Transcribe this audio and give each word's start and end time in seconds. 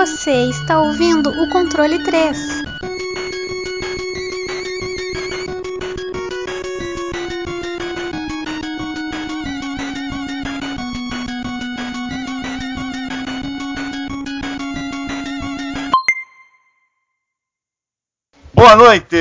Você 0.00 0.48
está 0.48 0.80
ouvindo 0.80 1.28
o 1.28 1.48
controle 1.50 1.98
3. 2.02 2.62
Boa 18.54 18.76
noite! 18.76 19.16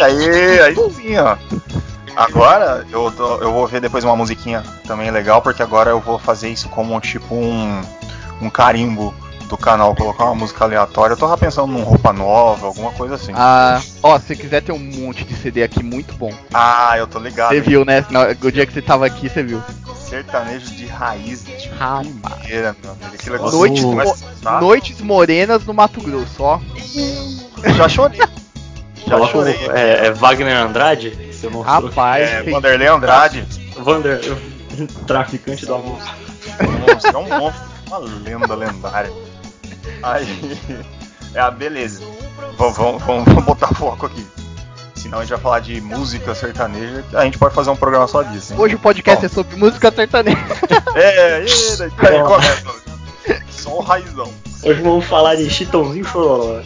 Aí, 0.00 0.60
aí 0.60 0.74
sim, 0.90 1.16
ó. 1.18 1.71
Agora 2.16 2.86
eu, 2.90 3.10
tô- 3.10 3.36
eu 3.38 3.52
vou 3.52 3.66
ver 3.66 3.80
depois 3.80 4.04
uma 4.04 4.16
musiquinha 4.16 4.62
também 4.86 5.10
legal, 5.10 5.40
porque 5.42 5.62
agora 5.62 5.90
eu 5.90 6.00
vou 6.00 6.18
fazer 6.18 6.48
isso 6.50 6.68
como 6.68 6.98
tipo 7.00 7.34
um, 7.34 7.80
um 8.40 8.50
carimbo 8.50 9.14
do 9.48 9.56
canal, 9.56 9.94
colocar 9.94 10.24
uma 10.24 10.34
música 10.34 10.64
aleatória. 10.64 11.12
Eu 11.12 11.18
tava 11.18 11.36
pensando 11.36 11.66
num 11.72 11.82
roupa 11.82 12.10
nova, 12.12 12.66
alguma 12.66 12.90
coisa 12.92 13.16
assim. 13.16 13.32
Ah, 13.36 13.80
ó, 14.02 14.18
se 14.18 14.26
você 14.28 14.36
quiser 14.36 14.62
ter 14.62 14.72
um 14.72 14.78
monte 14.78 15.24
de 15.24 15.34
CD 15.34 15.62
aqui 15.62 15.82
muito 15.82 16.14
bom. 16.14 16.32
Ah, 16.54 16.94
eu 16.96 17.06
tô 17.06 17.18
ligado. 17.18 17.50
Você 17.50 17.60
viu, 17.60 17.84
né? 17.84 18.04
O 18.42 18.50
dia 18.50 18.64
que 18.64 18.72
você 18.72 18.80
tava 18.80 19.04
aqui, 19.04 19.28
você 19.28 19.42
viu. 19.42 19.62
Sertanejo 19.94 20.70
de 20.74 20.86
raiz 20.86 21.44
de 21.44 21.68
primeira, 21.68 22.76
meu 22.82 22.92
amigo. 22.92 23.14
Aquilo 23.14 23.36
é 23.36 23.50
Noites, 23.50 23.82
mo- 23.84 24.16
tá? 24.42 24.60
Noites 24.60 25.00
morenas 25.00 25.64
no 25.66 25.74
Mato 25.74 26.00
Grosso, 26.00 26.42
ó. 26.42 26.58
Já 27.76 27.88
chorei. 27.88 28.18
Já 29.06 29.16
Coloca 29.16 29.24
o- 29.26 29.30
chorei. 29.32 29.58
é, 29.74 30.06
é 30.06 30.12
Wagner 30.12 30.56
Andrade? 30.56 31.31
Você 31.42 31.48
mostrou. 31.48 31.88
Rapaz, 31.88 32.22
É, 32.30 32.42
fez- 32.42 32.52
Vanderlei 32.54 32.86
Andrade. 32.88 33.44
Vander, 33.78 34.20
traficante 35.06 35.66
do 35.66 35.74
amor. 35.74 35.98
monstro, 36.88 37.10
é 37.10 37.18
um 37.18 37.28
monstro, 37.38 37.62
uma 37.88 37.98
lenda 37.98 38.54
lendária. 38.54 39.12
Aí, 40.02 40.58
é 41.34 41.40
a 41.40 41.50
beleza. 41.50 42.02
Vamos, 42.56 42.76
vamos, 42.76 43.02
vamos, 43.02 43.44
botar 43.44 43.68
foco 43.74 44.06
aqui. 44.06 44.24
Senão 44.94 45.18
a 45.18 45.22
gente 45.22 45.30
vai 45.30 45.40
falar 45.40 45.58
de 45.60 45.80
música 45.80 46.32
sertaneja, 46.34 47.04
a 47.14 47.24
gente 47.24 47.36
pode 47.36 47.52
fazer 47.54 47.70
um 47.70 47.76
programa 47.76 48.06
só 48.06 48.22
disso. 48.22 48.52
hein? 48.52 48.60
Hoje 48.60 48.76
o 48.76 48.78
podcast 48.78 49.20
Bom. 49.20 49.26
é 49.26 49.28
sobre 49.28 49.56
música 49.56 49.90
sertaneja. 49.90 50.38
É, 50.94 51.42
e 51.44 51.76
daí 51.78 51.90
aí 52.14 52.22
começa. 52.22 52.64
Só 53.50 53.78
o 53.78 53.80
raizão. 53.80 54.30
Hoje 54.62 54.80
vamos 54.82 55.04
falar 55.06 55.34
de 55.36 55.48
Chitãozinho 55.50 56.04
Chororó. 56.04 56.60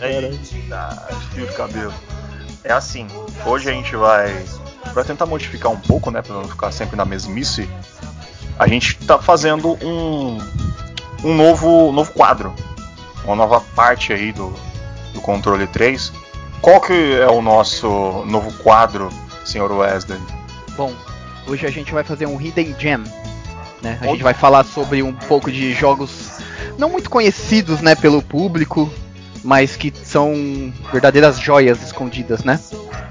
Eita, 0.00 1.08
fio 1.34 1.46
de 1.46 1.52
cabelo. 1.54 1.92
É 2.64 2.72
assim, 2.72 3.06
hoje 3.44 3.68
a 3.68 3.72
gente 3.72 3.94
vai. 3.96 4.44
Pra 4.92 5.04
tentar 5.04 5.26
modificar 5.26 5.72
um 5.72 5.78
pouco, 5.78 6.10
né? 6.10 6.20
Pra 6.20 6.34
não 6.34 6.48
ficar 6.48 6.70
sempre 6.70 6.96
na 6.96 7.04
mesmice, 7.04 7.68
a 8.58 8.66
gente 8.66 8.96
tá 8.98 9.18
fazendo 9.18 9.78
um. 9.82 10.38
um 11.24 11.34
novo, 11.34 11.90
novo 11.92 12.12
quadro. 12.12 12.54
Uma 13.24 13.36
nova 13.36 13.60
parte 13.74 14.12
aí 14.12 14.32
do, 14.32 14.52
do 15.14 15.20
controle 15.20 15.66
3. 15.66 16.12
Qual 16.60 16.80
que 16.80 17.14
é 17.14 17.28
o 17.28 17.40
nosso 17.40 17.88
novo 18.26 18.52
quadro, 18.62 19.08
senhor 19.44 19.70
Wesley? 19.72 20.20
Bom, 20.76 20.92
hoje 21.46 21.66
a 21.66 21.70
gente 21.70 21.92
vai 21.92 22.04
fazer 22.04 22.26
um 22.26 22.40
Hidden 22.40 22.76
Gem. 22.78 23.04
Né? 23.82 23.98
A 24.00 24.06
gente 24.06 24.22
vai 24.22 24.34
falar 24.34 24.64
sobre 24.64 25.02
um 25.02 25.12
pouco 25.12 25.50
de 25.50 25.72
jogos 25.74 26.40
não 26.78 26.88
muito 26.88 27.10
conhecidos 27.10 27.80
né, 27.80 27.94
pelo 27.94 28.22
público, 28.22 28.92
mas 29.44 29.76
que 29.76 29.92
são 30.04 30.72
verdadeiras 30.92 31.38
joias 31.38 31.82
escondidas, 31.82 32.44
né? 32.44 32.58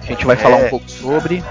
A 0.02 0.06
gente 0.06 0.26
vai 0.26 0.36
falar 0.36 0.60
É. 0.62 0.66
um 0.66 0.70
pouco 0.70 0.90
sobre. 0.90 1.44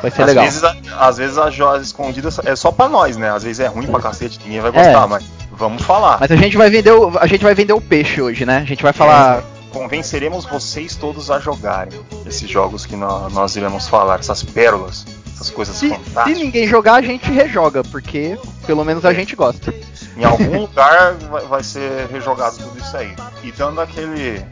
Vai 0.00 0.10
ser 0.12 0.22
Às 0.22 0.28
legal. 0.28 0.44
vezes, 0.44 0.62
às 0.96 1.16
vezes 1.16 1.38
as 1.38 1.52
joias 1.54 1.82
escondidas 1.86 2.38
é 2.44 2.54
só 2.54 2.70
pra 2.70 2.88
nós, 2.88 3.16
né? 3.16 3.30
Às 3.30 3.42
vezes 3.42 3.58
é 3.60 3.66
ruim 3.66 3.86
pra 3.86 4.00
cacete, 4.00 4.38
ninguém 4.44 4.60
vai 4.60 4.70
gostar, 4.70 5.04
É. 5.04 5.06
mas 5.06 5.24
vamos 5.50 5.82
falar. 5.82 6.18
Mas 6.20 6.30
a 6.30 6.36
gente 6.36 6.56
vai 6.56 6.70
vender 6.70 6.92
o, 6.92 7.18
a 7.18 7.26
gente 7.26 7.42
vai 7.42 7.52
vender 7.54 7.72
o 7.72 7.80
peixe 7.80 8.22
hoje, 8.22 8.46
né? 8.46 8.58
A 8.58 8.64
gente 8.64 8.82
vai 8.82 8.92
falar 8.92 9.42
Convenceremos 9.72 10.46
vocês 10.46 10.96
todos 10.96 11.30
a 11.30 11.38
jogarem 11.38 11.92
esses 12.26 12.48
jogos 12.48 12.86
que 12.86 12.96
nó- 12.96 13.28
nós 13.28 13.54
iremos 13.54 13.86
falar, 13.86 14.18
essas 14.18 14.42
pérolas, 14.42 15.04
essas 15.34 15.50
coisas 15.50 15.76
se, 15.76 15.88
se 15.90 15.94
fantásticas. 15.94 16.42
ninguém 16.42 16.66
jogar, 16.66 16.94
a 16.94 17.02
gente 17.02 17.30
rejoga, 17.30 17.84
porque 17.84 18.38
pelo 18.66 18.82
menos 18.82 19.04
a 19.04 19.12
gente 19.12 19.36
gosta. 19.36 19.72
Em 20.18 20.24
algum 20.24 20.60
lugar 20.66 21.14
vai, 21.14 21.46
vai 21.46 21.62
ser 21.62 22.06
rejogado 22.08 22.58
tudo 22.58 22.78
isso 22.78 22.96
aí. 22.96 23.14
E 23.42 23.52
dando 23.52 23.80
aquele 23.80 24.44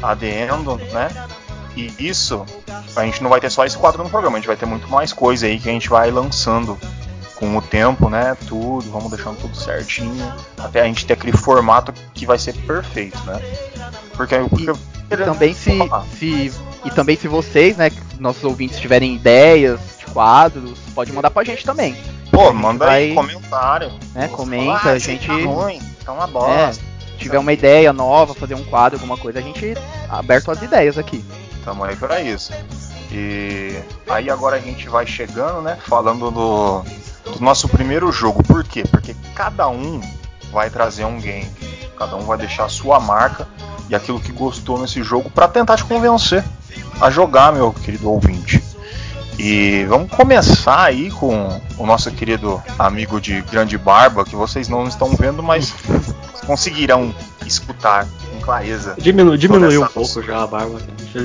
adendo, 0.00 0.76
né? 0.76 1.08
E 1.76 1.92
isso, 1.98 2.46
a 2.94 3.04
gente 3.04 3.20
não 3.20 3.28
vai 3.28 3.40
ter 3.40 3.50
só 3.50 3.64
esse 3.64 3.76
quadro 3.76 4.04
no 4.04 4.08
programa, 4.08 4.36
a 4.36 4.40
gente 4.40 4.46
vai 4.46 4.56
ter 4.56 4.66
muito 4.66 4.88
mais 4.88 5.12
coisa 5.12 5.46
aí 5.46 5.58
que 5.58 5.68
a 5.68 5.72
gente 5.72 5.88
vai 5.88 6.10
lançando 6.10 6.78
com 7.34 7.56
o 7.56 7.60
tempo, 7.60 8.08
né? 8.08 8.36
Tudo, 8.46 8.88
vamos 8.92 9.10
deixando 9.10 9.40
tudo 9.40 9.56
certinho. 9.56 10.32
Até 10.56 10.82
a 10.82 10.84
gente 10.84 11.04
ter 11.04 11.14
aquele 11.14 11.36
formato 11.36 11.92
que 12.14 12.24
vai 12.24 12.38
ser 12.38 12.54
perfeito, 12.58 13.18
né? 13.24 13.40
Porque, 14.16 14.36
porque 14.38 14.72
também 15.16 15.54
se, 15.54 15.70
se 16.18 16.52
e 16.84 16.90
também 16.90 17.16
se 17.16 17.28
vocês, 17.28 17.76
né, 17.76 17.90
nossos 18.18 18.44
ouvintes 18.44 18.78
tiverem 18.78 19.14
ideias 19.14 19.80
de 19.98 20.06
quadros, 20.12 20.78
pode 20.94 21.12
mandar 21.12 21.30
pra 21.30 21.44
gente 21.44 21.64
também, 21.64 21.96
Pô, 22.30 22.40
A 22.40 22.44
gente 22.46 22.54
manda 22.56 22.90
aí 22.90 23.14
vai- 23.14 23.24
comentário. 23.24 23.92
né? 24.14 24.28
Comenta, 24.28 24.64
fala, 24.64 24.80
"Ah, 24.82 24.88
a 24.88 24.92
aí 24.94 24.98
gente 25.00 25.26
Tá 25.26 25.34
ruim, 25.34 25.80
tá 26.04 26.12
uma 26.12 26.26
bosta. 26.26 26.72
se 26.74 27.16
tiver 27.18 27.38
uma 27.38 27.52
ideia 27.52 27.92
nova, 27.92 28.34
fazer 28.34 28.54
um 28.54 28.64
quadro, 28.64 28.98
alguma 28.98 29.16
coisa, 29.16 29.38
a 29.38 29.42
gente 29.42 29.64
é 29.64 29.74
aberto 30.08 30.50
às 30.50 30.60
ideias 30.60 30.98
aqui. 30.98 31.24
Tamo 31.64 31.84
aí 31.84 31.94
pra 31.94 32.20
isso. 32.20 32.52
E 33.12 33.78
aí 34.10 34.28
agora 34.28 34.56
a 34.56 34.58
gente 34.60 34.88
vai 34.88 35.06
chegando, 35.06 35.62
né? 35.62 35.78
Falando 35.86 36.30
do, 36.30 36.82
do 37.32 37.40
nosso 37.40 37.68
primeiro 37.68 38.10
jogo. 38.10 38.42
Por 38.42 38.64
quê? 38.64 38.82
Porque 38.90 39.14
cada 39.34 39.68
um 39.68 40.00
vai 40.52 40.68
trazer 40.70 41.04
um 41.04 41.20
game. 41.20 41.48
Cada 41.98 42.16
um 42.16 42.22
vai 42.22 42.38
deixar 42.38 42.64
a 42.64 42.68
sua 42.68 42.98
marca 43.00 43.46
e 43.88 43.94
aquilo 43.94 44.20
que 44.20 44.32
gostou 44.32 44.78
nesse 44.78 45.02
jogo 45.02 45.30
pra 45.30 45.46
tentar 45.48 45.76
te 45.76 45.84
convencer 45.84 46.44
a 47.00 47.10
jogar, 47.10 47.52
meu 47.52 47.72
querido 47.72 48.10
ouvinte. 48.10 48.62
E 49.38 49.84
vamos 49.88 50.10
começar 50.12 50.84
aí 50.84 51.10
com 51.10 51.60
o 51.76 51.86
nosso 51.86 52.10
querido 52.12 52.62
amigo 52.78 53.20
de 53.20 53.42
grande 53.42 53.76
barba, 53.76 54.24
que 54.24 54.36
vocês 54.36 54.68
não 54.68 54.86
estão 54.86 55.08
vendo, 55.16 55.42
mas 55.42 55.74
conseguirão 56.46 57.12
escutar 57.44 58.06
com 58.30 58.40
clareza. 58.40 58.94
Diminu, 58.98 59.36
diminuiu 59.36 59.82
um 59.82 59.88
pouco 59.88 60.22
já 60.22 60.42
a 60.42 60.46
barba. 60.46 60.78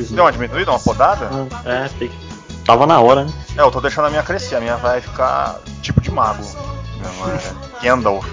Deu 0.10 0.24
uma 0.24 0.32
diminuída, 0.32 0.72
uma 0.72 0.80
podada? 0.80 1.30
Ah, 1.32 1.70
É, 1.70 1.90
tem 2.00 2.10
que... 2.10 2.30
Tava 2.66 2.86
na 2.86 3.00
hora, 3.00 3.26
né? 3.26 3.34
É, 3.58 3.62
eu 3.62 3.72
tô 3.72 3.82
deixando 3.82 4.06
a 4.06 4.10
minha 4.10 4.22
crescer, 4.24 4.56
a 4.56 4.60
minha 4.60 4.78
vai 4.78 5.02
ficar 5.02 5.60
tipo 5.82 6.02
de 6.02 6.12
mago. 6.12 6.44
Mesmo, 6.44 7.26
é, 7.82 7.84
Gandalf. 7.84 8.28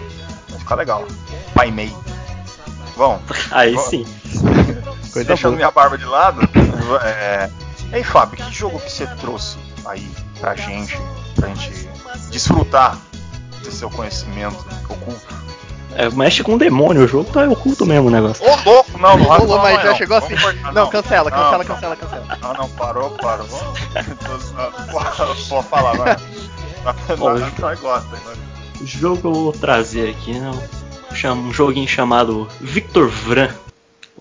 Vai 0.51 0.59
ficar 0.59 0.75
legal. 0.75 1.07
Pai 1.55 1.71
Mei. 1.71 1.95
Bom, 2.97 3.21
Aí 3.51 3.77
sim. 3.79 4.07
Coisa 5.13 5.25
deixando 5.29 5.51
boa. 5.53 5.57
minha 5.57 5.71
barba 5.71 5.99
de 5.99 6.05
lado. 6.05 6.41
é... 7.03 7.51
Ei, 7.93 8.03
Fábio, 8.03 8.37
que 8.45 8.53
jogo 8.53 8.79
que 8.81 8.91
você 8.91 9.07
trouxe 9.07 9.59
aí 9.85 10.11
pra 10.41 10.55
gente? 10.57 10.99
Pra 11.35 11.49
gente 11.49 11.89
desfrutar 12.31 12.99
desse 13.63 13.79
seu 13.79 13.91
conhecimento 13.91 14.65
oculto? 14.89 15.47
É, 15.95 16.11
mexe 16.11 16.43
com 16.43 16.55
o 16.55 16.59
demônio, 16.59 17.05
o 17.05 17.09
jogo 17.09 17.31
tá 17.33 17.45
oculto 17.49 17.87
mesmo 17.87 18.09
o 18.09 18.11
negócio. 18.11 18.45
Ô, 18.45 18.55
louco! 18.69 18.99
Não, 18.99 19.17
não 19.17 19.25
Ô, 19.25 19.39
falar 19.49 19.63
mas 19.63 19.83
já 19.83 19.89
não. 19.91 19.97
chegou 19.97 20.17
assim. 20.19 20.35
Não, 20.75 20.89
cancela, 20.91 21.31
Não, 21.31 21.37
cancela, 21.39 21.59
não. 21.59 21.65
cancela, 21.65 21.97
cancela. 21.97 22.39
Não, 22.43 22.53
não, 22.55 22.69
parou, 22.71 23.11
parou. 23.11 23.47
Vamos. 23.47 23.79
Pode 25.49 25.69
falar, 25.69 25.97
vai. 25.97 26.17
Nós 27.59 27.81
gosta, 27.81 28.09
O 28.81 28.87
jogo 28.87 29.17
que 29.19 29.27
eu 29.27 29.33
vou 29.33 29.53
trazer 29.53 30.11
aqui 30.11 30.37
é 30.37 30.86
um, 31.25 31.49
um 31.49 31.53
joguinho 31.53 31.89
chamado 31.89 32.49
Victor 32.61 33.09
Vran. 33.09 33.51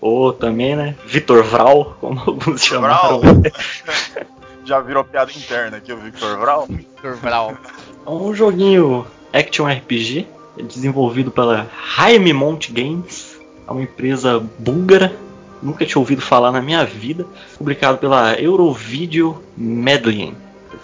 Ou 0.00 0.32
também, 0.32 0.76
né? 0.76 0.94
Vitor 1.06 1.42
Vral, 1.42 1.96
como 2.00 2.20
alguns 2.20 2.64
chamaram. 2.64 3.20
Vral. 3.20 3.34
Já 4.64 4.80
virou 4.80 5.04
piada 5.04 5.30
interna 5.30 5.76
aqui 5.76 5.92
o 5.92 5.96
Victor 5.96 6.38
Vral. 6.38 6.66
Dr. 6.68 7.12
Vral. 7.14 7.56
É 8.04 8.10
um 8.10 8.34
joguinho 8.34 9.06
Action 9.32 9.66
RPG, 9.66 10.26
é 10.58 10.62
desenvolvido 10.62 11.30
pela 11.30 11.68
Jaime 11.96 12.32
Mont 12.32 12.72
Games, 12.72 13.38
é 13.66 13.70
uma 13.70 13.82
empresa 13.82 14.42
búlgara, 14.58 15.14
nunca 15.62 15.84
tinha 15.84 16.00
ouvido 16.00 16.20
falar 16.20 16.50
na 16.50 16.60
minha 16.60 16.84
vida, 16.84 17.24
publicado 17.56 17.98
pela 17.98 18.34
Eurovideo 18.34 19.40
Medellin. 19.56 20.34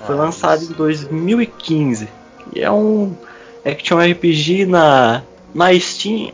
Foi 0.07 0.15
Nossa. 0.15 0.27
lançado 0.27 0.65
em 0.65 0.73
2015 0.73 2.09
e 2.55 2.61
é 2.61 2.71
um 2.71 3.17
Action 3.65 3.99
RPG 3.99 4.67
na, 4.67 5.23
na 5.55 5.79
Steam. 5.79 6.33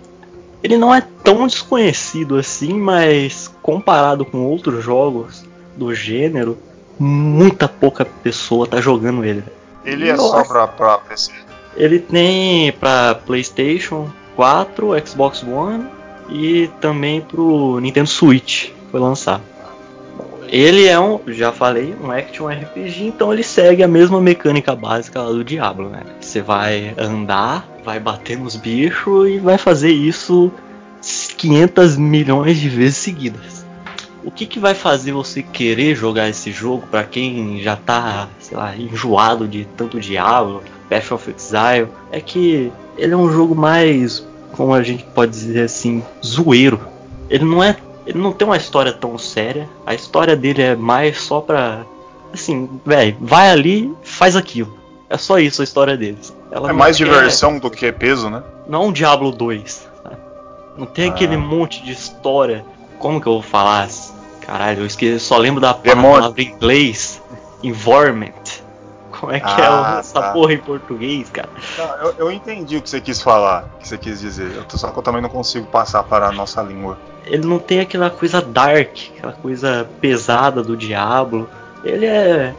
Ele 0.63 0.77
não 0.77 0.95
é 0.95 1.01
tão 1.23 1.47
desconhecido 1.47 2.37
assim, 2.37 2.75
mas 2.75 3.49
comparado 3.63 4.25
com 4.25 4.45
outros 4.45 4.83
jogos 4.83 5.45
do 5.77 5.95
gênero, 5.95 6.59
muita 6.99 7.69
pouca 7.69 8.05
pessoa 8.05 8.67
tá 8.67 8.81
jogando 8.81 9.25
ele. 9.25 9.45
Ele 9.85 10.09
é 10.09 10.17
só 10.17 10.43
pra, 10.45 10.67
pra 10.67 10.99
PC. 10.99 11.33
Ele 11.77 12.01
tem 12.01 12.73
para 12.73 13.15
PlayStation 13.15 14.11
4, 14.35 15.07
Xbox 15.07 15.45
One 15.45 15.87
e 16.29 16.69
também 16.81 17.21
pro 17.21 17.79
Nintendo 17.79 18.09
Switch. 18.09 18.71
Foi 18.91 18.99
lançado. 18.99 19.43
Ele 20.51 20.87
é 20.87 20.99
um, 20.99 21.21
já 21.29 21.53
falei, 21.53 21.95
um 22.03 22.11
action 22.11 22.49
RPG, 22.49 23.05
então 23.05 23.33
ele 23.33 23.43
segue 23.43 23.83
a 23.83 23.89
mesma 23.89 24.19
mecânica 24.19 24.75
básica 24.75 25.23
do 25.25 25.45
Diablo, 25.45 25.91
né? 25.91 26.01
Você 26.21 26.41
vai 26.41 26.95
andar, 26.97 27.69
vai 27.89 27.99
bater 27.99 28.37
nos 28.37 28.55
bichos 28.55 29.31
e 29.31 29.39
vai 29.39 29.57
fazer 29.57 29.91
isso 29.91 30.53
500 31.39 31.97
milhões 31.97 32.59
de 32.59 32.69
vezes 32.69 32.99
seguidas. 32.99 33.65
O 34.23 34.31
que, 34.31 34.45
que 34.45 34.59
vai 34.59 34.75
fazer 34.75 35.13
você 35.13 35.43
querer 35.43 35.95
jogar 35.95 36.29
esse 36.29 36.53
jogo 36.53 36.87
para 36.91 37.03
quem 37.03 37.63
já 37.63 37.77
tá, 37.77 38.29
sei 38.39 38.59
lá, 38.59 38.77
enjoado 38.77 39.49
de 39.49 39.67
tanto 39.75 39.99
Diablo, 39.99 40.63
Path 40.91 41.13
of 41.13 41.35
Exile, 41.35 41.89
é 42.13 42.21
que 42.21 42.71
ele 42.99 43.15
é 43.15 43.17
um 43.17 43.33
jogo 43.33 43.55
mais, 43.55 44.23
como 44.53 44.75
a 44.75 44.83
gente 44.83 45.05
pode 45.15 45.33
dizer 45.33 45.63
assim, 45.63 46.03
zoeiro. 46.23 46.79
Ele 47.31 47.47
não 47.47 47.65
é 47.65 47.75
ele 48.07 48.19
não 48.19 48.33
tem 48.33 48.47
uma 48.47 48.57
história 48.59 48.93
tão 48.93 49.17
séria. 49.17 49.67
A 49.87 49.95
história 49.95 50.37
dele 50.37 50.61
é 50.61 50.77
mais 50.77 51.23
só 51.23 51.41
pra. 51.41 51.87
Assim, 52.35 52.69
velho, 52.85 53.17
vai 53.19 53.51
ali, 53.51 53.91
faz 54.03 54.37
aquilo. 54.37 54.78
É 55.11 55.17
só 55.17 55.39
isso 55.39 55.63
a 55.63 55.65
história 55.65 55.97
deles. 55.97 56.35
Ela 56.51 56.71
é 56.71 56.73
mais 56.73 56.97
quer... 56.97 57.05
diversão 57.05 57.59
do 57.59 57.71
que 57.71 57.91
peso, 57.93 58.29
né? 58.29 58.43
Não 58.67 58.87
um 58.87 58.93
Diablo 58.93 59.31
2. 59.31 59.89
Não 60.77 60.87
tem 60.87 61.09
ah. 61.09 61.13
aquele 61.13 61.37
monte 61.37 61.83
de 61.83 61.93
história. 61.93 62.65
Como 62.99 63.21
que 63.21 63.27
eu 63.27 63.35
vou 63.35 63.43
falar? 63.43 63.89
Caralho, 64.41 64.81
eu 64.83 64.87
esqueci, 64.87 65.19
só 65.21 65.37
lembro 65.37 65.61
da 65.61 65.75
palavra 65.75 66.41
em 66.41 66.47
inglês. 66.47 67.21
Environment. 67.63 68.33
Como 69.11 69.33
é 69.33 69.41
que 69.41 69.47
é 69.47 69.67
ah, 69.67 69.95
é 69.97 70.01
essa 70.01 70.21
tá. 70.21 70.33
porra 70.33 70.53
em 70.53 70.59
português, 70.59 71.29
cara? 71.29 71.49
eu, 72.01 72.15
eu, 72.19 72.31
entendi 72.31 72.77
o 72.77 72.83
que 72.83 72.89
você 72.89 73.01
quis 73.01 73.21
falar, 73.21 73.65
o 73.75 73.79
que 73.79 73.89
você 73.89 73.99
quis 73.99 74.21
dizer. 74.21 74.53
Eu, 74.55 74.65
só 74.79 74.91
que 74.91 74.99
eu 74.99 75.03
também 75.03 75.21
não 75.21 75.29
consigo 75.29 75.67
passar 75.67 76.05
para 76.05 76.29
a 76.29 76.33
nossa 76.33 76.63
língua. 76.63 76.97
Ele 77.27 77.45
não 77.45 77.59
tem 77.59 77.81
aquela 77.81 78.11
coisa 78.11 78.41
dark, 78.41 78.97
aquela 79.17 79.33
coisa 79.33 79.89
pesada 80.01 80.63
do 80.63 80.77
diabo. 80.77 81.49
Ele 81.83 82.07
é 82.07 82.55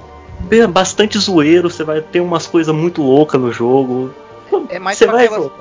bastante 0.70 1.18
zoeiro, 1.18 1.70
você 1.70 1.84
vai 1.84 2.02
ter 2.02 2.20
umas 2.20 2.48
coisas 2.48 2.74
muito 2.74 3.02
loucas 3.02 3.40
no 3.40 3.52
jogo. 3.52 4.12
É 4.70 4.80
mais 4.80 4.98
você 4.98 5.06
vai 5.06 5.26
aquelas... 5.26 5.52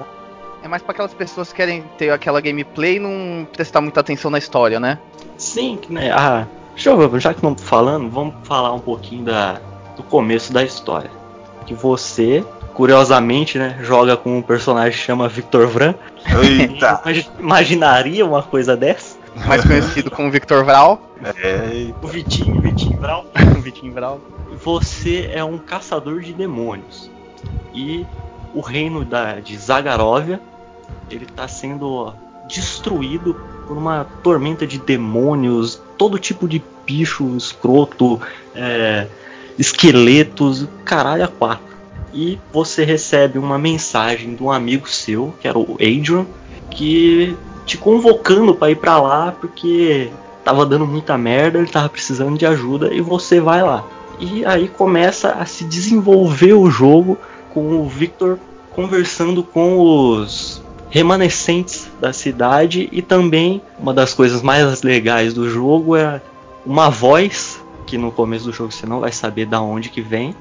É 0.62 0.66
mais 0.66 0.82
para 0.82 0.92
aquelas 0.92 1.14
pessoas 1.14 1.50
que 1.50 1.56
querem 1.56 1.84
ter 1.96 2.10
aquela 2.10 2.40
gameplay 2.40 2.96
e 2.96 2.98
não 2.98 3.46
prestar 3.52 3.80
muita 3.80 4.00
atenção 4.00 4.30
na 4.30 4.38
história, 4.38 4.80
né? 4.80 4.98
Sim, 5.36 5.78
né? 5.88 6.10
Ah, 6.10 6.46
deixa 6.74 6.90
eu, 6.90 7.20
já 7.20 7.32
que 7.32 7.42
não 7.42 7.54
tô 7.54 7.62
falando, 7.62 8.10
vamos 8.10 8.34
falar 8.42 8.72
um 8.72 8.80
pouquinho 8.80 9.24
da, 9.24 9.60
do 9.96 10.02
começo 10.02 10.52
da 10.52 10.64
história. 10.64 11.10
Que 11.64 11.74
você, 11.74 12.44
curiosamente, 12.74 13.56
né, 13.56 13.78
joga 13.82 14.16
com 14.16 14.38
um 14.38 14.42
personagem 14.42 14.98
que 14.98 15.04
chama 15.04 15.28
Victor 15.28 15.68
Vran. 15.68 15.94
Eita! 16.42 17.02
Imaginaria 17.38 18.26
uma 18.26 18.42
coisa 18.42 18.76
dessa? 18.76 19.16
Mais 19.46 19.64
conhecido 19.64 20.10
como 20.10 20.30
Victor 20.30 20.64
Vral. 20.64 21.00
É. 21.22 21.92
O 22.02 22.08
Vitinho, 22.08 22.60
Vitinho 22.60 22.98
Vral. 22.98 23.26
Vitinho 23.62 23.92
Vral. 23.92 24.20
Você 24.68 25.30
é 25.32 25.42
um 25.42 25.56
caçador 25.56 26.20
de 26.20 26.34
demônios. 26.34 27.10
E 27.72 28.04
o 28.52 28.60
reino 28.60 29.02
da, 29.02 29.40
de 29.40 29.56
Zagarovia 29.56 30.38
ele 31.10 31.24
está 31.24 31.48
sendo 31.48 32.12
destruído 32.46 33.34
por 33.66 33.78
uma 33.78 34.04
tormenta 34.22 34.66
de 34.66 34.78
demônios, 34.78 35.80
todo 35.96 36.18
tipo 36.18 36.46
de 36.46 36.62
bicho 36.84 37.34
escroto, 37.34 38.20
é, 38.54 39.06
esqueletos, 39.58 40.68
caralho 40.84 41.24
a 41.24 41.28
quatro. 41.28 41.74
E 42.12 42.38
você 42.52 42.84
recebe 42.84 43.38
uma 43.38 43.58
mensagem 43.58 44.34
de 44.34 44.42
um 44.42 44.52
amigo 44.52 44.86
seu, 44.86 45.34
que 45.40 45.48
era 45.48 45.58
o 45.58 45.78
Adrian, 45.80 46.26
que 46.70 47.34
te 47.64 47.78
convocando 47.78 48.54
para 48.54 48.70
ir 48.70 48.76
para 48.76 49.00
lá 49.00 49.32
porque 49.32 50.10
tava 50.44 50.66
dando 50.66 50.86
muita 50.86 51.16
merda, 51.16 51.58
ele 51.58 51.68
tava 51.68 51.88
precisando 51.88 52.36
de 52.36 52.44
ajuda 52.44 52.92
e 52.92 53.00
você 53.00 53.40
vai 53.40 53.62
lá. 53.62 53.82
E 54.18 54.44
aí 54.44 54.68
começa 54.68 55.32
a 55.32 55.46
se 55.46 55.64
desenvolver 55.64 56.52
o 56.52 56.70
jogo 56.70 57.16
com 57.52 57.80
o 57.80 57.88
Victor 57.88 58.38
conversando 58.72 59.42
com 59.42 59.78
os 59.78 60.62
remanescentes 60.90 61.88
da 62.00 62.12
cidade 62.12 62.88
e 62.90 63.02
também 63.02 63.60
uma 63.78 63.92
das 63.92 64.14
coisas 64.14 64.42
mais 64.42 64.82
legais 64.82 65.34
do 65.34 65.48
jogo 65.48 65.96
é 65.96 66.20
uma 66.64 66.88
voz 66.88 67.62
que 67.86 67.98
no 67.98 68.12
começo 68.12 68.44
do 68.44 68.52
jogo 68.52 68.72
você 68.72 68.86
não 68.86 69.00
vai 69.00 69.12
saber 69.12 69.46
da 69.46 69.60
onde 69.60 69.88
que 69.88 70.00
vem, 70.00 70.34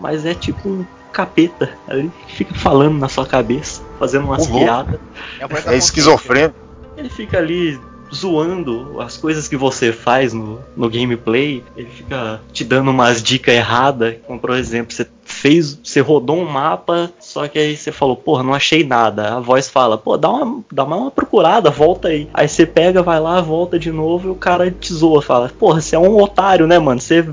mas 0.00 0.24
é 0.24 0.34
tipo 0.34 0.68
um 0.68 0.86
capeta 1.12 1.70
ali 1.86 2.10
que 2.26 2.36
fica 2.36 2.54
falando 2.54 2.98
na 2.98 3.08
sua 3.08 3.26
cabeça, 3.26 3.82
fazendo 3.98 4.24
umas 4.24 4.46
uhum. 4.48 4.58
piadas. 4.58 5.00
É, 5.38 5.74
é 5.74 5.76
esquizofrênico. 5.76 6.56
Ele 6.96 7.08
fica 7.08 7.38
ali 7.38 7.78
zoando 8.14 9.00
as 9.00 9.16
coisas 9.16 9.48
que 9.48 9.56
você 9.56 9.92
faz 9.92 10.32
no, 10.32 10.60
no 10.76 10.88
gameplay, 10.88 11.62
ele 11.76 11.88
fica 11.88 12.40
te 12.52 12.64
dando 12.64 12.90
umas 12.90 13.22
dicas 13.22 13.54
erradas, 13.54 14.16
como 14.26 14.38
por 14.38 14.50
exemplo, 14.50 14.94
você 14.94 15.06
fez, 15.24 15.78
você 15.82 16.00
rodou 16.00 16.38
um 16.38 16.44
mapa, 16.44 17.10
só 17.18 17.48
que 17.48 17.58
aí 17.58 17.76
você 17.76 17.90
falou, 17.90 18.16
porra, 18.16 18.42
não 18.42 18.54
achei 18.54 18.84
nada. 18.84 19.34
A 19.36 19.40
voz 19.40 19.68
fala, 19.68 19.98
pô, 19.98 20.16
dá 20.16 20.30
uma, 20.30 20.62
dá 20.70 20.84
uma 20.84 21.10
procurada, 21.10 21.70
volta 21.70 22.08
aí. 22.08 22.28
Aí 22.32 22.48
você 22.48 22.64
pega, 22.64 23.02
vai 23.02 23.18
lá, 23.18 23.40
volta 23.40 23.78
de 23.78 23.90
novo 23.90 24.28
e 24.28 24.30
o 24.30 24.34
cara 24.34 24.70
te 24.70 24.92
zoa, 24.92 25.20
fala, 25.20 25.50
porra, 25.58 25.80
você 25.80 25.96
é 25.96 25.98
um 25.98 26.20
otário, 26.20 26.66
né, 26.66 26.78
mano? 26.78 27.00
Você 27.00 27.26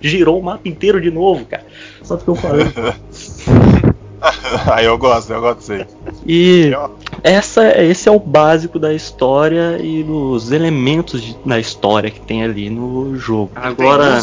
girou 0.00 0.38
o 0.38 0.42
mapa 0.42 0.68
inteiro 0.68 1.00
de 1.00 1.10
novo, 1.10 1.44
cara. 1.46 1.66
Só 2.02 2.18
eu 2.26 2.34
falei. 2.34 2.66
Aí 4.72 4.86
eu 4.86 4.98
gosto, 4.98 5.32
eu 5.32 5.40
gosto 5.40 5.60
disso 5.60 5.86
E 6.26 6.72
essa, 7.22 7.80
esse 7.82 8.08
é 8.08 8.12
o 8.12 8.18
básico 8.18 8.78
da 8.78 8.92
história 8.92 9.78
e 9.80 10.02
dos 10.02 10.52
elementos 10.52 11.22
de, 11.22 11.36
da 11.44 11.58
história 11.58 12.10
que 12.10 12.20
tem 12.20 12.44
ali 12.44 12.70
no 12.70 13.16
jogo. 13.16 13.50
Agora, 13.54 14.20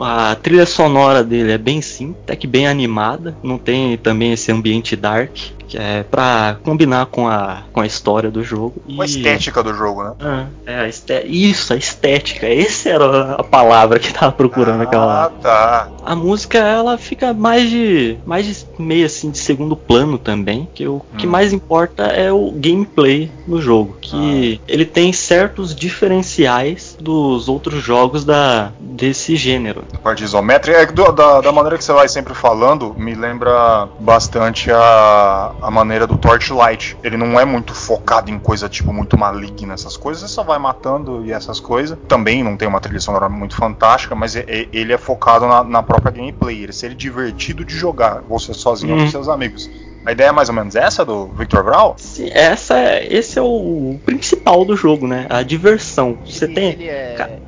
a 0.00 0.34
trilha 0.36 0.66
sonora 0.66 1.22
dele 1.22 1.52
é 1.52 1.58
bem 1.58 1.80
simples, 1.80 2.16
até 2.24 2.36
que 2.36 2.46
bem 2.46 2.66
animada, 2.66 3.36
não 3.42 3.58
tem 3.58 3.96
também 3.96 4.32
esse 4.32 4.50
ambiente 4.52 4.94
dark 4.96 5.30
que 5.66 5.76
é 5.76 6.02
para 6.04 6.58
combinar 6.62 7.06
com 7.06 7.28
a, 7.28 7.62
com 7.72 7.80
a 7.80 7.86
história 7.86 8.30
do 8.30 8.42
jogo. 8.42 8.74
Com 8.94 9.02
a 9.02 9.04
estética 9.04 9.62
do 9.62 9.74
jogo, 9.74 10.04
né? 10.04 10.12
Ah, 10.20 10.46
é, 10.64 10.80
a 10.80 11.24
isso, 11.24 11.72
a 11.72 11.76
estética. 11.76 12.46
Essa 12.46 12.90
era 12.90 13.32
a 13.32 13.44
palavra 13.44 13.98
que 13.98 14.12
tava 14.12 14.32
procurando 14.32 14.80
ah, 14.80 14.84
aquela. 14.84 15.30
tá. 15.42 15.88
A 16.04 16.14
música, 16.14 16.58
ela 16.58 16.96
fica 16.96 17.34
mais 17.34 17.68
de. 17.68 18.16
mais 18.24 18.46
de 18.46 18.66
meio 18.78 19.06
assim 19.06 19.34
de 19.36 19.42
segundo 19.42 19.76
plano 19.76 20.18
também. 20.18 20.68
Que 20.74 20.86
o 20.86 20.96
hum. 20.96 21.16
que 21.16 21.26
mais 21.26 21.52
importa 21.52 22.04
é 22.04 22.32
o 22.32 22.50
gameplay 22.52 23.30
no 23.46 23.60
jogo. 23.60 23.96
Que 24.00 24.60
ah. 24.60 24.64
ele 24.68 24.84
tem 24.84 25.12
certos 25.12 25.74
diferenciais 25.74 26.96
dos 27.00 27.48
outros 27.48 27.82
jogos 27.82 28.24
da, 28.24 28.72
desse 28.80 29.36
gênero. 29.36 29.84
A 29.92 29.98
parte 29.98 30.24
isométrica, 30.24 30.78
é 30.78 30.86
do, 30.86 31.12
da, 31.12 31.40
da 31.40 31.52
maneira 31.52 31.78
que 31.78 31.84
você 31.84 31.92
vai 31.92 32.08
sempre 32.08 32.34
falando, 32.34 32.94
me 32.96 33.14
lembra 33.14 33.88
bastante 34.00 34.70
a 34.70 35.54
a 35.60 35.70
maneira 35.70 36.06
do 36.06 36.16
Torchlight. 36.16 36.96
Ele 37.02 37.16
não 37.16 37.38
é 37.38 37.44
muito 37.44 37.74
focado 37.74 38.30
em 38.30 38.38
coisa 38.38 38.68
tipo 38.68 38.92
muito 38.92 39.18
maligna, 39.18 39.74
essas 39.74 39.96
coisas, 39.96 40.22
você 40.22 40.34
só 40.34 40.42
vai 40.42 40.58
matando 40.58 41.24
e 41.24 41.32
essas 41.32 41.60
coisas. 41.60 41.98
Também 42.08 42.42
não 42.42 42.56
tem 42.56 42.68
uma 42.68 42.80
trilha 42.80 43.00
sonora 43.00 43.28
muito 43.28 43.56
fantástica, 43.56 44.14
mas 44.14 44.36
é, 44.36 44.44
é, 44.46 44.68
ele 44.72 44.92
é 44.92 44.98
focado 44.98 45.46
na, 45.46 45.64
na, 45.64 45.82
própria 45.82 46.12
gameplay, 46.12 46.62
ele 46.62 46.72
ser 46.72 46.94
divertido 46.94 47.64
de 47.64 47.76
jogar, 47.76 48.22
você 48.28 48.54
sozinho 48.54 48.94
ou 48.94 49.00
com 49.00 49.10
seus 49.26 49.28
amigos. 49.28 49.70
A 50.04 50.12
ideia 50.12 50.28
é 50.28 50.32
mais 50.32 50.48
ou 50.48 50.54
menos 50.54 50.76
essa 50.76 51.04
do 51.04 51.26
Victor 51.26 51.64
Brawl? 51.64 51.96
Sim, 51.98 52.30
essa, 52.32 52.78
é, 52.78 53.12
esse 53.12 53.38
é 53.38 53.42
o 53.42 53.98
principal 54.04 54.64
do 54.64 54.76
jogo, 54.76 55.06
né? 55.08 55.26
A 55.28 55.42
diversão. 55.42 56.16
Você 56.24 56.44
ele, 56.44 56.54
tem. 56.54 56.72
Ele 56.74 56.88
é, 56.88 57.38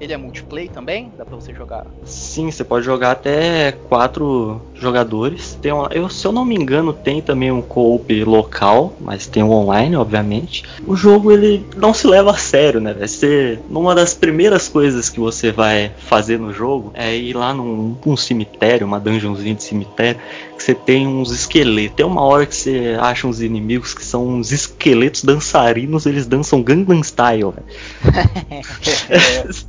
ele 0.00 0.12
é, 0.12 0.14
é 0.14 0.18
multiplayer 0.18 0.70
também? 0.70 1.12
Dá 1.16 1.24
pra 1.24 1.36
você 1.36 1.52
jogar? 1.54 1.86
Sim, 2.04 2.50
você 2.50 2.64
pode 2.64 2.84
jogar 2.84 3.12
até 3.12 3.72
quatro 3.72 4.60
jogadores. 4.74 5.58
Tem 5.60 5.72
uma, 5.72 5.88
eu, 5.92 6.08
se 6.08 6.26
eu 6.26 6.32
não 6.32 6.44
me 6.44 6.54
engano, 6.54 6.92
tem 6.92 7.22
também 7.22 7.50
um 7.50 7.62
co-op 7.62 8.24
local, 8.24 8.94
mas 9.00 9.26
tem 9.26 9.42
o 9.42 9.46
um 9.46 9.52
online, 9.52 9.96
obviamente. 9.96 10.64
O 10.86 10.96
jogo 10.96 11.32
ele 11.32 11.64
não 11.76 11.94
se 11.94 12.06
leva 12.06 12.32
a 12.32 12.36
sério, 12.36 12.80
né? 12.80 12.92
Vai 12.92 13.08
ser 13.08 13.60
uma 13.70 13.94
das 13.94 14.14
primeiras 14.14 14.68
coisas 14.68 15.08
que 15.08 15.20
você 15.20 15.50
vai 15.50 15.92
fazer 15.96 16.38
no 16.38 16.52
jogo 16.52 16.92
é 16.94 17.16
ir 17.16 17.34
lá 17.34 17.54
num, 17.54 17.96
num 18.04 18.16
cemitério, 18.16 18.86
uma 18.86 19.00
dungeonzinha 19.00 19.54
de 19.54 19.62
cemitério, 19.62 20.20
que 20.56 20.62
você 20.62 20.74
tem 20.74 21.06
uns 21.06 21.30
esqueletos. 21.30 21.96
Tem 21.96 22.06
uma 22.06 22.22
hora 22.22 22.46
que 22.46 22.54
você 22.54 22.96
acha 23.00 23.26
uns 23.26 23.40
inimigos 23.40 23.94
que 23.94 24.04
são 24.04 24.26
uns 24.26 24.52
esqueletos 24.52 25.24
dançarinos, 25.24 26.06
eles 26.06 26.26
dançam 26.26 26.62
Gangnam 26.62 27.02
Style. 27.02 27.52
Né? 27.56 28.62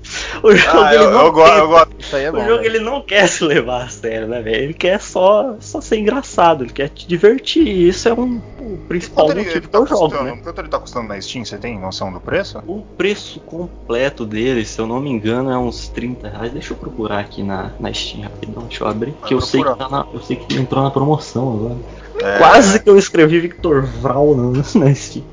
o 0.44 0.56
jogo 0.56 0.80
ah, 0.80 0.94
ele 0.94 1.04
eu, 1.04 1.12
não 1.12 1.26
eu, 1.26 1.34
quer, 1.34 1.58
eu, 1.58 2.20
é 2.20 2.30
o 2.30 2.34
bom, 2.34 2.46
jogo 2.46 2.64
ele 2.64 2.80
não 2.80 3.02
quer 3.02 3.28
se 3.28 3.44
levar 3.44 3.84
a 3.84 3.90
sério, 3.90 4.28
né, 4.28 4.42
velho? 4.42 4.64
Ele 4.64 4.74
quer 4.74 5.00
só, 5.00 5.56
só 5.60 5.82
ser 5.82 5.98
engraçado, 5.98 6.64
ele 6.64 6.74
quer 6.74 6.90
te 6.90 7.08
divertir. 7.08 7.68
E 7.68 7.90
isso 7.90 8.08
é 8.08 8.14
um, 8.14 8.42
o 8.60 8.78
principal 8.88 9.28
motivo 9.28 9.68
que 9.68 9.76
eu 9.76 9.86
tá 9.86 9.86
jogo, 9.86 10.24
né? 10.24 10.40
Quanto 10.44 10.60
ele 10.60 10.68
tá 10.68 10.80
custando 10.80 11.08
na 11.08 11.20
Steam? 11.20 11.46
Você 11.46 11.58
tem 11.58 11.80
noção 11.80 12.12
do 12.12 12.20
preço? 12.20 12.62
O 12.68 12.82
preço 12.98 13.40
completo 13.42 14.26
dele, 14.26 14.66
se 14.66 14.80
eu 14.80 14.88
não 14.88 15.00
me 15.00 15.10
engano, 15.10 15.52
é 15.52 15.58
uns 15.58 15.88
30 15.90 16.30
reais. 16.30 16.52
Deixa 16.52 16.74
eu 16.74 16.78
procurar 16.78 17.20
aqui 17.20 17.44
na, 17.44 17.72
na 17.80 17.94
Steam 17.94 18.24
rapidão, 18.24 18.64
deixa 18.64 18.84
eu 18.84 18.88
abrir. 18.88 19.14
que 19.26 19.34
eu 19.34 19.42
sei 19.42 19.64
que, 19.64 19.76
tá 19.76 19.90
na, 19.90 20.06
eu 20.14 20.22
sei 20.22 20.36
que 20.36 20.56
entrou 20.56 20.84
na 20.84 20.92
promoção 20.92 21.54
agora. 21.54 22.05
É... 22.22 22.38
Quase 22.38 22.80
que 22.80 22.90
eu 22.90 22.98
escrevi 22.98 23.40
Victor 23.40 23.88
na, 24.02 24.86
na 24.86 24.96
Steam. 24.96 25.26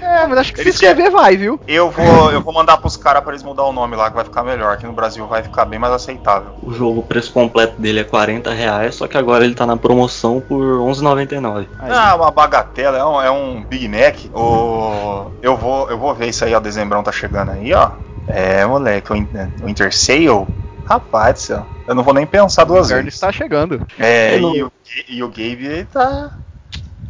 É, 0.00 0.26
mas 0.26 0.38
acho 0.38 0.54
que 0.54 0.60
Eles 0.60 0.74
se 0.74 0.84
escrever 0.84 1.10
vai, 1.10 1.36
viu? 1.36 1.60
Eu 1.66 1.90
vou, 1.90 2.32
eu 2.32 2.40
vou 2.40 2.52
mandar 2.52 2.78
pros 2.78 2.96
caras 2.96 3.22
pra 3.22 3.32
eles 3.32 3.42
mudar 3.42 3.64
o 3.64 3.72
nome 3.72 3.94
lá, 3.94 4.08
que 4.08 4.16
vai 4.16 4.24
ficar 4.24 4.42
melhor. 4.42 4.72
Aqui 4.72 4.86
no 4.86 4.92
Brasil 4.92 5.26
vai 5.26 5.42
ficar 5.42 5.64
bem 5.64 5.78
mais 5.78 5.92
aceitável. 5.92 6.52
O 6.62 6.72
jogo, 6.72 7.00
o 7.00 7.02
preço 7.02 7.32
completo 7.32 7.80
dele 7.80 8.00
é 8.00 8.04
40 8.04 8.52
reais, 8.52 8.94
só 8.94 9.06
que 9.06 9.18
agora 9.18 9.44
ele 9.44 9.54
tá 9.54 9.66
na 9.66 9.76
promoção 9.76 10.40
por 10.40 10.62
11,99. 10.80 11.66
Aí. 11.78 11.92
Ah, 11.92 12.16
uma 12.16 12.30
bagatela, 12.30 12.96
é 12.98 13.04
um, 13.04 13.22
é 13.22 13.30
um 13.30 13.64
Big 13.64 13.86
Mac. 13.88 14.16
O, 14.32 15.30
eu, 15.42 15.56
vou, 15.56 15.90
eu 15.90 15.98
vou 15.98 16.14
ver 16.14 16.28
isso 16.28 16.44
aí, 16.44 16.54
ó. 16.54 16.60
Dezembrão 16.60 17.02
tá 17.02 17.12
chegando 17.12 17.50
aí, 17.50 17.72
ó. 17.74 17.90
É, 18.26 18.64
moleque, 18.66 19.12
o, 19.12 19.16
In- 19.16 19.28
o 19.62 19.68
Inter 19.68 19.94
Sale. 19.94 20.46
Rapaz 20.88 21.34
do 21.34 21.38
céu. 21.40 21.66
Eu 21.86 21.94
não 21.94 22.02
vou 22.02 22.14
nem 22.14 22.26
pensar 22.26 22.62
o 22.62 22.66
duas 22.66 22.88
vezes. 22.88 23.14
está 23.14 23.30
chegando. 23.30 23.86
É, 23.98 24.36
Eu 24.36 24.40
não- 24.40 24.54
e, 24.56 24.62
o, 24.62 24.72
e 25.08 25.22
o 25.22 25.28
Gabe 25.28 25.66
ele 25.66 25.84
tá 25.84 26.30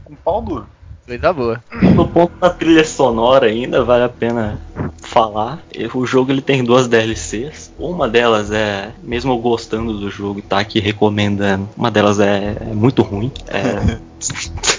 com 0.05 0.15
pau 0.17 0.43
duro. 0.43 0.67
Coisa 1.07 1.33
boa. 1.33 1.65
No 1.95 2.07
ponto 2.07 2.33
da 2.39 2.51
trilha 2.51 2.85
sonora 2.85 3.47
ainda, 3.47 3.83
vale 3.83 4.05
a 4.05 4.09
pena 4.11 4.61
falar. 5.01 5.61
O 5.95 6.05
jogo 6.05 6.31
ele 6.31 6.43
tem 6.43 6.63
duas 6.63 6.87
DLCs. 6.87 7.73
Uma 7.79 8.07
delas 8.07 8.51
é, 8.51 8.93
mesmo 9.03 9.33
eu 9.33 9.39
gostando 9.39 9.99
do 9.99 10.11
jogo 10.11 10.41
e 10.41 10.43
tá 10.43 10.59
aqui 10.59 10.81
recomendando, 10.81 11.67
uma 11.77 11.91
delas 11.91 12.21
é, 12.21 12.57
é 12.61 12.65
muito 12.75 13.01
ruim. 13.03 13.33
É, 13.47 13.99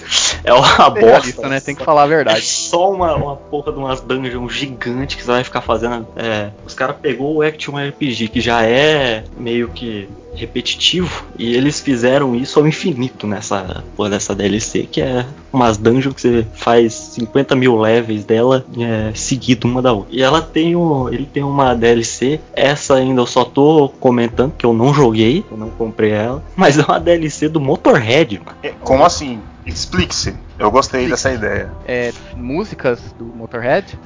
é 0.49 0.53
uma 0.53 0.97
É 0.97 0.99
realista, 0.99 1.41
bosta. 1.41 1.47
né? 1.49 1.59
Tem 1.59 1.75
que 1.75 1.83
falar 1.83 2.01
a 2.03 2.05
É 2.05 2.07
verdade. 2.07 2.41
só 2.41 2.91
uma, 2.91 3.15
uma 3.15 3.35
porra 3.35 3.71
de 3.71 3.77
umas 3.77 4.01
dungeons 4.01 4.53
gigantes 4.53 5.15
que 5.15 5.23
você 5.23 5.31
vai 5.31 5.43
ficar 5.43 5.61
fazendo. 5.61 6.07
É, 6.15 6.49
os 6.65 6.73
caras 6.73 6.95
pegou 7.01 7.35
o 7.37 7.41
Action 7.41 7.73
RPG, 7.77 8.27
que 8.29 8.41
já 8.41 8.63
é 8.63 9.23
meio 9.37 9.69
que 9.69 10.07
repetitivo, 10.33 11.25
e 11.37 11.55
eles 11.55 11.79
fizeram 11.79 12.35
isso 12.35 12.59
ao 12.59 12.67
infinito 12.67 13.27
nessa 13.27 13.83
porra 13.95 14.11
dessa 14.11 14.35
DLC, 14.35 14.87
que 14.89 15.01
é 15.01 15.25
umas 15.51 15.77
dungeons 15.77 16.15
que 16.15 16.21
você 16.21 16.47
faz 16.53 16.93
50 16.93 17.55
mil 17.55 17.77
levels 17.77 18.23
dela 18.23 18.65
é, 18.77 19.11
seguido 19.13 19.67
uma 19.67 19.81
da 19.81 19.91
outra. 19.91 20.15
E 20.15 20.21
ela 20.21 20.41
tem 20.41 20.75
o, 20.75 21.09
ele 21.09 21.25
tem 21.25 21.43
uma 21.43 21.73
DLC, 21.73 22.39
essa 22.53 22.95
ainda 22.95 23.21
eu 23.21 23.25
só 23.25 23.43
tô 23.43 23.89
comentando 23.99 24.53
que 24.57 24.65
eu 24.65 24.73
não 24.73 24.93
joguei, 24.93 25.43
eu 25.51 25.57
não 25.57 25.69
comprei 25.69 26.11
ela, 26.11 26.43
mas 26.55 26.77
é 26.77 26.83
uma 26.83 26.99
DLC 26.99 27.49
do 27.49 27.59
Motorhead, 27.59 28.39
mano. 28.39 28.57
É, 28.63 28.73
Como 28.81 29.03
assim? 29.03 29.39
Explique-se. 29.65 30.35
Eu 30.57 30.71
gostei 30.71 31.07
dessa 31.07 31.31
ideia. 31.31 31.71
É, 31.87 32.11
músicas 32.35 32.99
do 33.17 33.25
Motorhead. 33.25 33.97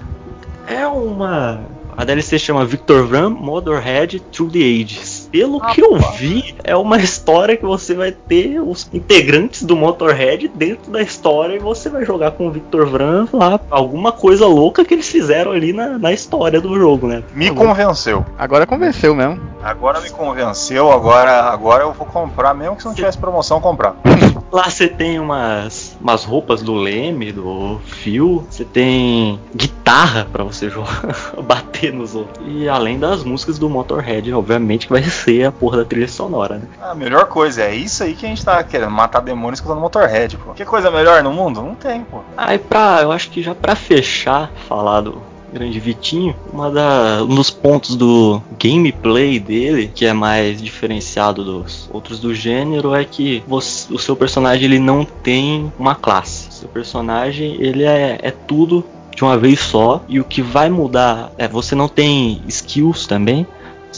É 0.68 0.86
uma. 0.88 1.62
A 1.96 2.04
DLC 2.04 2.40
chama 2.40 2.66
Victor 2.66 3.06
Vran 3.06 3.30
Motorhead 3.30 4.20
Through 4.32 4.52
the 4.52 4.60
Ages. 4.60 5.13
Pelo 5.34 5.60
que 5.60 5.82
eu 5.82 5.98
vi, 6.16 6.54
é 6.64 6.76
uma 6.76 7.00
história 7.00 7.58
que 7.58 7.66
você 7.66 7.96
vai 7.96 8.12
ter 8.12 8.62
os 8.62 8.88
integrantes 8.94 9.64
do 9.64 9.76
Motorhead 9.76 10.48
dentro 10.48 10.92
da 10.92 11.02
história 11.02 11.56
e 11.56 11.60
você 11.60 11.90
vai 11.90 12.06
jogar 12.06 12.34
com 12.34 12.46
o 12.46 12.52
Victor 12.52 12.86
Vran 12.86 13.28
lá. 13.34 13.60
Alguma 13.72 14.12
coisa 14.12 14.46
louca 14.46 14.86
que 14.86 14.94
eles 14.94 15.10
fizeram 15.10 15.52
ali 15.52 15.74
na, 15.74 15.98
na 15.98 16.14
história 16.14 16.62
do 16.62 16.78
jogo, 16.78 17.08
né? 17.08 17.24
Me 17.34 17.50
convenceu. 17.50 18.24
Agora 18.38 18.68
convenceu 18.68 19.16
mesmo. 19.16 19.42
Agora 19.64 20.02
me 20.02 20.10
convenceu, 20.12 20.92
agora, 20.92 21.46
agora 21.46 21.84
eu 21.84 21.94
vou 21.94 22.06
comprar, 22.06 22.54
mesmo 22.54 22.76
que 22.76 22.82
se 22.82 22.88
não 22.88 22.94
tivesse 22.94 23.18
promoção, 23.18 23.62
comprar. 23.62 23.96
Lá 24.52 24.70
você 24.70 24.88
tem 24.88 25.20
umas, 25.20 25.98
umas 26.00 26.26
roupas 26.26 26.62
do 26.62 26.76
Leme, 26.76 27.32
do 27.32 27.80
Phil, 27.86 28.46
você 28.50 28.66
tem 28.66 29.40
guitarra 29.56 30.28
pra 30.32 30.44
você 30.44 30.68
jogar, 30.70 31.16
bater 31.42 31.94
nos 31.94 32.14
outros. 32.14 32.46
E 32.46 32.68
além 32.68 33.00
das 33.00 33.24
músicas 33.24 33.58
do 33.58 33.70
Motorhead, 33.70 34.32
obviamente 34.34 34.86
que 34.86 34.92
vai 34.92 35.02
ser 35.24 35.46
a 35.46 35.52
porra 35.52 35.78
da 35.78 35.86
trilha 35.86 36.08
sonora, 36.08 36.56
né? 36.56 36.68
A 36.82 36.94
melhor 36.96 37.26
coisa, 37.26 37.64
é 37.64 37.76
isso 37.76 38.04
aí 38.04 38.14
que 38.14 38.26
a 38.26 38.30
gente 38.30 38.44
tá 38.44 38.62
querendo, 38.64 38.92
matar 38.92 39.22
demônios 39.22 39.60
escutando 39.60 39.80
Motorhead, 39.82 40.38
pô. 40.38 40.54
Que 40.54 40.66
coisa 40.66 40.90
melhor 40.92 41.24
no 41.24 41.32
mundo? 41.32 41.62
Não 41.62 41.76
tem, 41.76 42.02
pô. 42.04 42.20
Aí 42.38 42.58
pra, 42.60 43.00
eu 43.02 43.12
acho 43.12 43.30
que 43.30 43.42
já 43.42 43.54
pra 43.56 43.76
fechar, 43.76 44.52
falar 44.68 45.02
do 45.02 45.22
grande 45.52 45.80
Vitinho, 45.80 46.36
uma 46.52 46.72
da, 46.72 47.20
um 47.24 47.36
dos 47.36 47.52
pontos 47.52 47.96
do 47.96 48.42
gameplay 48.60 49.40
dele, 49.40 49.92
que 49.94 50.04
é 50.04 50.12
mais 50.12 50.60
diferenciado 50.60 51.44
dos 51.44 51.88
outros 51.94 52.20
do 52.20 52.34
gênero, 52.34 52.96
é 52.96 53.06
que 53.06 53.44
você- 53.48 53.94
o 53.94 54.00
seu 54.00 54.16
personagem 54.16 54.66
ele 54.66 54.80
não 54.80 55.06
tem 55.06 55.72
uma 55.78 55.94
classe. 55.94 56.50
O 56.50 56.54
seu 56.54 56.70
personagem 56.70 57.56
ele 57.60 57.84
é, 57.84 58.18
é 58.24 58.32
tudo 58.32 58.84
de 59.16 59.24
uma 59.24 59.38
vez 59.38 59.60
só 59.60 60.02
e 60.10 60.20
o 60.20 60.24
que 60.24 60.42
vai 60.42 60.70
mudar 60.72 61.32
é 61.38 61.48
você 61.48 61.76
não 61.76 61.88
tem 61.88 62.42
skills 62.48 63.06
também. 63.06 63.46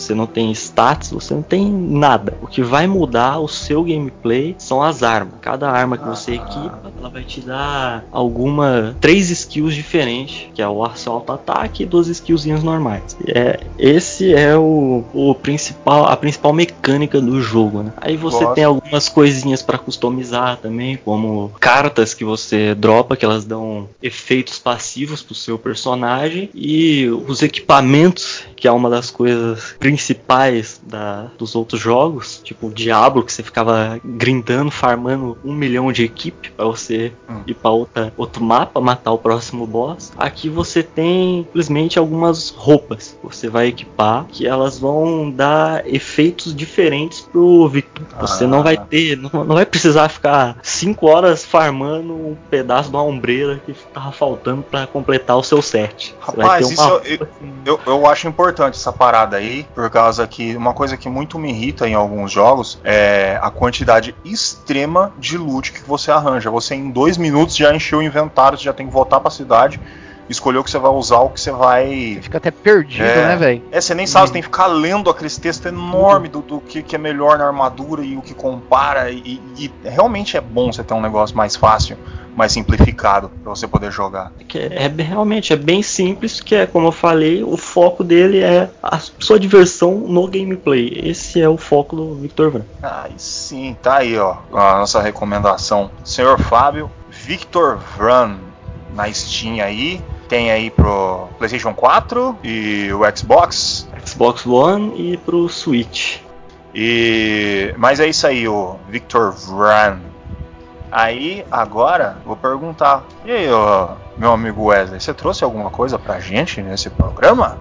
Você 0.05 0.13
não 0.13 0.27
tem 0.27 0.51
stats, 0.51 1.11
você 1.11 1.33
não 1.33 1.41
tem 1.41 1.69
nada. 1.71 2.37
O 2.41 2.47
que 2.47 2.61
vai 2.61 2.85
mudar 2.87 3.39
o 3.39 3.47
seu 3.47 3.83
gameplay 3.83 4.55
são 4.57 4.81
as 4.81 5.01
armas. 5.03 5.33
Cada 5.41 5.69
arma 5.69 5.97
que 5.97 6.07
você 6.07 6.31
Ah. 6.31 6.35
equipa, 6.35 6.91
ela 6.99 7.09
vai 7.09 7.23
te 7.23 7.41
dar 7.41 8.05
alguma 8.11 8.95
três 9.01 9.29
skills 9.29 9.73
diferentes, 9.73 10.47
que 10.53 10.61
é 10.61 10.67
o 10.67 10.83
assalto 10.83 11.31
ataque 11.31 11.83
e 11.83 11.85
duas 11.85 12.07
skillzinhas 12.07 12.63
normais. 12.63 13.17
É, 13.27 13.59
esse 13.79 14.33
é 14.33 14.55
o, 14.55 15.03
o 15.13 15.33
principal, 15.35 16.05
a 16.05 16.15
principal 16.15 16.53
mecânica 16.53 17.19
do 17.19 17.41
jogo, 17.41 17.81
né? 17.83 17.91
Aí 17.97 18.15
você 18.15 18.43
Gosto. 18.43 18.55
tem 18.55 18.63
algumas 18.63 19.09
coisinhas 19.09 19.61
pra 19.61 19.77
customizar 19.77 20.57
também, 20.57 20.97
como 21.03 21.51
cartas 21.59 22.13
que 22.13 22.23
você 22.23 22.75
dropa, 22.75 23.15
que 23.15 23.25
elas 23.25 23.43
dão 23.45 23.89
efeitos 24.01 24.59
passivos 24.59 25.23
pro 25.23 25.33
seu 25.33 25.57
personagem 25.57 26.49
e 26.53 27.07
os 27.27 27.41
equipamentos, 27.41 28.43
que 28.55 28.67
é 28.67 28.71
uma 28.71 28.89
das 28.89 29.09
coisas 29.09 29.75
principais 29.79 29.94
da, 30.83 31.27
dos 31.37 31.55
outros 31.55 31.79
jogos, 31.81 32.41
tipo 32.43 32.67
o 32.67 32.73
Diablo, 32.73 33.23
que 33.23 33.31
você 33.33 33.43
ficava 33.43 33.99
grindando, 34.03 34.71
farmando 34.71 35.37
um 35.43 35.53
milhão 35.53 35.91
de 35.91 36.03
equipe 36.03 36.51
pra 36.51 36.65
você 36.65 37.11
Hum. 37.29 37.41
ir 37.47 37.53
pra 37.53 37.71
outra, 37.71 38.13
outro 38.17 38.43
mapa, 38.43 38.79
matar 38.81 39.11
o 39.11 39.17
próximo 39.17 39.65
boss. 39.65 40.11
Aqui 40.17 40.49
você 40.49 40.81
tem 40.83 41.43
simplesmente 41.45 41.97
algumas 41.99 42.49
roupas 42.49 43.17
que 43.19 43.27
você 43.35 43.49
vai 43.49 43.67
equipar, 43.67 44.25
que 44.29 44.45
elas 44.47 44.77
vão 44.79 45.29
dar 45.31 45.85
efeitos 45.87 46.55
diferentes 46.55 47.21
pro 47.21 47.67
Victor. 47.67 48.05
Você 48.21 48.43
Ah. 48.43 48.47
não 48.47 48.63
vai 48.63 48.77
ter, 48.77 49.17
não, 49.17 49.29
não 49.43 49.55
vai 49.55 49.65
precisar 49.65 50.09
ficar 50.09 50.57
5 50.61 51.07
horas 51.07 51.43
farmando 51.43 52.13
um 52.13 52.35
pedaço 52.49 52.89
de 52.89 52.95
uma 52.95 53.03
ombreira 53.03 53.61
que 53.65 53.73
tava 53.93 54.11
faltando 54.11 54.61
pra 54.63 54.85
completar 54.87 55.37
o 55.37 55.43
seu 55.43 55.61
set. 55.61 56.15
Rapaz, 56.19 56.77
uma 56.77 57.01
eu- 57.05 57.27
Eu, 57.65 57.79
eu 57.85 58.05
acho 58.07 58.27
importante 58.27 58.75
essa 58.75 58.91
parada 58.93 59.37
aí, 59.37 59.65
por 59.75 59.89
causa 59.89 60.25
que 60.25 60.55
uma 60.55 60.73
coisa 60.73 60.95
que 60.95 61.09
muito 61.09 61.37
me 61.37 61.49
irrita 61.49 61.87
em 61.87 61.93
alguns 61.93 62.31
jogos 62.31 62.79
é 62.81 63.37
a 63.41 63.51
quantidade 63.51 64.15
extrema 64.23 65.11
de 65.19 65.37
loot 65.37 65.73
que 65.73 65.83
você 65.83 66.09
arranja. 66.09 66.49
Você 66.49 66.73
em 66.75 66.89
dois 66.89 67.17
minutos 67.17 67.57
já 67.57 67.75
encheu 67.75 67.99
o 67.99 68.01
inventário, 68.01 68.57
você 68.57 68.63
já 68.63 68.73
tem 68.73 68.87
que 68.87 68.93
voltar 68.93 69.19
pra 69.19 69.29
cidade, 69.29 69.79
escolher 70.29 70.57
o 70.57 70.63
que 70.63 70.71
você 70.71 70.79
vai 70.79 70.91
usar, 70.91 71.19
o 71.19 71.29
que 71.29 71.39
você 71.39 71.51
vai. 71.51 72.19
Fica 72.21 72.37
até 72.37 72.49
perdido, 72.51 73.03
É. 73.03 73.27
né, 73.27 73.35
velho? 73.35 73.63
É, 73.71 73.79
você 73.79 73.93
nem 73.93 74.07
sabe, 74.07 74.27
você 74.27 74.33
tem 74.33 74.41
que 74.41 74.47
ficar 74.47 74.67
lendo 74.67 75.09
aqueles 75.09 75.37
textos 75.37 75.65
enormes 75.65 76.31
do, 76.31 76.41
do 76.41 76.59
que, 76.59 76.81
que 76.81 76.95
é 76.95 76.99
melhor 76.99 77.37
na 77.37 77.45
armadura 77.45 78.03
e 78.03 78.17
o 78.17 78.21
que 78.21 78.33
compara. 78.33 79.11
E, 79.11 79.39
e 79.57 79.71
realmente 79.83 80.35
é 80.37 80.41
bom 80.41 80.71
você 80.71 80.83
ter 80.83 80.93
um 80.93 81.01
negócio 81.01 81.35
mais 81.37 81.55
fácil, 81.55 81.97
mais 82.35 82.51
simplificado, 82.51 83.29
pra 83.43 83.49
você 83.55 83.67
poder 83.67 83.91
jogar. 83.91 84.31
Que 84.47 84.57
é 84.71 84.89
bem- 84.89 85.05
realmente 85.05 85.53
é 85.53 85.55
bem 85.55 85.81
simples, 85.83 86.41
que 86.41 86.55
é 86.55 86.65
como 86.65 86.87
eu 86.87 86.91
falei, 86.91 87.43
o 87.43 87.55
foco 87.55 88.03
dele 88.03 88.39
é 88.39 88.69
a 88.81 88.97
sua 89.19 89.39
diversão 89.39 89.91
no 89.95 90.27
gameplay. 90.27 90.91
Esse 91.03 91.41
é 91.41 91.47
o 91.47 91.57
foco 91.57 91.95
do 91.95 92.15
Victor 92.15 92.49
Vran. 92.51 92.63
Aí 92.81 93.13
sim, 93.17 93.75
tá 93.81 93.97
aí, 93.97 94.17
ó, 94.17 94.37
a 94.53 94.79
nossa 94.79 95.01
recomendação. 95.01 95.91
Senhor 96.03 96.39
Fábio, 96.39 96.89
Victor 97.09 97.77
Vran 97.97 98.35
na 98.93 99.11
Steam 99.11 99.63
aí. 99.63 100.01
Tem 100.27 100.51
aí 100.51 100.69
pro 100.69 101.27
PlayStation 101.37 101.73
4 101.73 102.37
e 102.43 102.89
o 102.91 103.01
Xbox. 103.15 103.87
Xbox 104.05 104.45
One 104.45 104.93
e 105.13 105.17
pro 105.17 105.47
Switch. 105.49 106.19
E 106.73 107.73
mas 107.77 107.99
é 107.99 108.07
isso 108.07 108.27
aí, 108.27 108.47
o 108.47 108.77
Victor 108.89 109.31
Vran. 109.31 109.99
Aí 110.91 111.45
agora 111.51 112.17
vou 112.25 112.35
perguntar. 112.35 113.03
E 113.25 113.31
aí, 113.31 113.49
ó, 113.51 113.95
meu 114.17 114.31
amigo 114.31 114.65
Wesley, 114.65 114.99
você 114.99 115.13
trouxe 115.13 115.43
alguma 115.43 115.69
coisa 115.69 115.99
pra 115.99 116.19
gente 116.19 116.61
nesse 116.61 116.89
programa? 116.89 117.57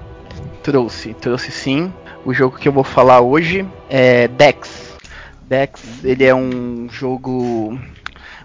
Trouxe, 0.63 1.15
trouxe 1.15 1.51
sim. 1.51 1.93
O 2.25 2.33
jogo 2.33 2.57
que 2.57 2.69
eu 2.69 2.73
vou 2.73 2.85
falar 2.85 3.21
hoje 3.21 3.67
é 3.91 4.29
Dex. 4.29 4.97
Dex, 5.43 6.05
ele 6.05 6.25
é 6.25 6.35
um 6.35 6.89
jogo, 6.91 7.79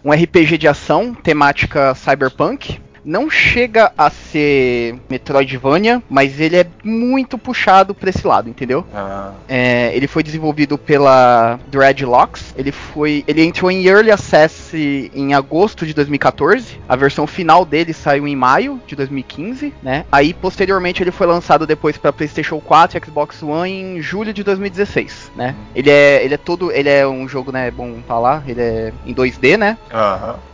um 0.04 0.12
RPG 0.12 0.58
de 0.58 0.68
ação, 0.68 1.14
temática 1.14 1.96
cyberpunk. 1.96 2.82
Não 3.04 3.30
chega 3.30 3.92
a 3.98 4.10
ser 4.10 4.96
Metroidvania, 5.10 6.02
mas 6.10 6.40
ele 6.40 6.58
é 6.58 6.66
muito 6.84 7.38
puxado 7.38 7.94
pra 7.94 8.10
esse 8.10 8.26
lado, 8.26 8.50
entendeu? 8.50 8.86
Ah, 8.94 9.32
É, 9.48 9.92
ele 9.96 10.08
foi 10.08 10.24
desenvolvido 10.24 10.78
pela 10.78 11.60
Dreadlocks. 11.68 12.54
Ele 12.58 12.72
foi, 12.72 13.24
ele 13.28 13.44
entrou 13.44 13.72
em 13.72 13.86
Early 13.86 14.12
Access 14.12 15.12
em 15.14 15.34
agosto 15.34 15.86
de 15.86 15.94
2014. 15.94 16.80
A 16.88 16.96
versão 16.96 17.26
final 17.26 17.66
dele 17.66 17.94
saiu 17.94 18.28
em 18.28 18.36
maio 18.36 18.80
de 18.86 18.96
2015, 18.96 19.74
né? 19.82 20.06
Aí 20.12 20.34
posteriormente 20.34 21.02
ele 21.02 21.12
foi 21.12 21.28
lançado 21.28 21.66
depois 21.66 21.98
para 21.98 22.12
PlayStation 22.14 22.60
4 22.60 22.98
e 22.98 23.06
Xbox 23.06 23.42
One 23.42 23.72
em 23.72 24.02
julho 24.02 24.34
de 24.34 24.44
2016, 24.44 25.32
né? 25.36 25.56
Ele 25.76 25.90
é, 25.90 26.24
ele 26.24 26.34
é 26.34 26.38
todo, 26.38 26.72
ele 26.72 26.90
é 26.90 27.08
um 27.08 27.28
jogo, 27.28 27.52
né? 27.52 27.72
Bom 27.72 27.96
falar, 28.08 28.44
ele 28.48 28.62
é 28.62 28.94
em 29.06 29.14
2D, 29.14 29.58
né? 29.58 29.78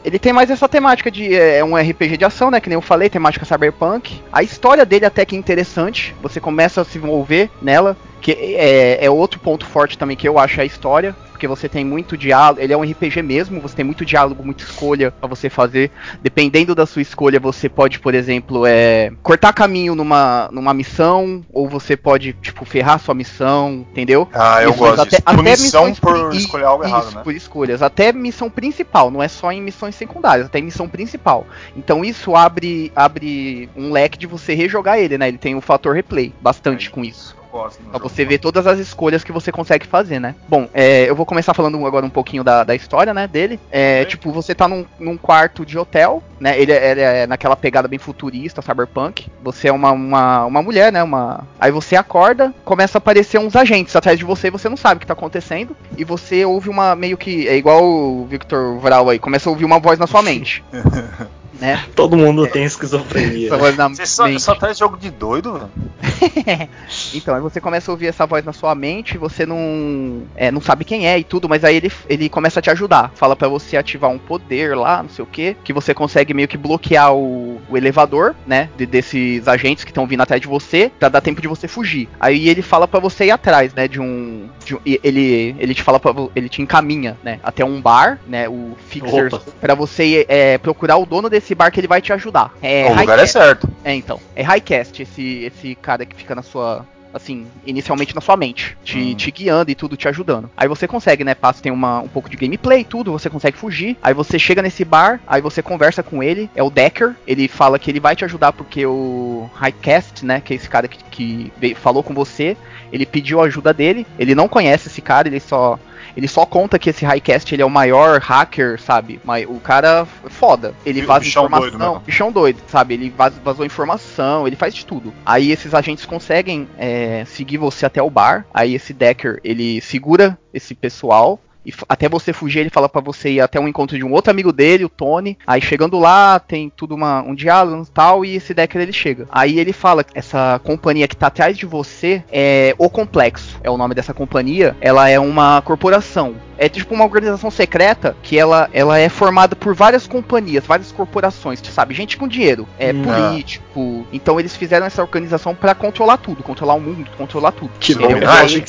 Ele 0.04 0.20
tem 0.20 0.32
mais 0.34 0.50
essa 0.50 0.68
temática 0.70 1.10
de 1.10 1.34
é 1.34 1.64
um 1.64 1.76
RPG 1.76 2.18
de 2.18 2.26
ação 2.26 2.35
ambientação, 2.36 2.52
né? 2.52 2.60
Que 2.60 2.70
nem 2.70 2.76
eu 2.76 2.82
falei, 2.82 3.10
temática 3.10 3.46
cyberpunk. 3.46 4.22
A 4.32 4.44
história 4.44 4.86
dele 4.86 5.06
até 5.06 5.26
que 5.26 5.36
é 5.36 5.40
interessante. 5.40 6.14
Você 6.22 6.40
começa 6.40 6.82
a 6.82 6.86
se 6.86 6.98
envolver 6.98 7.50
nela. 7.62 7.96
Que 8.26 8.32
é, 8.32 9.06
é 9.06 9.08
outro 9.08 9.40
ponto 9.40 9.68
forte 9.68 10.00
também 10.00 10.18
que 10.18 10.28
eu 10.28 10.40
acho 10.40 10.60
é 10.60 10.64
a 10.64 10.66
história 10.66 11.16
porque 11.30 11.48
você 11.50 11.68
tem 11.68 11.84
muito 11.84 12.18
diálogo. 12.18 12.62
Ele 12.62 12.72
é 12.72 12.78
um 12.78 12.82
RPG 12.82 13.22
mesmo, 13.22 13.60
você 13.60 13.76
tem 13.76 13.84
muito 13.86 14.06
diálogo, 14.06 14.42
muita 14.42 14.64
escolha 14.64 15.12
para 15.12 15.28
você 15.28 15.50
fazer. 15.50 15.92
Dependendo 16.24 16.74
da 16.74 16.86
sua 16.86 17.02
escolha, 17.02 17.42
você 17.42 17.68
pode, 17.68 18.00
por 18.00 18.16
exemplo, 18.16 18.66
é, 18.66 19.12
cortar 19.22 19.52
caminho 19.52 19.94
numa, 19.96 20.48
numa 20.52 20.74
missão, 20.74 21.46
ou 21.52 21.68
você 21.68 21.98
pode, 21.98 22.34
tipo, 22.42 22.64
ferrar 22.64 23.00
sua 23.00 23.14
missão, 23.14 23.86
entendeu? 23.92 24.28
Ah, 24.34 24.64
eu 24.64 24.74
gosto 24.74 25.02
até- 25.02 25.10
disso. 25.18 25.22
até 25.26 25.42
missões 25.42 26.00
por 26.00 26.30
pri- 26.30 26.38
escolher 26.38 26.64
algo 26.64 26.86
errado, 26.86 27.08
isso, 27.08 27.18
né? 27.18 27.24
por 27.24 27.36
escolhas. 27.36 27.82
Até 27.82 28.14
missão 28.14 28.50
principal, 28.50 29.12
não 29.12 29.22
é 29.22 29.28
só 29.28 29.52
em 29.52 29.62
missões 29.62 29.94
secundárias, 29.94 30.48
até 30.48 30.60
em 30.60 30.64
missão 30.64 30.88
principal. 30.88 31.46
Então 31.76 32.04
isso 32.04 32.34
abre, 32.34 32.94
abre 32.96 33.70
um 33.76 33.92
leque 33.92 34.18
de 34.18 34.26
você 34.26 34.56
rejogar 34.56 34.98
ele, 34.98 35.18
né? 35.18 35.28
Ele 35.28 35.38
tem 35.38 35.54
o 35.54 35.60
fator 35.62 35.94
replay, 35.94 36.34
bastante 36.42 36.90
com 36.90 37.04
isso. 37.04 37.36
Pra 37.56 37.94
jogo. 37.94 38.10
você 38.10 38.26
ver 38.26 38.38
todas 38.40 38.68
as 38.68 38.80
escolhas 38.80 39.24
que 39.24 39.32
você 39.32 39.52
consegue 39.52 39.86
fazer, 39.88 40.20
né? 40.20 40.36
Bom, 40.48 40.68
é, 40.74 41.10
eu 41.10 41.16
vou 41.16 41.26
começar 41.26 41.54
falando 41.54 41.84
agora 41.86 42.06
um 42.06 42.10
pouquinho 42.10 42.44
da, 42.44 42.64
da 42.64 42.76
história, 42.76 43.14
né, 43.14 43.28
dele. 43.28 43.60
É, 43.72 44.06
tipo, 44.06 44.32
você 44.32 44.54
tá 44.54 44.68
num, 44.68 44.86
num 45.00 45.18
quarto 45.18 45.66
de 45.66 45.78
hotel, 45.78 46.22
né? 46.40 46.60
Ele, 46.60 46.72
é- 46.72 46.92
ele 46.92 47.02
é 47.02 47.28
naquela 47.28 47.56
pegada 47.56 47.88
bem 47.88 48.00
futurista, 48.00 48.62
cyberpunk. 48.62 49.28
Você 49.44 49.68
é 49.70 49.72
uma, 49.72 49.92
uma, 49.92 50.46
uma 50.46 50.62
mulher, 50.62 50.92
né? 50.92 51.02
Uma... 51.02 51.44
Aí 51.60 51.72
você 51.72 51.96
acorda, 51.96 52.54
começa 52.64 52.98
a 52.98 53.00
aparecer 53.00 53.40
uns 53.40 53.56
agentes 53.56 53.96
atrás 53.96 54.18
de 54.20 54.26
você, 54.26 54.52
você 54.52 54.68
não 54.70 54.78
sabe 54.78 54.98
o 54.98 55.00
que 55.00 55.08
tá 55.08 55.14
acontecendo. 55.14 55.76
E 55.98 56.04
você 56.04 56.44
ouve 56.46 56.70
uma 56.70 56.96
meio 56.96 57.18
que. 57.18 57.48
É 57.48 57.56
igual 57.56 57.84
o 57.84 58.26
Victor 58.26 58.78
Vral 58.80 59.10
aí, 59.10 59.20
começa 59.20 59.50
a 59.50 59.52
ouvir 59.52 59.66
uma 59.66 59.80
voz 59.80 59.98
na 59.98 60.08
sua 60.08 60.22
mente. 60.22 60.64
né? 61.60 61.84
Todo 61.96 62.16
mundo 62.18 62.48
tem 62.48 62.64
esquizofrenia. 62.64 63.48
Essa 63.48 63.58
voz 63.58 63.76
na 63.78 63.88
Você 63.90 64.06
só, 64.06 64.28
mente. 64.28 64.42
só 64.42 64.56
traz 64.56 64.78
jogo 64.78 64.98
de 64.98 65.10
doido, 65.10 65.54
velho? 65.54 65.70
Então, 67.14 67.34
aí 67.36 67.42
você 67.42 67.60
começa 67.62 67.90
a 67.90 67.94
ouvir 67.94 68.08
essa 68.08 68.26
voz 68.26 68.44
na 68.44 68.54
sua 68.54 68.76
mente, 68.76 69.18
você 69.18 69.46
não, 69.46 70.24
é, 70.36 70.52
não 70.52 70.62
sabe 70.62 70.84
quem 70.86 71.08
é 71.08 71.18
e 71.18 71.24
tudo, 71.24 71.48
mas 71.48 71.64
aí 71.64 71.76
ele, 71.78 71.92
ele 72.10 72.30
começa 72.30 72.60
a 72.60 72.62
te 72.62 72.70
ajudar. 72.70 73.12
Fala 73.16 73.36
pra 73.36 73.48
você 73.48 73.78
ativar 73.78 74.10
um 74.12 74.18
poder 74.18 74.76
lá, 74.76 75.02
não 75.04 75.10
sei 75.10 75.24
o 75.24 75.28
que, 75.28 75.56
que 75.64 75.74
você 75.74 75.94
consegue 75.94 76.34
meio 76.34 76.48
que 76.48 76.58
bloquear 76.58 77.14
o, 77.14 77.60
o 77.70 77.78
elevador, 77.78 78.36
né, 78.46 78.70
de- 78.78 78.86
desses 78.86 79.48
agentes 79.48 79.84
que 79.84 79.92
estão 79.92 80.06
vindo 80.08 80.22
atrás 80.22 80.42
de 80.42 80.48
você, 80.48 80.92
pra 81.00 81.10
dar 81.10 81.22
tempo 81.22 81.42
de 81.42 81.48
você 81.48 81.68
fugir. 81.68 82.08
Aí 82.20 82.50
ele 82.50 82.62
fala 82.62 82.88
pra 82.88 83.00
você 83.00 83.26
ir 83.26 83.32
atrás, 83.32 83.74
né, 83.74 83.88
de 83.88 84.00
um, 84.00 84.48
de 84.66 84.76
um- 84.76 84.80
ele, 84.86 85.56
ele 85.60 85.74
te 85.74 85.82
fala 85.84 86.00
pra, 86.00 86.14
ele 86.36 86.50
te 86.50 86.62
encaminha, 86.62 87.18
né, 87.24 87.40
até 87.44 87.64
um 87.64 87.82
bar, 87.82 88.20
né, 88.28 88.48
o 88.50 88.76
Fixers, 88.90 89.34
Opa. 89.34 89.52
pra 89.62 89.76
você 89.76 90.26
é, 90.28 90.58
procurar 90.58 90.98
o 90.98 91.06
dono 91.06 91.30
desse 91.30 91.45
bar 91.54 91.70
que 91.72 91.80
ele 91.80 91.88
vai 91.88 92.02
te 92.02 92.12
ajudar. 92.14 92.52
É, 92.62 92.86
o 92.86 92.90
lugar 92.90 93.04
é 93.04 93.22
Highcast. 93.22 93.32
certo. 93.34 93.70
É, 93.84 93.94
então. 93.94 94.20
É 94.36 94.42
Highcast, 94.42 95.02
esse, 95.04 95.44
esse 95.44 95.76
cara 95.76 96.06
que 96.06 96.16
fica 96.16 96.34
na 96.34 96.42
sua. 96.42 96.86
Assim, 97.14 97.48
inicialmente 97.66 98.14
na 98.14 98.20
sua 98.20 98.36
mente, 98.36 98.76
te, 98.84 98.98
Hum. 98.98 99.16
te 99.16 99.32
guiando 99.32 99.72
e 99.72 99.76
tudo, 99.76 99.96
te 99.96 100.06
ajudando. 100.06 100.52
Aí 100.58 100.68
você 100.68 100.86
consegue, 100.86 101.24
né? 101.24 101.34
Passa, 101.34 101.64
tem 101.64 101.72
uma, 101.72 102.02
um 102.02 102.10
pouco 102.10 102.30
de 102.30 102.36
gameplay 102.36 102.82
e 102.82 102.84
tudo, 102.84 103.14
você 103.14 103.30
consegue 103.30 103.58
fugir. 103.58 103.96
Aí 104.04 104.14
você 104.14 104.38
chega 104.38 104.62
nesse 104.62 104.84
bar, 104.84 105.22
aí 105.26 105.40
você 105.42 105.62
conversa 105.62 106.04
com 106.04 106.22
ele, 106.22 106.50
é 106.54 106.62
o 106.62 106.70
Decker. 106.70 107.16
Ele 107.26 107.48
fala 107.48 107.80
que 107.80 107.90
ele 107.90 108.02
vai 108.02 108.18
te 108.18 108.26
ajudar 108.26 108.52
porque 108.52 108.86
o 108.86 109.50
Highcast, 109.54 110.26
né? 110.26 110.42
Que 110.44 110.52
é 110.54 110.56
esse 110.58 110.68
cara 110.68 110.90
que, 110.90 111.02
que 111.06 111.54
veio- 111.58 111.78
falou 111.78 112.04
com 112.04 112.14
você, 112.14 112.58
ele 112.92 113.06
pediu 113.06 113.40
a 113.40 113.46
ajuda 113.46 113.74
dele. 113.74 114.06
Ele 114.20 114.36
não 114.36 114.50
conhece 114.50 114.90
esse 114.90 115.02
cara, 115.02 115.30
ele 115.30 115.40
só. 115.40 115.80
Ele 116.16 116.28
só 116.28 116.46
conta 116.46 116.78
que 116.80 116.90
esse 116.90 117.06
Highcast 117.06 117.54
ele 117.54 117.62
é 117.62 117.66
o 117.66 117.70
maior 117.70 118.20
hacker, 118.20 118.80
sabe? 118.82 119.20
Mas 119.24 119.46
o 119.48 119.60
cara 119.60 120.08
é 120.26 120.30
foda. 120.30 120.74
Ele 120.86 121.02
vaza 121.02 121.22
bichão 121.22 121.44
doido 121.50 121.56
informação. 121.68 121.92
mesmo. 121.94 122.06
Bichão 122.06 122.32
doido, 122.32 122.62
sabe? 122.68 122.94
Ele 122.94 123.10
vaz- 123.10 123.34
vazou 123.44 123.66
informação, 123.66 124.48
ele 124.48 124.56
faz 124.56 124.74
de 124.74 124.86
tudo. 124.86 125.14
Aí 125.26 125.52
esses 125.52 125.74
agentes 125.74 126.06
conseguem 126.06 126.68
é, 126.78 127.24
seguir 127.26 127.58
você 127.58 127.86
até 127.86 128.02
o 128.02 128.10
bar. 128.10 128.46
Aí 128.54 128.74
esse 128.76 128.94
Decker, 128.94 129.40
ele 129.44 129.82
segura 129.82 130.38
esse 130.54 130.74
pessoal. 130.76 131.40
E 131.66 131.74
até 131.90 132.08
você 132.08 132.32
fugir, 132.32 132.60
ele 132.60 132.70
fala 132.70 132.88
pra 132.88 133.02
você 133.02 133.32
ir 133.32 133.42
até 133.42 133.60
um 133.60 133.68
encontro 133.68 133.98
de 133.98 134.04
um 134.04 134.12
outro 134.12 134.32
amigo 134.32 134.52
dele, 134.52 134.86
o 134.86 134.90
Tony. 134.90 135.38
Aí 135.46 135.62
chegando 135.62 136.00
lá, 136.00 136.40
tem 136.40 136.72
tudo 136.76 136.96
uma, 136.96 137.22
um 137.22 137.34
diálogo 137.34 137.84
e 137.84 137.92
tal, 137.92 138.26
e 138.26 138.36
esse 138.36 138.54
Decker 138.54 138.82
ele 138.82 138.94
chega. 138.94 139.28
Aí 139.32 139.60
ele 139.60 139.74
fala 139.74 140.06
essa 140.14 140.60
companhia 140.64 141.08
que 141.08 141.16
tá 141.16 141.28
atrás 141.28 141.58
de 141.58 141.66
você 141.66 142.24
é 142.32 142.76
o 142.78 142.90
Complexo. 142.90 143.60
É 143.64 143.70
o 143.70 143.78
nome 143.78 143.96
dessa 143.96 144.14
companhia. 144.14 144.76
Ela 144.80 145.10
é 145.10 145.20
uma 145.20 145.62
corporação. 145.62 146.36
É 146.58 146.70
tipo 146.70 146.94
uma 146.94 147.04
organização 147.04 147.52
secreta 147.52 148.16
que 148.24 148.38
ela, 148.38 148.70
ela 148.74 148.98
é 148.98 149.10
formada 149.10 149.56
por 149.56 149.74
várias 149.76 150.08
companhias, 150.08 150.66
várias 150.66 150.92
corporações, 150.92 151.60
tu 151.62 151.70
sabe? 151.72 151.94
Gente 151.94 152.18
com 152.18 152.28
dinheiro, 152.28 152.68
é 152.80 152.92
Hum. 152.94 153.04
político. 153.04 154.08
Então 154.14 154.40
eles 154.40 154.56
fizeram 154.56 154.86
essa 154.86 155.02
organização 155.02 155.54
pra 155.54 155.76
controlar 155.76 156.18
tudo, 156.18 156.44
controlar 156.44 156.76
o 156.76 156.80
mundo, 156.80 157.10
controlar 157.18 157.52
tudo. 157.52 157.72
Que 157.80 157.92
Entendeu? 157.94 158.10
louco, 158.12 158.24
Illuminati. 158.26 158.60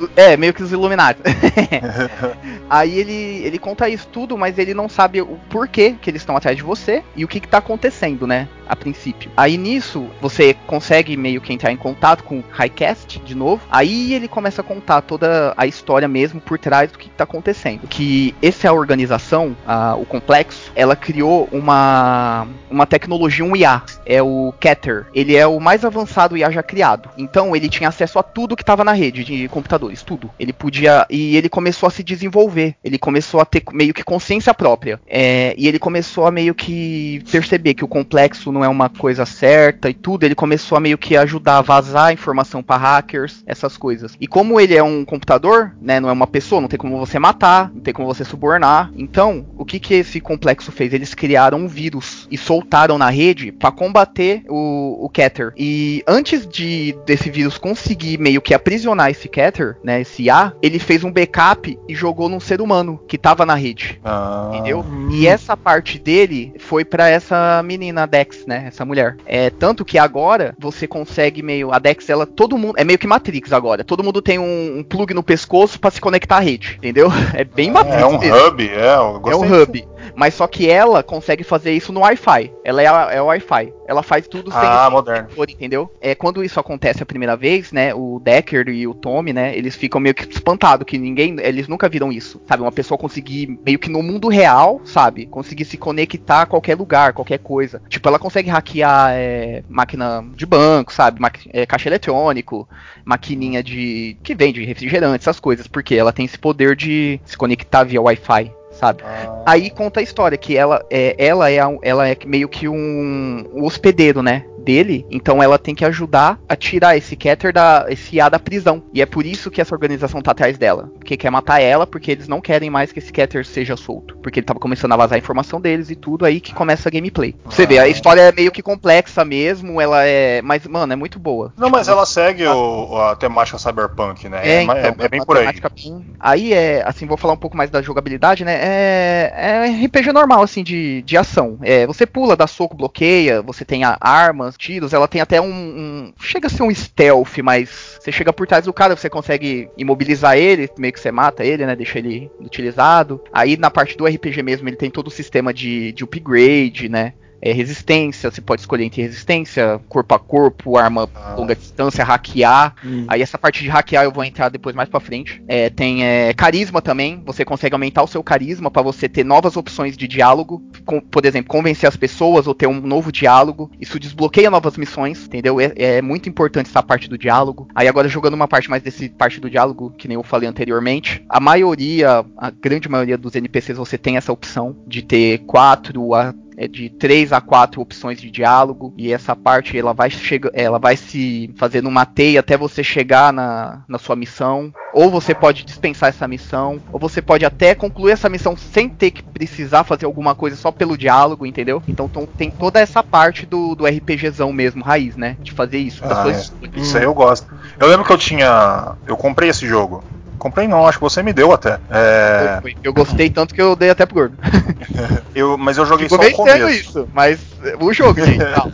né? 0.00 0.08
É, 0.16 0.36
meio 0.36 0.54
que 0.54 0.62
os 0.62 0.72
Illuminati. 0.72 1.20
Aí 2.68 2.98
ele, 2.98 3.42
ele 3.44 3.58
conta 3.58 3.88
isso 3.88 4.06
tudo, 4.12 4.36
mas 4.36 4.58
ele 4.58 4.74
não 4.74 4.88
sabe 4.88 5.20
o 5.20 5.38
porquê 5.48 5.94
que 6.00 6.10
eles 6.10 6.22
estão 6.22 6.36
atrás 6.36 6.56
de 6.56 6.62
você 6.62 7.02
e 7.16 7.24
o 7.24 7.28
que, 7.28 7.40
que 7.40 7.48
tá 7.48 7.58
acontecendo, 7.58 8.26
né? 8.26 8.48
A 8.68 8.76
princípio. 8.76 9.30
Aí 9.36 9.56
nisso, 9.56 10.08
você 10.20 10.54
consegue 10.66 11.16
meio 11.16 11.40
que 11.40 11.52
entrar 11.52 11.72
em 11.72 11.76
contato 11.76 12.22
com 12.24 12.38
o 12.38 12.44
Highcast 12.50 13.18
de 13.20 13.34
novo. 13.34 13.62
Aí 13.70 14.12
ele 14.14 14.28
começa 14.28 14.60
a 14.60 14.64
contar 14.64 15.00
toda 15.02 15.54
a 15.56 15.66
história 15.66 16.06
mesmo 16.06 16.40
por 16.40 16.58
trás 16.58 16.90
do 16.92 16.98
que, 16.98 17.08
que 17.08 17.14
tá 17.14 17.24
acontecendo. 17.24 17.86
Que 17.88 18.34
essa 18.42 18.72
organização, 18.72 19.56
a- 19.66 19.96
o 19.96 20.04
complexo, 20.04 20.70
ela 20.76 20.94
criou 20.94 21.48
uma, 21.50 22.46
uma 22.70 22.86
tecnologia, 22.86 23.44
um 23.44 23.56
IA. 23.56 23.82
É 24.04 24.22
o 24.22 24.52
Keter. 24.60 25.06
Ele 25.14 25.34
é 25.36 25.46
o 25.46 25.58
mais 25.60 25.84
avançado 25.84 26.36
IA 26.36 26.50
já 26.50 26.62
criado. 26.62 27.08
Então 27.16 27.54
ele 27.56 27.68
tinha 27.68 27.88
acesso 27.88 28.18
a 28.18 28.22
tudo 28.22 28.54
que 28.56 28.62
estava 28.62 28.84
na 28.84 28.92
rede 28.92 29.24
de 29.24 29.48
computadores, 29.48 30.02
tudo. 30.02 30.30
Ele 30.38 30.52
podia. 30.52 31.06
E 31.08 31.36
ele 31.36 31.48
começou 31.48 31.86
a 31.86 31.90
se 31.90 32.02
desenvolver. 32.02 32.74
Ele 32.84 32.98
começou 32.98 33.40
a 33.40 33.44
ter 33.44 33.62
meio 33.72 33.94
que 33.94 34.02
consciência 34.04 34.52
própria. 34.52 35.00
É, 35.06 35.54
e 35.56 35.66
ele 35.66 35.78
começou 35.78 36.26
a 36.26 36.30
meio 36.30 36.54
que 36.54 37.22
perceber 37.30 37.74
que 37.74 37.84
o 37.84 37.88
complexo 37.88 38.52
não 38.58 38.64
é 38.64 38.68
uma 38.68 38.88
coisa 38.88 39.24
certa 39.24 39.88
e 39.88 39.94
tudo. 39.94 40.24
Ele 40.24 40.34
começou 40.34 40.76
a 40.76 40.80
meio 40.80 40.98
que 40.98 41.16
ajudar 41.16 41.58
a 41.58 41.62
vazar 41.62 42.12
informação 42.12 42.62
para 42.62 42.76
hackers, 42.76 43.42
essas 43.46 43.76
coisas. 43.76 44.16
E 44.20 44.26
como 44.26 44.60
ele 44.60 44.74
é 44.74 44.82
um 44.82 45.04
computador, 45.04 45.74
né? 45.80 46.00
Não 46.00 46.08
é 46.08 46.12
uma 46.12 46.26
pessoa, 46.26 46.60
não 46.60 46.68
tem 46.68 46.78
como 46.78 46.98
você 46.98 47.18
matar, 47.18 47.70
não 47.72 47.80
tem 47.80 47.94
como 47.94 48.08
você 48.08 48.24
subornar. 48.24 48.90
Então, 48.96 49.46
o 49.56 49.64
que 49.64 49.78
que 49.78 49.94
esse 49.94 50.20
complexo 50.20 50.72
fez? 50.72 50.92
Eles 50.92 51.14
criaram 51.14 51.58
um 51.58 51.68
vírus 51.68 52.26
e 52.30 52.36
soltaram 52.36 52.98
na 52.98 53.10
rede 53.10 53.52
para 53.52 53.70
combater 53.70 54.42
o, 54.48 55.04
o 55.04 55.08
Keter. 55.08 55.52
E 55.56 56.02
antes 56.06 56.46
de 56.46 56.96
desse 57.06 57.30
vírus 57.30 57.58
conseguir 57.58 58.18
meio 58.18 58.42
que 58.42 58.54
aprisionar 58.54 59.10
esse 59.10 59.28
Keter, 59.28 59.76
né, 59.84 60.00
esse 60.00 60.24
IA, 60.24 60.52
ele 60.60 60.78
fez 60.78 61.04
um 61.04 61.12
backup 61.12 61.78
e 61.88 61.94
jogou 61.94 62.28
num 62.28 62.40
ser 62.40 62.60
humano 62.60 63.00
que 63.06 63.16
tava 63.16 63.46
na 63.46 63.54
rede. 63.54 64.00
Ah, 64.04 64.50
Entendeu? 64.52 64.84
E 65.12 65.26
essa 65.26 65.56
parte 65.56 65.98
dele 65.98 66.54
foi 66.58 66.84
pra 66.84 67.08
essa 67.08 67.62
menina, 67.62 68.02
a 68.02 68.06
Dex, 68.06 68.44
né? 68.48 68.64
Essa 68.66 68.84
mulher. 68.84 69.16
É 69.26 69.50
tanto 69.50 69.84
que 69.84 69.98
agora 69.98 70.54
você 70.58 70.86
consegue 70.88 71.42
meio. 71.42 71.72
A 71.72 71.78
Dex, 71.78 72.08
ela. 72.08 72.26
Todo 72.26 72.56
mundo. 72.58 72.74
É 72.76 72.82
meio 72.82 72.98
que 72.98 73.06
Matrix 73.06 73.52
agora. 73.52 73.84
Todo 73.84 74.02
mundo 74.02 74.22
tem 74.22 74.38
um, 74.38 74.78
um 74.78 74.82
plug 74.82 75.12
no 75.14 75.22
pescoço 75.22 75.78
pra 75.78 75.90
se 75.90 76.00
conectar 76.00 76.38
à 76.38 76.40
rede. 76.40 76.76
Entendeu? 76.78 77.08
É 77.34 77.44
bem 77.44 77.70
Matrix. 77.70 78.00
É 78.00 78.06
um 78.06 78.18
mesmo. 78.18 78.46
hub, 78.46 78.68
é. 78.68 78.94
Eu 78.94 79.22
É 79.30 79.36
um 79.36 79.62
hub. 79.62 79.86
Mas 80.14 80.34
só 80.34 80.46
que 80.46 80.68
ela 80.68 81.02
consegue 81.02 81.44
fazer 81.44 81.72
isso 81.72 81.92
no 81.92 82.00
Wi-Fi. 82.00 82.52
Ela 82.64 82.82
é, 82.82 82.86
a- 82.86 83.08
é 83.12 83.22
o 83.22 83.26
Wi-Fi. 83.26 83.72
Ela 83.86 84.02
faz 84.02 84.26
tudo 84.28 84.50
sem 84.50 84.60
Ah, 84.60 84.88
moderno. 84.90 85.22
conector, 85.24 85.50
entendeu? 85.50 85.90
É 86.00 86.14
quando 86.14 86.44
isso 86.44 86.60
acontece 86.60 87.02
a 87.02 87.06
primeira 87.06 87.36
vez, 87.36 87.72
né? 87.72 87.94
O 87.94 88.20
Decker 88.22 88.68
e 88.68 88.86
o 88.86 88.92
Tommy, 88.94 89.32
né? 89.32 89.56
Eles 89.56 89.74
ficam 89.76 89.98
meio 90.00 90.14
que 90.14 90.24
espantados 90.30 90.84
que 90.86 90.98
ninguém, 90.98 91.36
eles 91.40 91.68
nunca 91.68 91.88
viram 91.88 92.12
isso, 92.12 92.40
sabe? 92.46 92.62
Uma 92.62 92.72
pessoa 92.72 92.98
conseguir 92.98 93.58
meio 93.64 93.78
que 93.78 93.88
no 93.88 94.02
mundo 94.02 94.28
real, 94.28 94.80
sabe? 94.84 95.24
Conseguir 95.26 95.64
se 95.64 95.78
conectar 95.78 96.42
a 96.42 96.46
qualquer 96.46 96.76
lugar, 96.76 97.14
qualquer 97.14 97.38
coisa. 97.38 97.80
Tipo, 97.88 98.08
ela 98.08 98.18
consegue 98.18 98.50
hackear 98.50 99.12
é, 99.14 99.62
máquina 99.68 100.22
de 100.34 100.44
banco, 100.44 100.92
sabe? 100.92 101.18
Maqui- 101.20 101.48
é, 101.52 101.64
caixa 101.64 101.88
eletrônico, 101.88 102.68
maquininha 103.04 103.62
de 103.62 104.18
que 104.22 104.34
vende 104.34 104.62
refrigerante, 104.64 105.22
essas 105.22 105.40
coisas, 105.40 105.66
porque 105.66 105.94
ela 105.94 106.12
tem 106.12 106.26
esse 106.26 106.38
poder 106.38 106.76
de 106.76 107.18
se 107.24 107.36
conectar 107.38 107.84
via 107.84 108.02
Wi-Fi. 108.02 108.52
Sabe? 108.78 109.02
Ah, 109.04 109.42
Aí 109.44 109.70
conta 109.70 109.98
a 109.98 110.02
história 110.02 110.38
que 110.38 110.56
ela 110.56 110.84
é, 110.88 111.16
ela 111.18 111.50
é, 111.50 111.58
ela 111.82 112.08
é 112.08 112.16
meio 112.24 112.48
que 112.48 112.68
um, 112.68 113.44
um 113.52 113.64
hospedeiro, 113.64 114.22
né? 114.22 114.44
Dele, 114.68 115.06
então 115.10 115.42
ela 115.42 115.58
tem 115.58 115.74
que 115.74 115.82
ajudar 115.84 116.38
a 116.46 116.54
tirar 116.54 116.94
esse 116.94 117.16
Keter 117.16 117.54
da 117.54 117.86
esse 117.88 118.16
IA 118.16 118.28
da 118.28 118.38
prisão. 118.38 118.82
E 118.92 119.00
é 119.00 119.06
por 119.06 119.24
isso 119.24 119.50
que 119.50 119.62
essa 119.62 119.74
organização 119.74 120.20
tá 120.20 120.32
atrás 120.32 120.58
dela, 120.58 120.90
porque 120.98 121.16
quer 121.16 121.30
matar 121.30 121.58
ela, 121.62 121.86
porque 121.86 122.10
eles 122.10 122.28
não 122.28 122.38
querem 122.38 122.68
mais 122.68 122.92
que 122.92 122.98
esse 122.98 123.10
Keter 123.10 123.46
seja 123.46 123.76
solto, 123.78 124.16
porque 124.18 124.40
ele 124.40 124.46
tava 124.46 124.60
começando 124.60 124.92
a 124.92 124.96
vazar 124.96 125.16
a 125.16 125.18
informação 125.18 125.58
deles 125.58 125.88
e 125.88 125.94
tudo 125.96 126.26
aí 126.26 126.38
que 126.38 126.52
começa 126.54 126.86
a 126.88 126.92
gameplay. 126.92 127.34
Você 127.46 127.66
vê, 127.66 127.78
a 127.78 127.84
Ah. 127.84 127.88
história 127.88 128.20
é 128.20 128.30
meio 128.32 128.50
que 128.52 128.60
complexa 128.62 129.24
mesmo, 129.24 129.80
ela 129.80 130.04
é, 130.04 130.42
mas 130.42 130.66
mano, 130.66 130.92
é 130.92 130.96
muito 130.96 131.18
boa. 131.18 131.50
Não, 131.56 131.70
mas 131.70 131.88
ela 131.88 132.04
segue 132.04 132.46
o- 132.46 132.96
a 133.00 133.16
temática 133.16 133.56
cyberpunk, 133.58 134.28
né? 134.28 134.40
É, 134.62 134.64
ma- 134.64 134.78
então, 134.78 134.94
é 134.98 135.08
bem 135.08 135.24
por 135.24 135.38
aí. 135.38 135.46
bem- 135.46 136.04
Aí 136.20 136.52
é, 136.52 136.82
assim, 136.86 137.06
vou 137.06 137.16
falar 137.16 137.32
um 137.32 137.38
pouco 137.38 137.56
mais 137.56 137.70
da 137.70 137.80
jogabilidade, 137.80 138.44
né? 138.44 138.58
É, 138.60 139.32
é 139.34 139.84
RPG 139.86 140.12
normal, 140.12 140.42
assim, 140.42 140.62
de, 140.62 141.00
de 141.02 141.16
ação. 141.16 141.58
É, 141.62 141.86
você 141.86 142.04
pula, 142.04 142.36
dá 142.36 142.46
soco, 142.46 142.76
bloqueia, 142.76 143.40
você 143.40 143.64
tem 143.64 143.82
a- 143.84 143.96
armas, 144.00 144.56
tiros, 144.58 144.92
ela 144.92 145.06
tem 145.08 145.20
até 145.20 145.40
um, 145.40 145.46
um- 145.46 146.12
Chega 146.20 146.48
a 146.48 146.50
ser 146.50 146.62
um 146.64 146.74
stealth, 146.74 147.38
mas 147.42 147.96
você 148.00 148.10
chega 148.12 148.32
por 148.32 148.46
trás 148.46 148.64
do 148.64 148.72
cara, 148.72 148.96
você 148.96 149.08
consegue 149.08 149.68
imobilizar 149.78 150.36
ele, 150.36 150.68
meio 150.76 150.92
que 150.92 151.00
você 151.00 151.10
mata 151.12 151.44
ele, 151.44 151.64
né? 151.64 151.76
Deixa 151.76 151.98
ele 151.98 152.30
utilizado. 152.40 153.22
Aí 153.32 153.56
na 153.56 153.70
parte 153.70 153.96
do 153.96 154.04
RPG 154.06 154.42
mesmo, 154.42 154.68
ele 154.68 154.76
tem 154.76 154.90
todo 154.90 155.06
o 155.06 155.10
sistema 155.10 155.54
de, 155.54 155.92
de 155.92 156.04
upgrade, 156.04 156.88
né? 156.88 157.14
É, 157.40 157.52
resistência, 157.52 158.30
você 158.30 158.40
pode 158.40 158.62
escolher 158.62 158.84
entre 158.84 159.02
resistência, 159.02 159.80
corpo 159.88 160.14
a 160.14 160.18
corpo, 160.18 160.76
arma 160.76 161.08
Ah. 161.14 161.34
longa 161.36 161.54
distância, 161.54 162.02
hackear. 162.04 162.74
Hum. 162.84 163.04
Aí 163.08 163.22
essa 163.22 163.38
parte 163.38 163.62
de 163.62 163.68
hackear 163.68 164.04
eu 164.04 164.12
vou 164.12 164.24
entrar 164.24 164.48
depois 164.48 164.74
mais 164.74 164.88
pra 164.88 164.98
frente. 165.00 165.42
É, 165.46 165.70
tem 165.70 166.04
é, 166.04 166.32
carisma 166.34 166.82
também. 166.82 167.22
Você 167.24 167.44
consegue 167.44 167.74
aumentar 167.74 168.02
o 168.02 168.06
seu 168.08 168.22
carisma 168.22 168.70
pra 168.70 168.82
você 168.82 169.08
ter 169.08 169.24
novas 169.24 169.56
opções 169.56 169.96
de 169.96 170.08
diálogo. 170.08 170.62
Com- 170.84 171.00
por 171.00 171.24
exemplo, 171.24 171.48
convencer 171.48 171.88
as 171.88 171.96
pessoas 171.96 172.46
ou 172.46 172.54
ter 172.54 172.66
um 172.66 172.80
novo 172.80 173.12
diálogo. 173.12 173.70
Isso 173.80 173.98
desbloqueia 174.00 174.50
novas 174.50 174.76
missões, 174.76 175.24
entendeu? 175.26 175.60
É, 175.60 175.72
é 175.76 176.02
muito 176.02 176.28
importante 176.28 176.68
essa 176.68 176.82
parte 176.82 177.08
do 177.08 177.16
diálogo. 177.16 177.68
Aí 177.74 177.86
agora 177.86 178.08
jogando 178.08 178.34
uma 178.34 178.48
parte 178.48 178.68
mais 178.68 178.82
desse 178.82 179.08
parte 179.08 179.40
do 179.40 179.48
diálogo, 179.48 179.90
que 179.96 180.08
nem 180.08 180.16
eu 180.16 180.22
falei 180.24 180.48
anteriormente. 180.48 181.24
A 181.28 181.38
maioria, 181.38 182.24
a 182.36 182.50
grande 182.50 182.88
maioria 182.88 183.16
dos 183.16 183.34
NPCs 183.36 183.78
você 183.78 183.96
tem 183.96 184.16
essa 184.16 184.32
opção 184.32 184.76
de 184.86 185.02
ter 185.02 185.38
quatro 185.46 186.14
a 186.14 186.34
de 186.66 186.88
3 186.90 187.32
a 187.32 187.40
4 187.40 187.80
opções 187.80 188.20
de 188.20 188.30
diálogo 188.30 188.92
e 188.96 189.12
essa 189.12 189.36
parte 189.36 189.78
ela 189.78 189.92
vai 189.92 190.10
chega, 190.10 190.50
ela 190.54 190.78
vai 190.78 190.96
se 190.96 191.54
fazendo 191.56 191.88
uma 191.88 192.04
teia 192.06 192.40
até 192.40 192.56
você 192.56 192.82
chegar 192.82 193.32
na, 193.32 193.82
na 193.86 193.98
sua 193.98 194.16
missão, 194.16 194.72
ou 194.92 195.10
você 195.10 195.34
pode 195.34 195.64
dispensar 195.64 196.08
essa 196.08 196.26
missão, 196.26 196.80
ou 196.92 196.98
você 196.98 197.20
pode 197.22 197.44
até 197.44 197.74
concluir 197.74 198.12
essa 198.12 198.28
missão 198.28 198.56
sem 198.56 198.88
ter 198.88 199.10
que 199.10 199.22
precisar 199.22 199.84
fazer 199.84 200.06
alguma 200.06 200.34
coisa 200.34 200.56
só 200.56 200.72
pelo 200.72 200.96
diálogo, 200.98 201.46
entendeu? 201.46 201.82
Então 201.86 202.08
tom- 202.08 202.26
tem 202.26 202.50
toda 202.50 202.80
essa 202.80 203.02
parte 203.02 203.46
do, 203.46 203.74
do 203.74 203.86
RPGzão 203.86 204.52
mesmo, 204.52 204.82
raiz, 204.82 205.16
né? 205.16 205.36
De 205.42 205.52
fazer 205.52 205.78
isso. 205.78 206.02
Ah, 206.04 206.22
coisas- 206.22 206.52
Isso 206.74 206.96
aí 206.98 207.04
eu 207.04 207.14
gosto. 207.14 207.46
Eu 207.78 207.86
lembro 207.88 208.04
que 208.06 208.12
eu 208.12 208.18
tinha. 208.18 208.96
Eu 209.06 209.16
comprei 209.16 209.50
esse 209.50 209.66
jogo. 209.66 210.02
Comprei 210.38 210.66
não, 210.68 210.86
acho 210.86 210.98
que 210.98 211.04
você 211.04 211.22
me 211.22 211.32
deu 211.32 211.52
até. 211.52 211.78
É, 211.90 212.60
Eu 212.82 212.92
gostei 212.92 213.28
tanto 213.30 213.54
que 213.54 213.60
eu 213.60 213.74
dei 213.76 213.90
até 213.90 214.06
pro 214.06 214.14
gordo. 214.16 214.38
eu, 215.34 215.56
mas 215.58 215.76
eu 215.78 215.86
joguei 215.86 216.08
Ficou 216.08 216.24
só 216.24 216.24
o 216.24 216.44
bem 216.44 216.52
sério 216.52 216.66
começo. 216.66 216.88
isso, 216.90 217.08
mas 217.12 217.40
é, 217.64 217.76
o 217.78 217.92
jogo, 217.92 218.20
gente. 218.24 218.38
calma. 218.44 218.72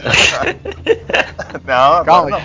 Não, 1.98 2.04
Calma, 2.04 2.30
não. 2.30 2.42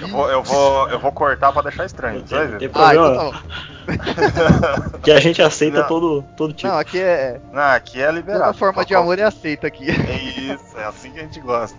Eu 0.00 0.08
vou, 0.08 0.30
eu, 0.30 0.42
vou, 0.42 0.88
eu 0.90 0.98
vou 0.98 1.12
cortar 1.12 1.52
pra 1.52 1.62
deixar 1.62 1.84
estranho. 1.86 2.22
Você 2.26 2.34
vai 2.34 2.44
Tem, 2.46 2.52
ver. 2.52 2.58
tem 2.58 2.68
Ah, 2.68 2.70
problema 2.90 3.14
então 3.14 3.30
tá 3.32 3.38
bom. 3.38 3.86
que 5.02 5.10
a 5.12 5.20
gente 5.20 5.40
aceita 5.42 5.80
Não. 5.80 5.86
todo, 5.88 6.24
todo 6.36 6.52
tipo. 6.52 6.68
Não, 6.72 6.78
aqui 6.78 7.00
é. 7.00 7.40
Não, 7.52 7.62
aqui 7.62 8.02
é 8.02 8.10
liberado. 8.10 8.44
Toda 8.44 8.54
forma 8.58 8.84
de 8.84 8.94
amor 8.94 9.18
é 9.18 9.22
aceita 9.22 9.66
aqui. 9.66 9.88
É 9.90 10.52
isso, 10.54 10.64
é 10.76 10.84
assim 10.84 11.10
que 11.12 11.20
a 11.20 11.22
gente 11.22 11.40
gosta. 11.40 11.76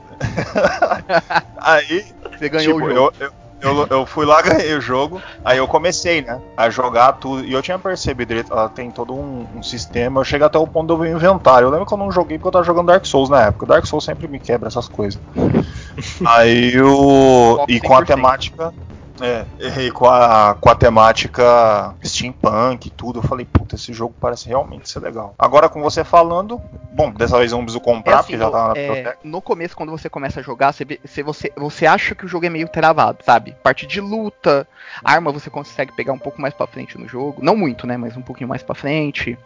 Aí, 1.57 2.05
Você 2.37 2.49
ganhou 2.49 2.75
tipo, 2.75 2.85
o 2.91 2.95
jogo. 2.95 3.13
eu, 3.19 3.27
eu, 3.27 3.33
eu, 3.61 3.87
eu 3.89 4.05
fui 4.05 4.25
lá, 4.25 4.41
ganhei 4.43 4.73
o 4.75 4.81
jogo, 4.81 5.21
aí 5.43 5.57
eu 5.57 5.67
comecei, 5.67 6.21
né, 6.21 6.41
a 6.55 6.69
jogar 6.69 7.13
tudo, 7.13 7.43
e 7.45 7.53
eu 7.53 7.61
tinha 7.61 7.79
percebido, 7.79 8.31
ele- 8.33 8.45
ela 8.49 8.69
tem 8.69 8.91
todo 8.91 9.13
um, 9.15 9.47
um 9.55 9.63
sistema, 9.63 10.19
eu 10.19 10.23
cheguei 10.25 10.45
até 10.45 10.57
o 10.57 10.67
ponto 10.67 10.87
do 10.87 10.97
meu 10.97 11.11
inventário, 11.15 11.65
eu 11.65 11.69
lembro 11.71 11.85
que 11.85 11.93
eu 11.93 11.97
não 11.97 12.11
joguei 12.11 12.37
porque 12.37 12.47
eu 12.47 12.51
tava 12.51 12.65
jogando 12.65 12.87
Dark 12.87 13.05
Souls 13.05 13.29
na 13.29 13.43
época, 13.45 13.65
Dark 13.65 13.85
Souls 13.85 14.03
sempre 14.05 14.27
me 14.27 14.39
quebra 14.39 14.67
essas 14.67 14.87
coisas. 14.87 15.19
aí 16.25 16.79
o... 16.81 17.63
e 17.67 17.79
com 17.79 17.95
a 17.95 18.01
100%. 18.01 18.05
temática... 18.05 18.73
É, 19.21 19.45
e 19.59 19.91
com 19.91 20.07
a, 20.07 20.55
com 20.59 20.69
a 20.69 20.75
temática 20.75 21.95
steampunk 22.03 22.87
e 22.87 22.91
tudo, 22.91 23.19
eu 23.19 23.23
falei, 23.23 23.45
puta, 23.45 23.75
esse 23.75 23.93
jogo 23.93 24.15
parece 24.19 24.47
realmente 24.47 24.89
ser 24.89 24.99
legal. 24.99 25.33
Agora 25.37 25.69
com 25.69 25.81
você 25.81 26.03
falando, 26.03 26.61
bom, 26.91 27.11
dessa 27.11 27.37
vez 27.37 27.51
eu 27.51 27.57
não 27.57 27.65
preciso 27.65 27.81
É 27.81 27.85
comprar, 27.85 28.19
assim, 28.19 28.33
porque 28.33 28.37
já 28.37 28.51
tava 28.51 28.73
na 28.73 28.79
é, 28.79 28.87
biblioteca. 28.87 29.17
no 29.23 29.41
começo, 29.41 29.75
quando 29.75 29.91
você 29.91 30.09
começa 30.09 30.39
a 30.39 30.43
jogar, 30.43 30.71
você, 30.71 30.85
você, 31.23 31.51
você, 31.55 31.85
acha 31.85 32.15
que 32.15 32.25
o 32.25 32.27
jogo 32.27 32.45
é 32.45 32.49
meio 32.49 32.67
travado, 32.67 33.23
sabe? 33.23 33.55
Parte 33.63 33.85
de 33.85 33.99
luta, 33.99 34.67
arma 35.03 35.31
você 35.31 35.49
consegue 35.49 35.91
pegar 35.93 36.13
um 36.13 36.19
pouco 36.19 36.41
mais 36.41 36.53
pra 36.53 36.67
frente 36.67 36.97
no 36.97 37.07
jogo. 37.07 37.43
Não 37.43 37.55
muito, 37.55 37.87
né? 37.87 37.97
Mas 37.97 38.15
um 38.15 38.21
pouquinho 38.21 38.49
mais 38.49 38.63
pra 38.63 38.75
frente. 38.75 39.37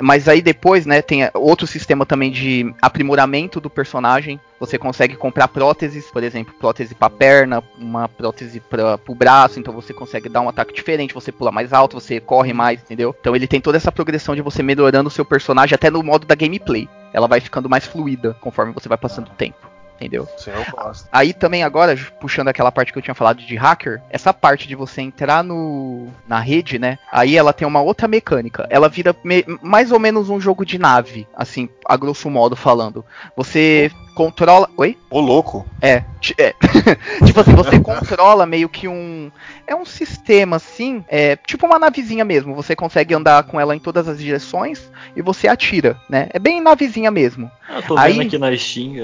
Mas 0.00 0.28
aí 0.28 0.40
depois, 0.40 0.86
né, 0.86 1.02
tem 1.02 1.24
é, 1.24 1.30
outro 1.34 1.66
sistema 1.66 2.06
também 2.06 2.30
de 2.30 2.72
aprimoramento 2.80 3.60
do 3.60 3.70
personagem. 3.70 4.40
Você 4.58 4.78
consegue 4.78 5.16
comprar 5.16 5.48
próteses, 5.48 6.10
por 6.10 6.22
exemplo, 6.22 6.54
prótese 6.54 6.94
pra 6.94 7.08
perna, 7.08 7.62
uma 7.78 8.08
prótese 8.08 8.60
pra, 8.60 8.98
pro 8.98 9.14
braço, 9.14 9.60
então 9.60 9.72
você 9.72 9.94
consegue 9.94 10.28
dar 10.28 10.40
um 10.40 10.48
ataque 10.48 10.74
diferente, 10.74 11.14
você 11.14 11.30
pula 11.30 11.52
mais 11.52 11.72
alto, 11.72 12.00
você 12.00 12.20
corre 12.20 12.52
mais, 12.52 12.80
entendeu? 12.80 13.14
Então 13.20 13.36
ele 13.36 13.46
tem 13.46 13.60
toda 13.60 13.76
essa 13.76 13.92
progressão 13.92 14.34
de 14.34 14.42
você 14.42 14.62
melhorando 14.62 15.08
o 15.08 15.12
seu 15.12 15.24
personagem 15.24 15.74
até 15.74 15.90
no 15.90 16.02
modo 16.02 16.26
da 16.26 16.34
gameplay. 16.34 16.88
Ela 17.12 17.28
vai 17.28 17.40
ficando 17.40 17.68
mais 17.68 17.86
fluida 17.86 18.34
conforme 18.40 18.72
você 18.72 18.88
vai 18.88 18.98
passando 18.98 19.28
o 19.28 19.34
tempo. 19.34 19.67
Entendeu? 19.98 20.28
Sim, 20.36 20.52
eu 20.52 20.64
gosto. 20.76 21.08
Aí 21.10 21.32
também 21.32 21.64
agora, 21.64 21.96
puxando 22.20 22.46
aquela 22.46 22.70
parte 22.70 22.92
que 22.92 22.98
eu 22.98 23.02
tinha 23.02 23.14
falado 23.16 23.42
de 23.42 23.56
hacker, 23.56 24.00
essa 24.10 24.32
parte 24.32 24.68
de 24.68 24.76
você 24.76 25.02
entrar 25.02 25.42
no 25.42 26.06
na 26.26 26.38
rede, 26.38 26.78
né? 26.78 26.98
Aí 27.10 27.36
ela 27.36 27.52
tem 27.52 27.66
uma 27.66 27.80
outra 27.80 28.06
mecânica. 28.06 28.64
Ela 28.70 28.88
vira 28.88 29.14
me- 29.24 29.44
mais 29.60 29.90
ou 29.90 29.98
menos 29.98 30.30
um 30.30 30.40
jogo 30.40 30.64
de 30.64 30.78
nave, 30.78 31.26
assim, 31.36 31.68
a 31.84 31.96
grosso 31.96 32.30
modo 32.30 32.54
falando. 32.54 33.04
Você 33.36 33.90
controla. 34.14 34.68
Oi? 34.76 34.96
Ô, 35.10 35.20
louco. 35.20 35.66
É, 35.82 36.02
é. 36.38 36.54
tipo 37.26 37.40
assim, 37.40 37.54
você 37.54 37.80
controla 37.80 38.46
meio 38.46 38.68
que 38.68 38.86
um. 38.88 39.30
É 39.66 39.74
um 39.74 39.84
sistema 39.84 40.56
assim, 40.56 41.04
é 41.08 41.34
tipo 41.36 41.66
uma 41.66 41.78
navezinha 41.78 42.24
mesmo. 42.24 42.54
Você 42.54 42.74
consegue 42.76 43.14
andar 43.14 43.42
com 43.44 43.58
ela 43.60 43.74
em 43.74 43.78
todas 43.80 44.06
as 44.08 44.18
direções 44.18 44.90
e 45.16 45.22
você 45.22 45.48
atira, 45.48 45.96
né? 46.08 46.28
É 46.32 46.38
bem 46.38 46.60
navezinha 46.60 47.10
mesmo. 47.10 47.50
Eu 47.74 47.82
tô 47.82 47.98
Aí- 47.98 48.12
vendo 48.14 48.26
aqui 48.28 48.38
na 48.38 48.56
Steam. 48.56 48.94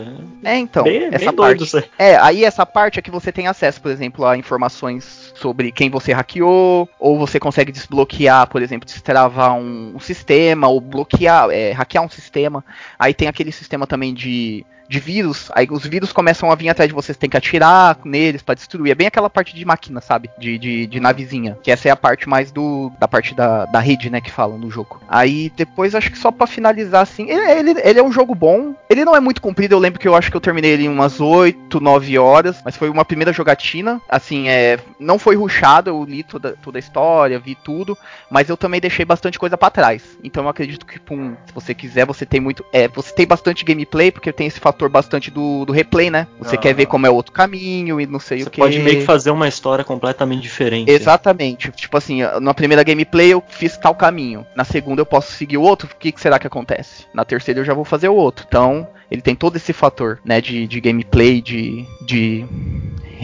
é 0.43 0.55
É, 0.55 0.57
então, 0.59 0.84
bem, 0.85 1.05
essa 1.05 1.19
bem 1.19 1.33
parte. 1.33 1.71
doido. 1.71 1.89
É, 1.99 2.17
aí 2.17 2.45
essa 2.45 2.65
parte 2.65 2.99
é 2.99 3.03
que 3.03 3.11
você 3.11 3.33
tem 3.33 3.47
acesso, 3.47 3.81
por 3.81 3.91
exemplo, 3.91 4.25
a 4.25 4.37
informações 4.37 5.34
sobre 5.35 5.73
quem 5.73 5.91
você 5.91 6.13
hackeou, 6.13 6.89
ou 6.99 7.19
você 7.19 7.39
consegue 7.39 7.73
desbloquear, 7.73 8.47
por 8.49 8.63
exemplo, 8.63 8.87
destravar 8.87 9.55
um, 9.55 9.93
um 9.97 10.01
sistema, 10.01 10.69
ou 10.69 10.81
bloquear, 10.81 11.51
é, 11.51 11.73
hackear 11.73 12.05
um 12.05 12.09
sistema. 12.09 12.65
Aí 12.99 13.13
tem 13.13 13.29
aquele 13.29 13.53
sistema 13.53 13.87
também 13.87 14.15
de, 14.15 14.65
de 14.89 15.01
vírus, 15.01 15.51
aí 15.55 15.67
os 15.71 15.87
vírus 15.87 16.13
começam 16.13 16.51
a 16.51 16.55
vir 16.55 16.69
atrás 16.69 16.89
de 16.89 16.95
você, 16.95 17.13
você 17.13 17.19
tem 17.19 17.31
que 17.31 17.37
atirar 17.37 17.99
neles 18.05 18.43
pra 18.43 18.55
destruir. 18.55 18.93
É 18.93 18.95
bem 18.95 19.07
aquela 19.07 19.31
parte 19.31 19.55
de 19.55 19.65
máquina, 19.65 20.01
sabe? 20.01 20.31
De, 20.39 20.59
de, 20.59 20.87
de 20.87 21.01
navezinha. 21.01 21.57
Que 21.63 21.71
essa 21.71 21.89
é 21.89 21.91
a 21.91 21.97
parte 21.97 22.29
mais 22.29 22.51
do. 22.51 22.91
da 22.99 23.09
parte 23.09 23.35
da, 23.35 23.65
da 23.67 23.81
rede, 23.81 24.11
né, 24.11 24.21
que 24.21 24.31
falam 24.31 24.59
no 24.59 24.71
jogo. 24.71 25.01
Aí 25.09 25.51
depois 25.57 25.95
acho 25.95 26.11
que 26.11 26.19
só 26.19 26.31
pra 26.31 26.47
finalizar 26.47 27.03
assim. 27.03 27.29
Ele, 27.29 27.71
ele, 27.71 27.81
ele 27.83 27.99
é 27.99 28.03
um 28.03 28.13
jogo 28.13 28.35
bom. 28.35 28.75
Ele 28.89 29.05
não 29.05 29.17
é 29.17 29.21
muito 29.21 29.41
comprido, 29.41 29.75
eu 29.75 29.79
lembro 29.79 29.99
que 29.99 30.09
eu 30.09 30.15
acho 30.15 30.31
que 30.31 30.37
eu 30.37 30.41
terminei 30.41 30.73
ele 30.73 30.85
em 30.85 30.89
umas 30.89 31.21
8, 31.21 31.81
9 31.81 32.19
horas. 32.19 32.61
Mas 32.65 32.77
foi 32.77 32.89
uma 32.89 33.05
primeira 33.05 33.33
jogatina. 33.33 34.01
Assim, 34.09 34.49
é. 34.49 34.79
Não 34.99 35.19
foi 35.25 35.37
rushado, 35.37 35.89
eu 35.89 36.05
li 36.05 36.23
toda, 36.23 36.53
toda 36.63 36.77
a 36.77 36.81
história, 36.81 37.39
vi 37.39 37.55
tudo. 37.55 37.97
Mas 38.31 38.51
eu 38.51 38.57
também 38.59 38.79
deixei 38.79 39.07
bastante 39.07 39.39
coisa 39.39 39.57
pra 39.57 39.71
trás. 39.71 40.19
Então 40.23 40.45
eu 40.45 40.51
acredito 40.51 40.85
que, 40.85 41.01
pum, 41.01 41.35
se 41.47 41.55
você 41.55 41.73
quiser, 41.75 42.05
você 42.05 42.27
tem 42.27 42.41
muito. 42.41 42.63
É, 42.71 42.87
você 42.89 43.13
tem 43.15 43.27
bastante 43.27 43.65
gameplay, 43.65 44.13
porque 44.13 44.31
tem 44.33 44.47
esse 44.47 44.61
fator 44.61 44.91
bastante 44.91 45.31
do, 45.31 45.65
do 45.65 45.73
replay, 45.73 46.11
né? 46.11 46.27
Você 46.39 46.57
Ah. 46.57 46.59
quer 46.59 46.75
ver 46.75 46.85
como 46.87 47.07
é 47.07 47.11
outro 47.11 47.33
caminho 47.33 47.99
e 47.99 48.07
não 48.07 48.21
sei 48.21 48.41
Você 48.43 48.49
o 48.49 48.51
que. 48.51 48.61
pode 48.61 48.79
meio 48.81 48.99
que 49.01 49.07
fazer 49.07 49.31
uma 49.31 49.49
história 49.49 49.83
completamente 49.85 50.43
diferente. 50.43 50.91
Exatamente. 50.91 51.71
Tipo 51.73 51.97
assim, 51.97 52.21
na 52.43 52.53
primeira 52.53 52.83
gameplay 52.85 53.33
eu 53.33 53.43
fiz 53.49 53.79
tal 53.79 53.95
caminho. 53.95 54.47
Na 54.55 54.65
segunda 54.65 55.01
eu 55.01 55.07
posso 55.07 55.33
seguir 55.33 55.57
o 55.57 55.63
outro. 55.63 55.89
O 55.91 55.97
que, 55.99 56.13
que 56.13 56.21
será 56.21 56.39
que 56.39 56.47
acontece? 56.47 57.07
Na 57.15 57.25
terceira 57.25 57.61
eu 57.61 57.65
já 57.65 57.73
vou 57.73 57.85
fazer 57.85 58.09
o 58.09 58.15
outro. 58.15 58.45
Então, 58.47 58.87
ele 59.11 59.23
tem 59.23 59.35
todo 59.35 59.57
esse 59.57 59.73
fator, 59.73 60.21
né? 60.25 60.41
De, 60.43 60.67
de 60.67 60.81
gameplay, 60.83 61.41
de. 61.41 61.87
de 62.03 62.45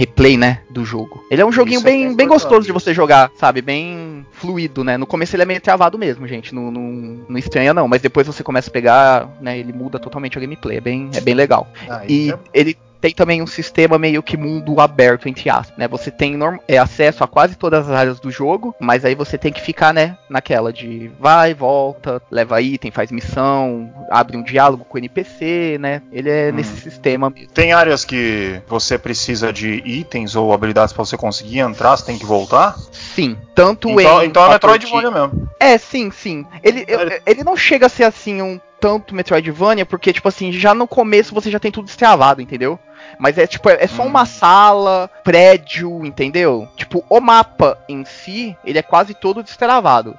replay, 0.00 0.36
né, 0.36 0.62
do 0.70 0.82
jogo. 0.82 1.22
Ele 1.30 1.42
é 1.42 1.44
um 1.46 1.52
joguinho 1.52 1.76
Isso 1.76 1.84
que 1.84 1.90
é 1.90 1.92
bem, 2.06 2.16
bem 2.16 2.26
gostoso 2.26 2.66
de 2.66 2.72
você 2.72 2.94
jogar, 2.94 3.30
sabe? 3.36 3.60
Bem 3.60 4.24
fluido, 4.32 4.82
né? 4.82 4.96
No 4.96 5.06
começo 5.06 5.36
ele 5.36 5.42
é 5.42 5.46
meio 5.46 5.60
travado 5.60 5.98
mesmo, 5.98 6.26
gente. 6.26 6.54
Não, 6.54 6.70
não, 6.70 7.20
não 7.28 7.38
estranha 7.38 7.74
não, 7.74 7.86
mas 7.86 8.00
depois 8.00 8.26
você 8.26 8.42
começa 8.42 8.70
a 8.70 8.72
pegar, 8.72 9.28
né? 9.42 9.58
Ele 9.58 9.74
muda 9.74 9.98
totalmente 9.98 10.38
a 10.38 10.40
gameplay. 10.40 10.78
É 10.78 10.80
bem, 10.80 11.10
é 11.12 11.20
bem 11.20 11.34
legal. 11.34 11.68
Aí 11.86 12.28
E 12.28 12.32
é- 12.32 12.38
ele 12.54 12.78
tem 13.00 13.12
também 13.12 13.42
um 13.42 13.46
sistema 13.46 13.98
meio 13.98 14.22
que 14.22 14.36
mundo 14.36 14.80
aberto, 14.80 15.28
entre 15.28 15.48
aspas, 15.48 15.76
né? 15.76 15.88
Você 15.88 16.10
tem 16.10 16.38
é, 16.68 16.78
acesso 16.78 17.24
a 17.24 17.28
quase 17.28 17.56
todas 17.56 17.88
as 17.88 17.94
áreas 17.94 18.20
do 18.20 18.30
jogo, 18.30 18.74
mas 18.78 19.04
aí 19.04 19.14
você 19.14 19.38
tem 19.38 19.52
que 19.52 19.60
ficar, 19.60 19.92
né, 19.92 20.16
naquela 20.28 20.72
de 20.72 21.10
vai, 21.18 21.54
volta, 21.54 22.22
leva 22.30 22.60
item, 22.60 22.90
faz 22.90 23.10
missão, 23.10 23.92
abre 24.10 24.36
um 24.36 24.42
diálogo 24.42 24.84
com 24.84 24.96
o 24.96 24.98
NPC, 24.98 25.78
né? 25.80 26.02
Ele 26.12 26.30
é 26.30 26.50
hum. 26.50 26.56
nesse 26.56 26.76
sistema. 26.80 27.32
Tem 27.54 27.72
áreas 27.72 28.04
que 28.04 28.60
você 28.68 28.98
precisa 28.98 29.52
de 29.52 29.82
itens 29.84 30.36
ou 30.36 30.52
habilidades 30.52 30.92
para 30.92 31.04
você 31.04 31.16
conseguir 31.16 31.60
entrar, 31.60 31.96
você 31.96 32.04
tem 32.04 32.18
que 32.18 32.26
voltar? 32.26 32.76
Sim, 32.92 33.36
tanto 33.54 33.88
então, 33.88 34.22
em. 34.22 34.26
Então 34.26 34.46
é 34.46 34.48
Metroidvania 34.50 35.10
mesmo. 35.10 35.48
É, 35.58 35.78
sim, 35.78 36.10
sim. 36.10 36.46
Ele, 36.62 36.84
ele 37.26 37.44
não 37.44 37.56
chega 37.56 37.86
a 37.86 37.88
ser 37.88 38.04
assim 38.04 38.42
um 38.42 38.60
tanto 38.80 39.14
Metroidvania, 39.14 39.84
porque, 39.84 40.12
tipo 40.12 40.26
assim, 40.26 40.50
já 40.50 40.74
no 40.74 40.88
começo 40.88 41.34
você 41.34 41.50
já 41.50 41.60
tem 41.60 41.70
tudo 41.70 41.84
destravado, 41.84 42.40
entendeu? 42.40 42.78
Mas 43.18 43.36
é 43.38 43.46
tipo, 43.46 43.68
é, 43.68 43.86
só 43.86 44.04
uma 44.04 44.22
hum. 44.22 44.26
sala, 44.26 45.10
prédio, 45.22 46.04
entendeu? 46.04 46.68
Tipo, 46.76 47.04
o 47.08 47.20
mapa 47.20 47.78
em 47.88 48.04
si, 48.04 48.56
ele 48.64 48.78
é 48.78 48.82
quase 48.82 49.14
todo 49.14 49.42
destravado. 49.42 50.16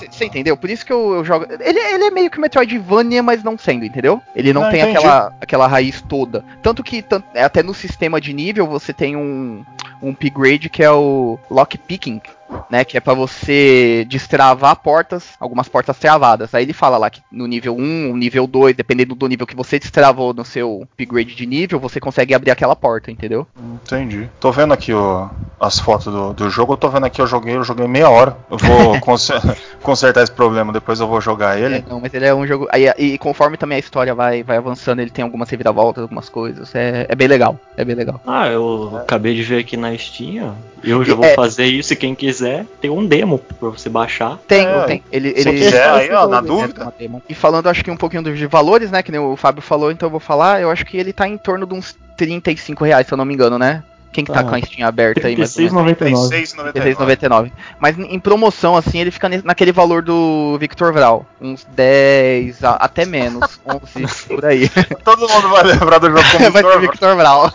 Você 0.00 0.24
ah. 0.24 0.26
entendeu? 0.26 0.56
Por 0.56 0.70
isso 0.70 0.84
que 0.84 0.92
eu, 0.92 1.14
eu, 1.14 1.24
jogo. 1.24 1.46
Ele, 1.60 1.78
ele 1.78 2.04
é 2.04 2.10
meio 2.10 2.30
que 2.30 2.40
Metroidvania, 2.40 3.22
mas 3.22 3.42
não 3.42 3.58
sendo, 3.58 3.84
entendeu? 3.84 4.22
Ele 4.34 4.52
não, 4.52 4.62
não 4.62 4.70
tem 4.70 4.82
aquela, 4.82 5.32
aquela 5.40 5.66
raiz 5.66 6.02
toda. 6.02 6.44
Tanto 6.62 6.82
que 6.82 7.02
tanto, 7.02 7.26
até 7.36 7.62
no 7.62 7.74
sistema 7.74 8.20
de 8.20 8.32
nível 8.32 8.66
você 8.66 8.92
tem 8.92 9.16
um, 9.16 9.64
um 10.02 10.10
upgrade 10.10 10.68
que 10.68 10.82
é 10.82 10.90
o 10.90 11.38
lockpicking, 11.50 12.20
né, 12.70 12.84
que 12.84 12.96
é 12.96 13.00
para 13.00 13.14
você 13.14 14.06
destravar 14.08 14.76
portas, 14.76 15.30
algumas 15.40 15.68
portas 15.68 15.98
travadas. 15.98 16.54
Aí 16.54 16.64
ele 16.64 16.72
fala 16.72 16.98
lá 16.98 17.10
que 17.10 17.22
no 17.30 17.46
nível 17.46 17.76
1, 17.76 18.16
nível 18.16 18.46
2, 18.46 18.76
dependendo 18.76 19.14
do 19.14 19.26
nível 19.26 19.46
que 19.46 19.56
você 19.56 19.78
destravou 19.78 20.32
no 20.32 20.44
seu 20.44 20.82
upgrade 20.82 21.34
de 21.34 21.46
nível, 21.46 21.78
você 21.78 22.00
consegue 22.00 22.34
abrir 22.34 22.50
aquela 22.50 22.76
porta, 22.76 23.10
entendeu? 23.10 23.46
Entendi. 23.74 24.28
Tô 24.40 24.52
vendo 24.52 24.72
aqui 24.72 24.92
ó, 24.92 25.28
as 25.60 25.78
fotos 25.78 26.12
do, 26.12 26.32
do 26.32 26.50
jogo, 26.50 26.74
eu 26.74 26.76
tô 26.76 26.88
vendo 26.88 27.06
aqui, 27.06 27.20
eu 27.20 27.26
joguei, 27.26 27.56
eu 27.56 27.64
joguei 27.64 27.86
meia 27.86 28.08
hora. 28.08 28.36
Eu 28.50 28.58
vou 28.58 29.00
consertar 29.82 30.22
esse 30.22 30.32
problema, 30.32 30.72
depois 30.72 31.00
eu 31.00 31.06
vou 31.06 31.20
jogar 31.20 31.58
ele. 31.58 31.76
É, 31.76 31.84
não, 31.88 32.00
mas 32.00 32.12
ele 32.14 32.26
é 32.26 32.34
um 32.34 32.46
jogo. 32.46 32.68
Aí, 32.70 32.86
e 32.98 33.18
conforme 33.18 33.56
também 33.56 33.76
a 33.76 33.80
história 33.80 34.14
vai, 34.14 34.42
vai 34.42 34.56
avançando, 34.56 35.00
ele 35.00 35.10
tem 35.10 35.24
algumas 35.24 35.48
reviravoltas, 35.50 36.02
algumas 36.02 36.28
coisas. 36.28 36.74
É, 36.74 37.06
é 37.08 37.14
bem 37.14 37.28
legal. 37.28 37.58
É 37.76 37.84
bem 37.84 37.94
legal. 37.94 38.20
Ah, 38.26 38.48
eu 38.48 38.92
é. 38.94 39.00
acabei 39.00 39.34
de 39.34 39.42
ver 39.42 39.60
aqui 39.60 39.76
na 39.76 39.96
Steam, 39.96 40.54
Eu 40.82 41.04
já 41.04 41.14
vou 41.14 41.24
é, 41.24 41.34
fazer 41.34 41.66
isso 41.66 41.92
e 41.92 41.96
quem 41.96 42.14
quiser, 42.14 42.37
tem 42.80 42.90
um 42.90 43.06
demo 43.06 43.38
pra 43.38 43.70
você 43.70 43.88
baixar. 43.88 44.38
Tem, 44.46 44.66
é, 44.66 44.84
tem. 44.84 45.02
Ele, 45.10 45.32
ele, 45.36 45.52
quiser, 45.52 45.88
aí, 45.88 46.12
ó, 46.12 46.26
na 46.26 46.40
dúvida. 46.40 46.92
E 47.28 47.34
falando, 47.34 47.68
acho 47.68 47.84
que 47.84 47.90
um 47.90 47.96
pouquinho 47.96 48.22
de 48.22 48.46
valores, 48.46 48.90
né? 48.90 49.02
Que 49.02 49.10
nem 49.10 49.20
o 49.20 49.36
Fábio 49.36 49.62
falou, 49.62 49.90
então 49.90 50.06
eu 50.06 50.10
vou 50.10 50.20
falar. 50.20 50.60
Eu 50.60 50.70
acho 50.70 50.84
que 50.84 50.96
ele 50.96 51.12
tá 51.12 51.26
em 51.26 51.38
torno 51.38 51.66
de 51.66 51.74
uns 51.74 51.96
35 52.16 52.84
reais, 52.84 53.06
se 53.06 53.12
eu 53.12 53.18
não 53.18 53.24
me 53.24 53.34
engano, 53.34 53.58
né? 53.58 53.82
Quem 54.12 54.24
que 54.24 54.32
tá, 54.32 54.42
tá 54.42 54.48
com 54.48 54.54
a 54.54 54.60
Steam 54.60 54.88
aberta 54.88 55.28
aí? 55.28 55.36
36,99. 55.36 57.52
Mas 57.78 57.98
em 57.98 58.18
promoção, 58.18 58.74
assim, 58.74 59.00
ele 59.00 59.10
fica 59.10 59.28
naquele 59.44 59.70
valor 59.70 60.02
do 60.02 60.56
Victor 60.58 60.92
Vral. 60.92 61.26
Uns 61.40 61.64
10, 61.64 62.64
até 62.64 63.04
menos. 63.04 63.60
11, 63.66 64.26
por 64.26 64.44
aí. 64.44 64.68
Todo 65.04 65.28
mundo 65.28 65.48
vai 65.50 65.64
lembrar 65.64 65.98
do 65.98 66.10
jogo 66.10 66.24
como 66.32 66.48
vai 66.50 66.62
Victor, 66.62 66.80
Victor 66.80 67.16
Vral. 67.16 67.52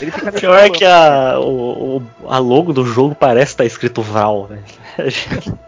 Ele 0.00 0.10
fica 0.10 0.32
Pior 0.32 0.58
é 0.58 0.70
que 0.70 0.84
a, 0.84 1.38
o, 1.40 2.02
a 2.28 2.38
logo 2.38 2.72
do 2.72 2.84
jogo 2.84 3.14
parece 3.14 3.52
estar 3.52 3.64
tá 3.64 3.66
escrito 3.66 4.02
Vral, 4.02 4.46
velho. 4.46 4.64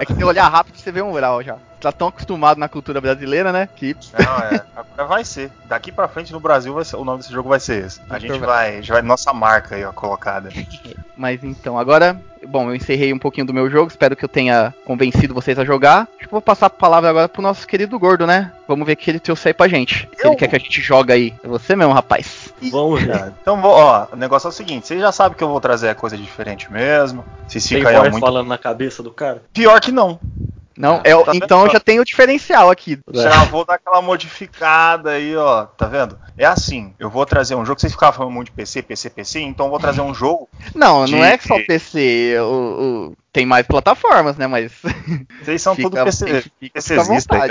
É 0.00 0.06
que 0.06 0.14
se 0.14 0.24
olhar 0.24 0.48
rápido 0.48 0.78
você 0.78 0.90
vê 0.90 1.02
um 1.02 1.12
Vral 1.12 1.42
já 1.42 1.58
tá 1.80 1.92
tão 1.92 2.08
acostumado 2.08 2.58
na 2.58 2.68
cultura 2.68 3.00
brasileira, 3.00 3.52
né? 3.52 3.68
Que. 3.74 3.96
Não, 4.18 4.38
é. 4.38 4.62
Agora 4.74 5.04
vai 5.06 5.24
ser. 5.24 5.50
Daqui 5.66 5.90
pra 5.90 6.08
frente 6.08 6.32
no 6.32 6.40
Brasil 6.40 6.82
ser, 6.84 6.96
o 6.96 7.04
nome 7.04 7.18
desse 7.18 7.32
jogo 7.32 7.48
vai 7.48 7.60
ser 7.60 7.86
esse. 7.86 8.00
A 8.08 8.18
gente 8.18 8.38
vai, 8.38 8.82
já 8.82 8.94
vai 8.94 9.02
nossa 9.02 9.32
marca 9.32 9.74
aí, 9.74 9.84
ó, 9.84 9.92
colocada. 9.92 10.50
Mas 11.16 11.44
então, 11.44 11.78
agora. 11.78 12.20
Bom, 12.48 12.70
eu 12.70 12.74
encerrei 12.74 13.12
um 13.12 13.18
pouquinho 13.18 13.46
do 13.46 13.52
meu 13.52 13.68
jogo, 13.68 13.90
espero 13.90 14.16
que 14.16 14.24
eu 14.24 14.28
tenha 14.28 14.72
convencido 14.86 15.34
vocês 15.34 15.58
a 15.58 15.64
jogar. 15.64 16.08
Acho 16.16 16.26
que 16.26 16.30
vou 16.30 16.40
passar 16.40 16.66
a 16.66 16.70
palavra 16.70 17.10
agora 17.10 17.28
pro 17.28 17.42
nosso 17.42 17.66
querido 17.66 17.98
gordo, 17.98 18.26
né? 18.26 18.50
Vamos 18.66 18.86
ver 18.86 18.94
o 18.94 18.96
que 18.96 19.10
ele 19.10 19.20
trouxe 19.20 19.48
aí 19.48 19.54
pra 19.54 19.68
gente. 19.68 20.08
Se 20.16 20.24
eu... 20.24 20.30
ele 20.30 20.36
quer 20.36 20.48
que 20.48 20.56
a 20.56 20.58
gente 20.58 20.80
joga 20.80 21.12
aí. 21.12 21.34
É 21.44 21.46
você 21.46 21.76
mesmo, 21.76 21.92
rapaz. 21.92 22.54
Vamos 22.70 23.02
já. 23.04 23.30
então, 23.42 23.60
ó, 23.62 24.06
o 24.10 24.16
negócio 24.16 24.46
é 24.46 24.50
o 24.50 24.52
seguinte: 24.52 24.86
vocês 24.86 25.00
já 25.00 25.12
sabem 25.12 25.36
que 25.36 25.44
eu 25.44 25.48
vou 25.48 25.60
trazer 25.60 25.94
coisa 25.94 26.16
diferente 26.16 26.72
mesmo. 26.72 27.22
Se 27.46 27.60
fica 27.60 27.90
aí 27.90 28.10
muito. 28.10 28.20
falando 28.20 28.48
na 28.48 28.56
cabeça 28.56 29.02
do 29.02 29.10
cara? 29.10 29.42
Pior 29.52 29.78
que 29.78 29.92
não. 29.92 30.18
Não, 30.80 31.02
é, 31.04 31.14
tá 31.14 31.32
então 31.34 31.68
já 31.68 31.78
tem 31.78 32.00
o 32.00 32.04
diferencial 32.04 32.70
aqui. 32.70 32.98
Já 33.12 33.44
vou 33.44 33.66
dar 33.66 33.74
aquela 33.74 34.00
modificada 34.00 35.10
aí, 35.10 35.36
ó. 35.36 35.66
Tá 35.66 35.86
vendo? 35.86 36.18
É 36.38 36.46
assim, 36.46 36.94
eu 36.98 37.10
vou 37.10 37.26
trazer 37.26 37.54
um 37.54 37.66
jogo. 37.66 37.78
Vocês 37.78 37.92
ficavam 37.92 38.16
falando 38.16 38.32
muito 38.32 38.46
de 38.46 38.52
PC, 38.52 38.80
PC, 38.80 39.10
PC, 39.10 39.40
então 39.40 39.66
eu 39.66 39.70
vou 39.70 39.78
trazer 39.78 40.00
um 40.00 40.14
jogo. 40.14 40.48
Não, 40.74 41.04
de... 41.04 41.12
não 41.12 41.22
é 41.22 41.36
só 41.36 41.58
PC. 41.66 42.36
O, 42.40 43.12
o, 43.12 43.16
tem 43.32 43.46
mais 43.46 43.66
plataformas, 43.66 44.36
né? 44.36 44.46
Mas. 44.46 44.72
Vocês 45.42 45.62
são 45.62 45.74
tudo 45.76 46.02
PC, 46.04 46.44
PCzista. 46.72 47.36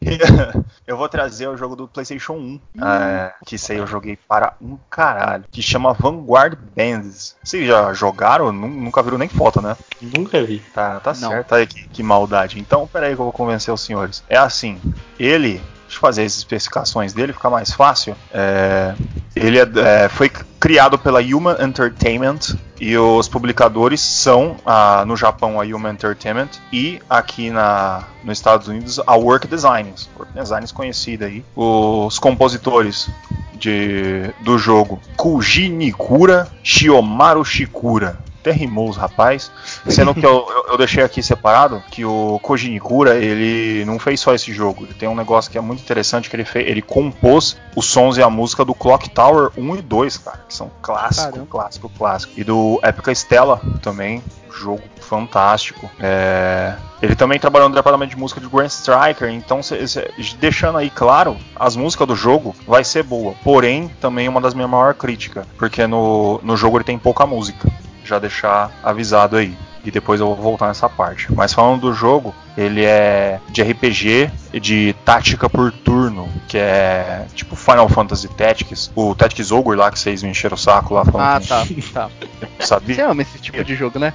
eu 0.86 0.96
vou 0.96 1.08
trazer 1.08 1.48
o 1.48 1.56
jogo 1.56 1.76
do 1.76 1.88
PlayStation 1.88 2.34
1. 2.34 2.60
É, 2.82 3.32
que 3.44 3.58
sei 3.58 3.78
eu 3.78 3.86
joguei 3.86 4.18
para 4.28 4.54
um 4.60 4.78
caralho. 4.88 5.44
Que 5.50 5.62
chama 5.62 5.92
Vanguard 5.92 6.58
Bands. 6.76 7.36
Vocês 7.42 7.66
já 7.66 7.92
jogaram? 7.92 8.52
Nunca 8.52 9.02
viram 9.02 9.18
nem 9.18 9.28
foto, 9.28 9.60
né? 9.60 9.76
Nunca 10.00 10.42
vi. 10.42 10.60
Tá, 10.74 11.00
tá 11.00 11.14
certo. 11.14 11.54
Aí, 11.54 11.66
que, 11.66 11.88
que 11.88 12.02
maldade. 12.02 12.58
Então, 12.58 12.86
peraí 12.86 13.14
que 13.14 13.20
eu 13.20 13.24
vou 13.24 13.32
convencer 13.32 13.72
os 13.72 13.80
senhores. 13.80 14.22
É 14.28 14.36
assim, 14.36 14.80
ele 15.18 15.60
fazer 16.00 16.22
as 16.22 16.36
especificações 16.36 17.12
dele, 17.12 17.32
ficar 17.32 17.50
mais 17.50 17.70
fácil. 17.70 18.16
É, 18.32 18.94
ele 19.36 19.58
é, 19.58 19.68
é, 19.76 20.08
foi 20.08 20.30
criado 20.58 20.98
pela 20.98 21.20
Human 21.20 21.56
Entertainment 21.60 22.56
e 22.80 22.96
os 22.96 23.28
publicadores 23.28 24.00
são 24.00 24.56
ah, 24.64 25.04
no 25.06 25.16
Japão 25.16 25.60
a 25.60 25.64
Human 25.64 25.92
Entertainment 25.92 26.48
e 26.72 27.00
aqui 27.08 27.50
na, 27.50 28.04
nos 28.24 28.38
Estados 28.38 28.68
Unidos 28.68 29.00
a 29.06 29.14
Work 29.14 29.46
Designs. 29.46 30.08
Work 30.18 30.32
Designs 30.32 30.72
conhecida 30.72 31.26
aí. 31.26 31.44
Os 31.54 32.18
compositores 32.18 33.08
de, 33.54 34.32
do 34.40 34.58
jogo 34.58 35.00
Kuji 35.16 35.68
Nikura 35.68 36.48
Shiomaru 36.62 37.44
Shikura 37.44 38.18
até 38.40 38.50
rimou 38.50 38.88
os 38.88 38.96
rapaz. 38.96 39.50
Sendo 39.86 40.14
que 40.14 40.24
eu, 40.24 40.46
eu, 40.48 40.72
eu, 40.72 40.78
deixei 40.78 41.02
aqui 41.02 41.22
separado 41.22 41.82
que 41.90 42.04
o 42.04 42.40
Koji 42.42 42.70
Nikura, 42.70 43.16
ele 43.16 43.84
não 43.84 43.98
fez 43.98 44.20
só 44.20 44.34
esse 44.34 44.52
jogo. 44.52 44.84
Ele 44.84 44.94
tem 44.94 45.08
um 45.08 45.14
negócio 45.14 45.50
que 45.50 45.58
é 45.58 45.60
muito 45.60 45.80
interessante 45.80 46.28
que 46.28 46.36
ele 46.36 46.44
fez, 46.44 46.66
ele 46.66 46.82
compôs 46.82 47.56
os 47.76 47.86
sons 47.86 48.16
e 48.16 48.22
a 48.22 48.30
música 48.30 48.64
do 48.64 48.74
Clock 48.74 49.10
Tower 49.10 49.50
1 49.56 49.76
e 49.76 49.82
2, 49.82 50.16
cara, 50.18 50.40
que 50.48 50.54
são 50.54 50.70
clássico, 50.82 51.30
Caramba. 51.30 51.46
clássico, 51.50 51.88
clássico. 51.90 52.32
E 52.36 52.42
do 52.42 52.80
Epica 52.82 53.12
Stella 53.12 53.60
também, 53.82 54.22
jogo 54.52 54.82
fantástico. 55.00 55.90
É... 55.98 56.74
Ele 57.02 57.16
também 57.16 57.38
trabalhou 57.38 57.68
no 57.68 57.74
departamento 57.74 58.10
de 58.10 58.16
música 58.16 58.40
de 58.40 58.46
Grand 58.46 58.66
Striker, 58.66 59.28
então 59.30 59.62
cê, 59.62 59.86
cê, 59.88 60.10
deixando 60.38 60.78
aí 60.78 60.90
claro, 60.90 61.36
as 61.56 61.74
músicas 61.74 62.06
do 62.06 62.14
jogo 62.14 62.54
vai 62.66 62.84
ser 62.84 63.02
boa. 63.02 63.34
Porém, 63.42 63.88
também 64.00 64.28
uma 64.28 64.40
das 64.40 64.54
minhas 64.54 64.70
maiores 64.70 64.98
críticas, 64.98 65.46
porque 65.58 65.86
no, 65.86 66.40
no 66.42 66.56
jogo 66.56 66.76
ele 66.76 66.84
tem 66.84 66.98
pouca 66.98 67.26
música 67.26 67.68
já 68.10 68.18
deixar 68.18 68.70
avisado 68.82 69.36
aí. 69.36 69.56
E 69.82 69.90
depois 69.90 70.20
eu 70.20 70.26
vou 70.26 70.36
voltar 70.36 70.66
nessa 70.68 70.90
parte. 70.90 71.32
Mas 71.32 71.54
falando 71.54 71.80
do 71.80 71.94
jogo, 71.94 72.34
ele 72.54 72.84
é 72.84 73.40
de 73.48 73.62
RPG 73.62 74.30
de 74.60 74.94
tática 75.06 75.48
por 75.48 75.72
turno, 75.72 76.28
que 76.46 76.58
é 76.58 77.24
tipo 77.34 77.56
Final 77.56 77.88
Fantasy 77.88 78.28
Tactics, 78.28 78.92
o 78.94 79.14
Tactics 79.14 79.50
Ogre 79.50 79.76
lá 79.76 79.90
que 79.90 79.98
vocês 79.98 80.22
me 80.22 80.28
encheram 80.28 80.54
o 80.54 80.58
saco 80.58 80.92
lá 80.92 81.04
falando. 81.04 81.26
Ah, 81.26 81.40
tá, 81.40 81.66
tá. 81.94 82.10
Sabia? 82.58 82.94
Você 82.94 83.02
ama 83.02 83.22
esse 83.22 83.38
tipo 83.38 83.64
de 83.64 83.74
jogo, 83.74 83.98
né? 83.98 84.12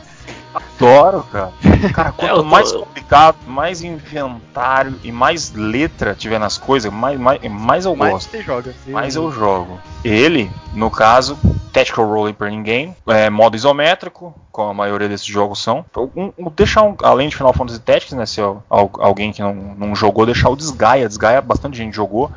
Adoro, 0.56 1.24
cara. 1.32 1.52
Cara, 1.94 2.12
quanto 2.18 2.32
é, 2.32 2.36
tô... 2.36 2.44
mais 2.44 2.72
complicado, 2.72 3.36
mais 3.46 3.82
inventário 3.84 4.98
e 5.04 5.12
mais 5.12 5.52
letra 5.52 6.16
tiver 6.16 6.40
nas 6.40 6.58
coisas, 6.58 6.92
mais, 6.92 7.20
mais, 7.20 7.42
mais 7.50 7.86
eu 7.86 7.96
mais 7.96 8.14
gosto. 8.14 8.32
Você 8.32 8.42
joga. 8.42 8.76
Mais 8.88 9.16
eu 9.16 9.32
jogo. 9.32 9.80
Ele, 10.04 10.50
no 10.74 10.90
caso, 10.90 11.38
Tactical 11.74 12.08
Role 12.08 12.32
Playing 12.32 12.64
Game, 12.64 12.96
é, 13.08 13.30
modo 13.30 13.56
isométrico, 13.56 14.34
como 14.52 14.70
a 14.70 14.74
maioria 14.74 15.10
desses 15.10 15.26
jogos 15.26 15.62
são. 15.62 15.86
Um, 16.16 16.32
um, 16.38 16.50
deixar 16.56 16.84
um, 16.84 16.96
além 17.04 17.28
de 17.28 17.36
Final 17.36 17.54
Fantasy 17.54 17.80
Tactics, 17.82 18.14
né, 18.14 18.26
se 18.26 18.40
alguém 18.70 19.34
que 19.34 19.42
não, 19.42 19.54
não 19.54 19.96
jogou, 19.96 20.26
deixar 20.26 20.50
o 20.50 20.56
Desgaia. 20.56 21.08
Desgaia 21.08 21.42
bastante 21.42 21.78
gente 21.78 21.94
jogou. 21.94 22.32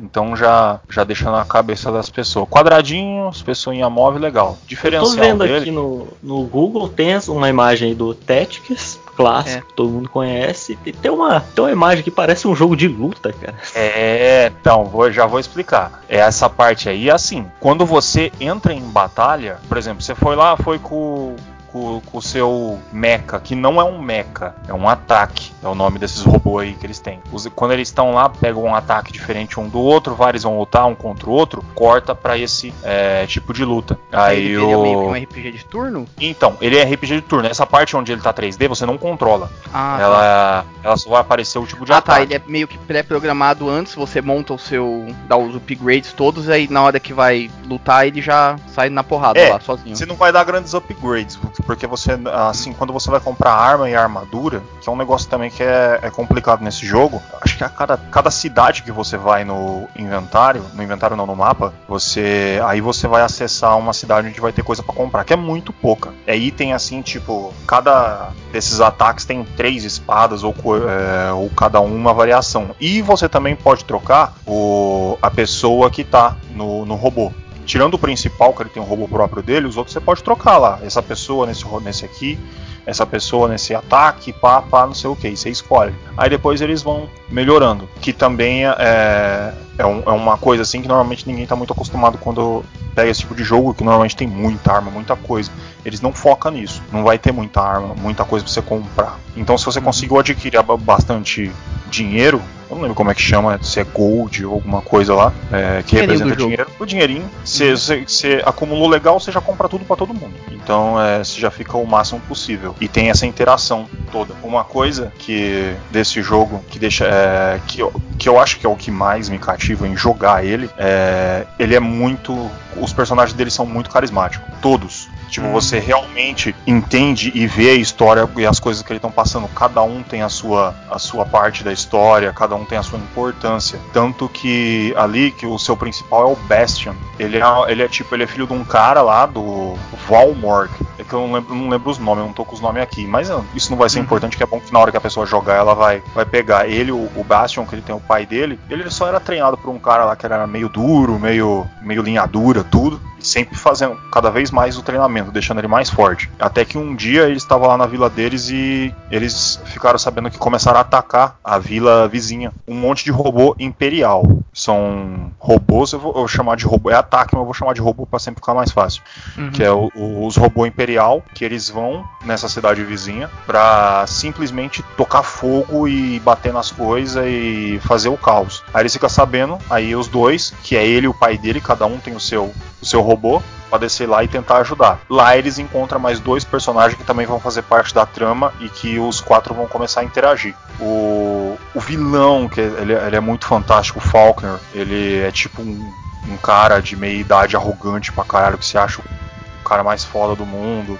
Então 0.00 0.36
já, 0.36 0.80
já 0.88 1.04
deixa 1.04 1.30
na 1.30 1.44
cabeça 1.44 1.90
das 1.90 2.10
pessoas. 2.10 2.48
Quadradinho, 2.48 3.30
pessoinha 3.44 3.88
móvel, 3.88 4.20
legal. 4.20 4.58
Diferencial 4.66 5.12
Eu 5.12 5.16
tô 5.16 5.20
vendo 5.20 5.38
dele... 5.44 5.56
aqui 5.58 5.70
no, 5.70 6.08
no 6.22 6.42
Google, 6.44 6.88
tem 6.88 7.14
uma 7.28 7.48
imagem 7.48 7.94
do 7.94 8.14
Tactics, 8.14 8.98
clássico, 9.16 9.58
é. 9.58 9.68
que 9.68 9.74
todo 9.74 9.90
mundo 9.90 10.08
conhece. 10.08 10.78
E 10.84 10.92
tem 10.92 11.10
uma, 11.10 11.40
tem 11.40 11.64
uma 11.64 11.72
imagem 11.72 12.02
que 12.02 12.10
parece 12.10 12.46
um 12.46 12.54
jogo 12.54 12.76
de 12.76 12.88
luta, 12.88 13.32
cara. 13.32 13.54
É, 13.74 14.52
então, 14.60 14.84
vou, 14.84 15.10
já 15.10 15.26
vou 15.26 15.38
explicar. 15.38 16.02
É 16.08 16.18
essa 16.18 16.48
parte 16.48 16.88
aí, 16.88 17.10
assim, 17.10 17.46
quando 17.60 17.86
você 17.86 18.32
entra 18.40 18.72
em 18.72 18.80
batalha, 18.80 19.58
por 19.68 19.78
exemplo, 19.78 20.02
você 20.02 20.14
foi 20.14 20.36
lá, 20.36 20.56
foi 20.56 20.78
com 20.78 21.36
com, 21.74 22.00
o 22.18 22.22
seu 22.22 22.78
mecha, 22.92 23.40
que 23.40 23.54
não 23.54 23.80
é 23.80 23.84
um 23.84 24.00
mecha, 24.00 24.54
é 24.68 24.72
um 24.72 24.88
ataque. 24.88 25.52
É 25.62 25.66
o 25.66 25.74
nome 25.74 25.98
desses 25.98 26.22
robôs 26.22 26.68
aí 26.68 26.74
que 26.74 26.86
eles 26.86 27.00
têm. 27.00 27.20
Os- 27.32 27.46
quando 27.54 27.72
eles 27.72 27.88
estão 27.88 28.12
lá, 28.14 28.28
pegam 28.28 28.62
um 28.62 28.74
ataque 28.74 29.12
diferente 29.12 29.58
um 29.58 29.68
do 29.68 29.80
outro, 29.80 30.14
vários 30.14 30.44
vão 30.44 30.58
lutar 30.58 30.86
um 30.86 30.94
contra 30.94 31.28
o 31.28 31.32
outro, 31.32 31.64
corta 31.74 32.14
pra 32.14 32.38
esse 32.38 32.72
é, 32.82 33.26
tipo 33.26 33.52
de 33.52 33.64
luta. 33.64 33.98
Aí 34.12 34.38
ele, 34.44 34.54
ele 34.54 34.72
é 34.72 34.76
meio 34.76 34.98
que 35.00 35.04
o. 35.06 35.08
um 35.08 35.14
RPG 35.14 35.52
de 35.52 35.64
turno? 35.64 36.06
Então, 36.20 36.56
ele 36.60 36.76
é 36.76 36.84
RPG 36.84 37.16
de 37.16 37.22
turno. 37.22 37.48
Essa 37.48 37.66
parte 37.66 37.96
onde 37.96 38.12
ele 38.12 38.20
tá 38.20 38.32
3D, 38.32 38.68
você 38.68 38.86
não 38.86 38.96
controla. 38.96 39.50
Ah, 39.72 39.96
tá. 39.98 40.02
ela, 40.04 40.64
ela 40.84 40.96
só 40.96 41.10
vai 41.10 41.20
aparecer 41.20 41.58
o 41.58 41.66
tipo 41.66 41.84
de 41.84 41.92
Ah 41.92 42.00
tá, 42.00 42.12
ataque. 42.14 42.26
ele 42.32 42.34
é 42.34 42.42
meio 42.46 42.68
que 42.68 42.78
pré-programado 42.78 43.68
antes, 43.68 43.94
você 43.94 44.20
monta 44.22 44.54
o 44.54 44.58
seu. 44.58 45.06
dá 45.26 45.36
os 45.36 45.56
upgrades 45.56 46.12
todos, 46.12 46.48
aí 46.48 46.68
na 46.68 46.82
hora 46.82 47.00
que 47.00 47.12
vai 47.12 47.50
lutar 47.66 48.06
ele 48.06 48.20
já 48.22 48.56
sai 48.68 48.88
na 48.90 49.02
porrada 49.02 49.38
É, 49.40 49.50
lá, 49.52 49.60
sozinho. 49.60 49.96
Você 49.96 50.06
não 50.06 50.14
vai 50.16 50.30
dar 50.32 50.44
grandes 50.44 50.72
upgrades, 50.74 51.36
porque 51.66 51.86
você, 51.86 52.12
assim, 52.48 52.72
quando 52.72 52.92
você 52.92 53.10
vai 53.10 53.20
comprar 53.20 53.52
arma 53.52 53.88
e 53.88 53.94
armadura, 53.94 54.62
que 54.80 54.88
é 54.88 54.92
um 54.92 54.96
negócio 54.96 55.28
também 55.28 55.50
que 55.50 55.62
é, 55.62 55.98
é 56.02 56.10
complicado 56.10 56.62
nesse 56.62 56.86
jogo, 56.86 57.22
acho 57.40 57.56
que 57.56 57.64
a 57.64 57.68
cada, 57.68 57.96
cada 57.96 58.30
cidade 58.30 58.82
que 58.82 58.92
você 58.92 59.16
vai 59.16 59.44
no 59.44 59.88
inventário, 59.96 60.64
no 60.74 60.82
inventário 60.82 61.16
não, 61.16 61.26
no 61.26 61.36
mapa, 61.36 61.72
você 61.88 62.60
aí 62.64 62.80
você 62.80 63.06
vai 63.06 63.22
acessar 63.22 63.78
uma 63.78 63.92
cidade 63.92 64.28
onde 64.28 64.40
vai 64.40 64.52
ter 64.52 64.62
coisa 64.62 64.82
pra 64.82 64.94
comprar, 64.94 65.24
que 65.24 65.32
é 65.32 65.36
muito 65.36 65.72
pouca. 65.72 66.12
É 66.26 66.36
item 66.36 66.72
assim, 66.72 67.02
tipo, 67.02 67.52
cada 67.66 68.30
desses 68.52 68.80
ataques 68.80 69.24
tem 69.24 69.44
três 69.44 69.84
espadas 69.84 70.44
ou, 70.44 70.54
é, 70.88 71.32
ou 71.32 71.50
cada 71.50 71.80
um 71.80 71.94
uma 71.94 72.12
variação. 72.12 72.70
E 72.80 73.02
você 73.02 73.28
também 73.28 73.56
pode 73.56 73.84
trocar 73.84 74.34
o, 74.46 75.18
a 75.20 75.30
pessoa 75.30 75.90
que 75.90 76.04
tá 76.04 76.36
no, 76.54 76.84
no 76.84 76.94
robô. 76.94 77.32
Tirando 77.64 77.94
o 77.94 77.98
principal, 77.98 78.52
que 78.52 78.62
ele 78.62 78.70
tem 78.70 78.82
um 78.82 78.86
robô 78.86 79.08
próprio 79.08 79.42
dele, 79.42 79.66
os 79.66 79.76
outros 79.76 79.92
você 79.94 80.00
pode 80.00 80.22
trocar 80.22 80.58
lá. 80.58 80.78
Essa 80.82 81.02
pessoa 81.02 81.46
nesse, 81.46 81.64
nesse 81.82 82.04
aqui, 82.04 82.38
essa 82.86 83.06
pessoa 83.06 83.48
nesse 83.48 83.74
ataque, 83.74 84.32
pá, 84.32 84.60
pá, 84.60 84.86
não 84.86 84.92
sei 84.94 85.08
o 85.10 85.16
que, 85.16 85.28
e 85.28 85.36
você 85.36 85.48
escolhe. 85.50 85.94
Aí 86.16 86.28
depois 86.28 86.60
eles 86.60 86.82
vão 86.82 87.08
melhorando. 87.30 87.88
Que 88.00 88.12
também 88.12 88.66
é, 88.66 89.54
é, 89.78 89.86
um- 89.86 90.02
é 90.04 90.10
uma 90.10 90.36
coisa 90.36 90.62
assim 90.62 90.82
que 90.82 90.88
normalmente 90.88 91.26
ninguém 91.26 91.46
tá 91.46 91.56
muito 91.56 91.72
acostumado 91.72 92.18
quando 92.18 92.62
pega 92.94 93.10
esse 93.10 93.20
tipo 93.20 93.34
de 93.34 93.42
jogo, 93.42 93.72
que 93.74 93.82
normalmente 93.82 94.14
tem 94.14 94.28
muita 94.28 94.70
arma, 94.72 94.90
muita 94.90 95.16
coisa. 95.16 95.50
Eles 95.84 96.00
não 96.02 96.12
focam 96.12 96.52
nisso. 96.52 96.82
Não 96.92 97.02
vai 97.02 97.18
ter 97.18 97.32
muita 97.32 97.60
arma, 97.62 97.94
muita 97.94 98.24
coisa 98.24 98.44
pra 98.44 98.52
você 98.52 98.62
comprar. 98.62 99.18
Então 99.36 99.56
se 99.56 99.64
você 99.64 99.80
conseguiu 99.80 100.18
adquirir 100.18 100.62
ba- 100.62 100.76
bastante 100.76 101.50
dinheiro, 101.90 102.40
eu 102.70 102.74
não 102.76 102.82
lembro 102.82 102.94
como 102.94 103.10
é 103.10 103.14
que 103.14 103.20
chama, 103.22 103.58
se 103.62 103.80
é 103.80 103.84
gold 103.84 104.44
ou 104.44 104.54
alguma 104.54 104.80
coisa 104.82 105.14
lá, 105.14 105.32
é, 105.52 105.82
que 105.82 105.96
representa 106.00 106.30
dinheiro. 106.44 106.66
O 106.78 106.84
dinheirinho, 106.86 107.30
você 107.44 107.72
você- 107.76 108.04
você 108.06 108.42
acumulou 108.44 108.88
legal, 108.88 109.18
você 109.20 109.30
já 109.30 109.40
compra 109.40 109.68
tudo 109.68 109.84
pra 109.84 109.96
todo 109.96 110.14
mundo. 110.14 110.34
Então 110.50 111.00
é, 111.00 111.18
você 111.22 111.40
já 111.40 111.50
fica 111.50 111.76
o 111.76 111.86
máximo 111.86 112.20
possível. 112.20 112.74
E 112.80 112.88
tem 112.88 113.10
essa 113.10 113.26
interação 113.26 113.86
toda. 114.10 114.34
Uma 114.42 114.64
coisa 114.64 115.12
que 115.18 115.74
desse 115.90 116.22
jogo 116.22 116.62
que 116.70 116.78
deixa. 116.78 117.04
é, 117.06 117.60
que, 117.66 117.80
eu, 117.80 117.92
que 118.18 118.28
eu 118.28 118.40
acho 118.40 118.58
que 118.58 118.66
é 118.66 118.68
o 118.68 118.76
que 118.76 118.90
mais 118.90 119.28
me 119.28 119.38
cativa 119.38 119.86
em 119.86 119.96
jogar 119.96 120.44
ele, 120.44 120.68
é, 120.78 121.46
ele 121.58 121.74
é 121.74 121.80
muito. 121.80 122.50
Os 122.76 122.92
personagens 122.92 123.36
dele 123.36 123.50
são 123.50 123.64
muito 123.66 123.90
carismáticos. 123.90 124.46
Todos. 124.60 125.08
Tipo, 125.34 125.48
você 125.48 125.80
realmente 125.80 126.54
entende 126.64 127.32
e 127.34 127.44
vê 127.44 127.70
a 127.70 127.74
história 127.74 128.28
e 128.36 128.46
as 128.46 128.60
coisas 128.60 128.84
que 128.84 128.92
eles 128.92 128.98
estão 128.98 129.10
passando. 129.10 129.48
Cada 129.48 129.82
um 129.82 130.00
tem 130.00 130.22
a 130.22 130.28
sua, 130.28 130.72
a 130.88 130.96
sua 130.96 131.26
parte 131.26 131.64
da 131.64 131.72
história, 131.72 132.32
cada 132.32 132.54
um 132.54 132.64
tem 132.64 132.78
a 132.78 132.84
sua 132.84 133.00
importância. 133.00 133.80
Tanto 133.92 134.28
que 134.28 134.94
ali, 134.96 135.32
que 135.32 135.44
o 135.44 135.58
seu 135.58 135.76
principal 135.76 136.22
é 136.22 136.32
o 136.32 136.36
Bastion. 136.36 136.94
Ele 137.18 137.38
é, 137.38 137.42
ele 137.66 137.82
é 137.82 137.88
tipo, 137.88 138.14
ele 138.14 138.22
é 138.22 138.26
filho 138.28 138.46
de 138.46 138.52
um 138.52 138.62
cara 138.62 139.02
lá 139.02 139.26
do 139.26 139.74
Valmorg. 140.08 140.70
É 141.00 141.02
que 141.02 141.12
eu 141.12 141.26
não 141.26 141.32
lembro, 141.34 141.52
não 141.52 141.68
lembro 141.68 141.90
os 141.90 141.98
nomes, 141.98 142.20
eu 142.20 142.26
não 142.28 142.32
tô 142.32 142.44
com 142.44 142.54
os 142.54 142.60
nomes 142.60 142.80
aqui. 142.80 143.04
Mas 143.04 143.28
ah, 143.28 143.42
isso 143.56 143.72
não 143.72 143.76
vai 143.76 143.88
ser 143.88 143.98
Uhum. 143.98 144.04
importante, 144.04 144.36
que 144.36 144.42
é 144.44 144.46
bom 144.46 144.60
que 144.60 144.72
na 144.72 144.78
hora 144.78 144.92
que 144.92 144.96
a 144.96 145.00
pessoa 145.00 145.26
jogar, 145.26 145.56
ela 145.56 145.74
vai, 145.74 146.00
vai 146.14 146.24
pegar. 146.24 146.68
Ele, 146.68 146.92
o, 146.92 147.10
o 147.16 147.24
Bastion, 147.24 147.66
que 147.66 147.74
ele 147.74 147.82
tem 147.82 147.92
o 147.92 147.98
pai 148.00 148.24
dele, 148.24 148.60
ele 148.70 148.88
só 148.88 149.08
era 149.08 149.18
treinado 149.18 149.56
por 149.56 149.70
um 149.70 149.80
cara 149.80 150.04
lá 150.04 150.14
que 150.14 150.24
era 150.24 150.46
meio 150.46 150.68
duro, 150.68 151.18
meio, 151.18 151.66
meio 151.82 152.02
linha 152.02 152.24
dura, 152.24 152.62
tudo 152.62 153.00
sempre 153.24 153.56
fazendo 153.56 153.96
cada 154.12 154.30
vez 154.30 154.50
mais 154.50 154.76
o 154.76 154.82
treinamento, 154.82 155.23
deixando 155.32 155.58
ele 155.58 155.68
mais 155.68 155.90
forte. 155.90 156.30
Até 156.38 156.64
que 156.64 156.76
um 156.78 156.94
dia 156.94 157.22
ele 157.24 157.36
estava 157.36 157.66
lá 157.66 157.76
na 157.76 157.86
vila 157.86 158.08
deles 158.10 158.48
e 158.50 158.94
eles 159.10 159.60
ficaram 159.66 159.98
sabendo 159.98 160.30
que 160.30 160.38
começaram 160.38 160.78
a 160.78 160.80
atacar 160.82 161.36
a 161.44 161.58
vila 161.58 162.08
vizinha. 162.08 162.52
Um 162.66 162.74
monte 162.74 163.04
de 163.04 163.10
robô 163.10 163.54
imperial. 163.58 164.22
São 164.52 165.32
robôs, 165.38 165.92
eu 165.92 165.98
vou, 165.98 166.10
eu 166.12 166.18
vou 166.18 166.28
chamar 166.28 166.56
de 166.56 166.64
robô, 166.64 166.90
é 166.90 166.94
ataque, 166.94 167.34
mas 167.34 167.40
eu 167.40 167.44
vou 167.44 167.54
chamar 167.54 167.74
de 167.74 167.80
robô 167.80 168.06
para 168.06 168.18
sempre 168.18 168.40
ficar 168.40 168.54
mais 168.54 168.70
fácil. 168.70 169.02
Uhum. 169.36 169.50
Que 169.50 169.62
é 169.62 169.70
o- 169.72 169.90
o- 169.94 170.26
os 170.26 170.36
robôs 170.36 170.68
imperial, 170.68 171.22
que 171.34 171.44
eles 171.44 171.68
vão 171.68 172.04
nessa 172.24 172.48
cidade 172.48 172.82
vizinha 172.84 173.28
pra 173.46 174.04
simplesmente 174.06 174.82
tocar 174.96 175.22
fogo 175.22 175.86
e 175.88 176.20
bater 176.20 176.52
nas 176.52 176.70
coisas 176.70 177.24
e 177.26 177.78
fazer 177.82 178.08
o 178.08 178.16
caos. 178.16 178.62
Aí 178.72 178.82
eles 178.82 178.92
ficam 178.92 179.08
sabendo, 179.08 179.58
aí 179.68 179.94
os 179.96 180.08
dois, 180.08 180.54
que 180.62 180.76
é 180.76 180.86
ele 180.86 181.06
e 181.06 181.08
o 181.08 181.14
pai 181.14 181.36
dele, 181.36 181.60
cada 181.60 181.86
um 181.86 181.98
tem 181.98 182.14
o 182.14 182.20
seu, 182.20 182.52
o 182.80 182.86
seu 182.86 183.00
robô, 183.00 183.42
descer 183.78 184.08
lá 184.08 184.22
e 184.22 184.28
tentar 184.28 184.58
ajudar. 184.58 185.00
Lá 185.08 185.36
eles 185.36 185.58
encontram 185.58 185.98
mais 185.98 186.20
dois 186.20 186.44
personagens 186.44 186.96
que 186.96 187.04
também 187.04 187.26
vão 187.26 187.40
fazer 187.40 187.62
parte 187.62 187.94
da 187.94 188.06
trama 188.06 188.52
e 188.60 188.68
que 188.68 188.98
os 188.98 189.20
quatro 189.20 189.54
vão 189.54 189.66
começar 189.66 190.00
a 190.00 190.04
interagir. 190.04 190.54
O, 190.80 191.56
o 191.74 191.80
vilão, 191.80 192.48
que 192.48 192.60
ele, 192.60 192.92
ele 192.92 193.16
é 193.16 193.20
muito 193.20 193.46
fantástico, 193.46 193.98
o 193.98 194.02
Faulkner, 194.02 194.58
ele 194.72 195.20
é 195.20 195.30
tipo 195.30 195.62
um, 195.62 195.92
um 196.28 196.36
cara 196.36 196.80
de 196.80 196.96
meia 196.96 197.18
idade 197.18 197.56
arrogante 197.56 198.12
pra 198.12 198.24
caralho, 198.24 198.58
que 198.58 198.66
se 198.66 198.78
acha 198.78 199.00
o 199.00 199.64
cara 199.64 199.82
mais 199.82 200.04
foda 200.04 200.34
do 200.34 200.46
mundo. 200.46 200.98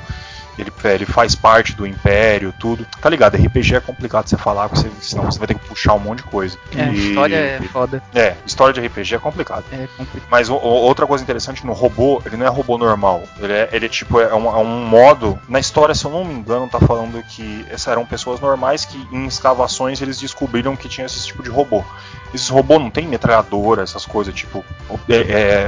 Ele, 0.59 0.73
ele 0.85 1.07
faz 1.07 1.35
parte 1.35 1.75
do 1.75 1.87
império, 1.87 2.55
tudo. 2.59 2.87
Tá 3.01 3.09
ligado? 3.11 3.37
RPG 3.37 3.77
é 3.77 3.81
complicado 3.81 4.29
você 4.29 4.37
falar, 4.37 4.69
você, 4.69 4.89
senão 5.01 5.25
você 5.25 5.39
vai 5.39 5.49
ter 5.49 5.55
que 5.55 5.67
puxar 5.67 5.95
um 5.95 5.99
monte 5.99 6.19
de 6.19 6.25
coisa. 6.25 6.57
É, 6.77 6.85
E- 6.91 7.09
história 7.11 7.37
é 7.37 7.61
foda. 7.73 8.03
É, 8.15 8.35
história 8.47 8.73
de 8.73 8.81
RPG 8.87 9.17
é 9.17 9.19
complicado. 9.19 9.65
É 9.73 9.89
complicado. 9.97 10.29
Mas 10.31 10.49
o- 10.49 10.55
outra 10.55 11.07
coisa 11.07 11.23
interessante 11.25 11.67
no 11.67 11.73
robô, 11.73 12.23
ele 12.25 12.37
não 12.37 12.47
é 12.47 12.49
robô 12.49 12.79
normal. 12.79 13.25
Ele 13.41 13.53
é, 13.53 13.69
ele 13.73 13.87
é 13.87 13.89
tipo, 13.89 14.21
é 14.21 14.35
um, 14.35 14.47
é 14.47 14.59
um 14.59 14.85
modo. 14.87 15.39
Na 15.49 15.59
história, 15.59 15.95
se 15.95 16.05
eu 16.05 16.11
não 16.11 16.25
me 16.25 16.35
engano, 16.35 16.69
tá 16.69 16.79
falando 16.79 17.23
que 17.25 17.67
essas 17.69 17.89
eram 17.89 18.07
pessoas 18.07 18.41
normais 18.41 18.85
que 18.85 19.07
em 19.11 19.27
escavações 19.27 20.01
eles 20.01 20.19
descobriram 20.21 20.77
que 20.77 20.89
tinha 20.89 21.07
esse 21.07 21.27
tipo 21.27 21.43
de 21.43 21.51
robô. 21.51 21.85
Esses 22.33 22.49
robôs 22.49 22.81
não 22.81 22.91
tem 22.91 23.07
metralhadora, 23.07 23.83
essas 23.83 24.05
coisas, 24.05 24.35
tipo. 24.35 24.65
É, 25.09 25.15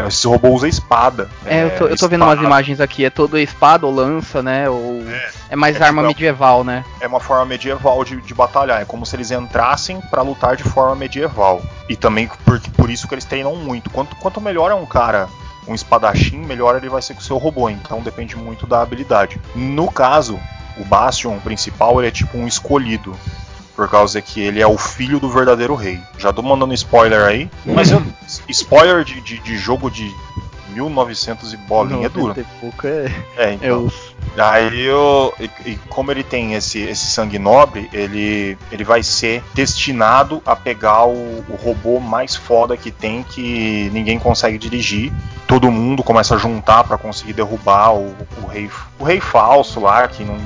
é, 0.02 0.04
esses 0.08 0.24
robôs 0.24 0.54
usam 0.54 0.68
espada. 0.68 1.28
É, 1.44 1.64
eu 1.64 1.70
tô, 1.70 1.86
eu 1.86 1.96
tô 1.96 2.08
vendo 2.08 2.24
umas 2.24 2.40
imagens 2.40 2.80
aqui, 2.80 3.04
é 3.04 3.10
todo 3.10 3.38
espada 3.38 3.86
ou 3.86 3.94
lança, 3.94 4.42
né? 4.42 4.68
Ou. 4.76 5.02
É, 5.50 5.56
mais 5.56 5.76
É 5.80 5.84
arma 5.84 6.02
tipo- 6.02 6.08
medieval, 6.14 6.62
né? 6.64 6.84
é 7.00 7.06
uma 7.06 7.20
forma 7.20 7.44
medieval 7.46 8.04
de, 8.04 8.20
de 8.20 8.34
batalhar. 8.34 8.80
É 8.80 8.84
como 8.84 9.04
se 9.06 9.16
eles 9.16 9.30
entrassem 9.30 10.00
pra 10.10 10.22
lutar 10.22 10.56
de 10.56 10.62
forma 10.64 10.94
medieval. 10.94 11.62
E 11.88 11.96
também 11.96 12.28
por, 12.44 12.60
por 12.76 12.90
isso 12.90 13.06
que 13.08 13.14
eles 13.14 13.24
treinam 13.24 13.54
muito. 13.56 13.90
Quanto, 13.90 14.14
quanto 14.16 14.40
melhor 14.40 14.70
é 14.70 14.74
um 14.74 14.86
cara, 14.86 15.28
um 15.66 15.74
espadachim, 15.74 16.38
melhor 16.38 16.76
ele 16.76 16.88
vai 16.88 17.02
ser 17.02 17.14
com 17.14 17.20
o 17.20 17.24
seu 17.24 17.36
robô. 17.38 17.68
Então 17.70 18.00
depende 18.02 18.36
muito 18.36 18.66
da 18.66 18.82
habilidade. 18.82 19.40
No 19.54 19.90
caso, 19.90 20.38
o 20.76 20.84
Bastion 20.84 21.38
principal 21.40 21.98
ele 22.00 22.08
é 22.08 22.10
tipo 22.10 22.36
um 22.38 22.46
escolhido. 22.46 23.16
Por 23.74 23.90
causa 23.90 24.22
que 24.22 24.40
ele 24.40 24.58
é 24.62 24.66
o 24.66 24.78
filho 24.78 25.20
do 25.20 25.28
verdadeiro 25.28 25.74
rei. 25.74 26.00
Já 26.18 26.32
tô 26.32 26.40
mandando 26.40 26.72
spoiler 26.72 27.20
aí. 27.26 27.50
Mas 27.62 27.90
eu, 27.90 28.02
spoiler 28.48 29.04
de, 29.04 29.20
de, 29.20 29.38
de 29.38 29.58
jogo 29.58 29.90
de 29.90 30.10
1900 30.70 31.52
e 31.52 31.56
bolinha 31.56 32.06
é. 32.06 32.18
90 32.18 32.40
e 32.40 32.44
pouco 32.60 32.86
é, 32.86 33.12
É, 33.36 33.44
é 33.44 33.52
então. 33.54 33.84
os. 33.84 34.16
Aí 34.36 34.82
eu, 34.82 35.32
e, 35.40 35.50
e 35.70 35.76
como 35.88 36.10
ele 36.10 36.22
tem 36.22 36.54
esse, 36.54 36.80
esse 36.80 37.06
sangue 37.06 37.38
nobre, 37.38 37.88
ele, 37.92 38.58
ele 38.70 38.84
vai 38.84 39.02
ser 39.02 39.42
destinado 39.54 40.42
a 40.44 40.54
pegar 40.54 41.06
o, 41.06 41.44
o 41.48 41.56
robô 41.56 41.98
mais 42.00 42.36
foda 42.36 42.76
que 42.76 42.90
tem 42.90 43.22
que 43.22 43.88
ninguém 43.92 44.18
consegue 44.18 44.58
dirigir. 44.58 45.12
Todo 45.46 45.70
mundo 45.70 46.02
começa 46.02 46.34
a 46.34 46.38
juntar 46.38 46.84
pra 46.84 46.98
conseguir 46.98 47.32
derrubar 47.32 47.94
o, 47.94 48.14
o 48.42 48.46
rei 48.46 48.70
o 48.98 49.04
rei 49.04 49.20
falso 49.20 49.80
lá 49.80 50.06
que 50.06 50.22
não 50.22 50.36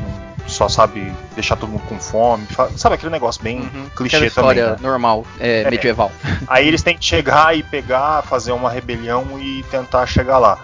só 0.47 0.69
sabe 0.69 1.13
deixar 1.35 1.57
todo 1.57 1.69
mundo 1.71 1.83
com 1.89 1.99
fome. 1.99 2.47
Sabe 2.77 2.95
aquele 2.97 3.13
negócio 3.13 3.43
bem 3.43 3.61
Uhum. 3.61 3.67
Aquela 3.67 3.91
clichê 3.97 4.17
também. 4.17 4.29
história 4.29 4.71
né? 4.73 4.77
normal, 4.81 5.25
é, 5.39 5.63
É. 5.63 5.71
medieval. 5.71 6.11
Aí 6.49 6.67
eles 6.67 6.83
têm 6.83 6.97
que 6.97 7.05
chegar 7.05 7.57
e 7.57 7.63
pegar, 7.63 8.23
fazer 8.23 8.53
uma 8.53 8.71
rebelião 8.71 9.39
e 9.41 9.63
tentar 9.71 10.07
chegar 10.07 10.39
lá. 10.39 10.59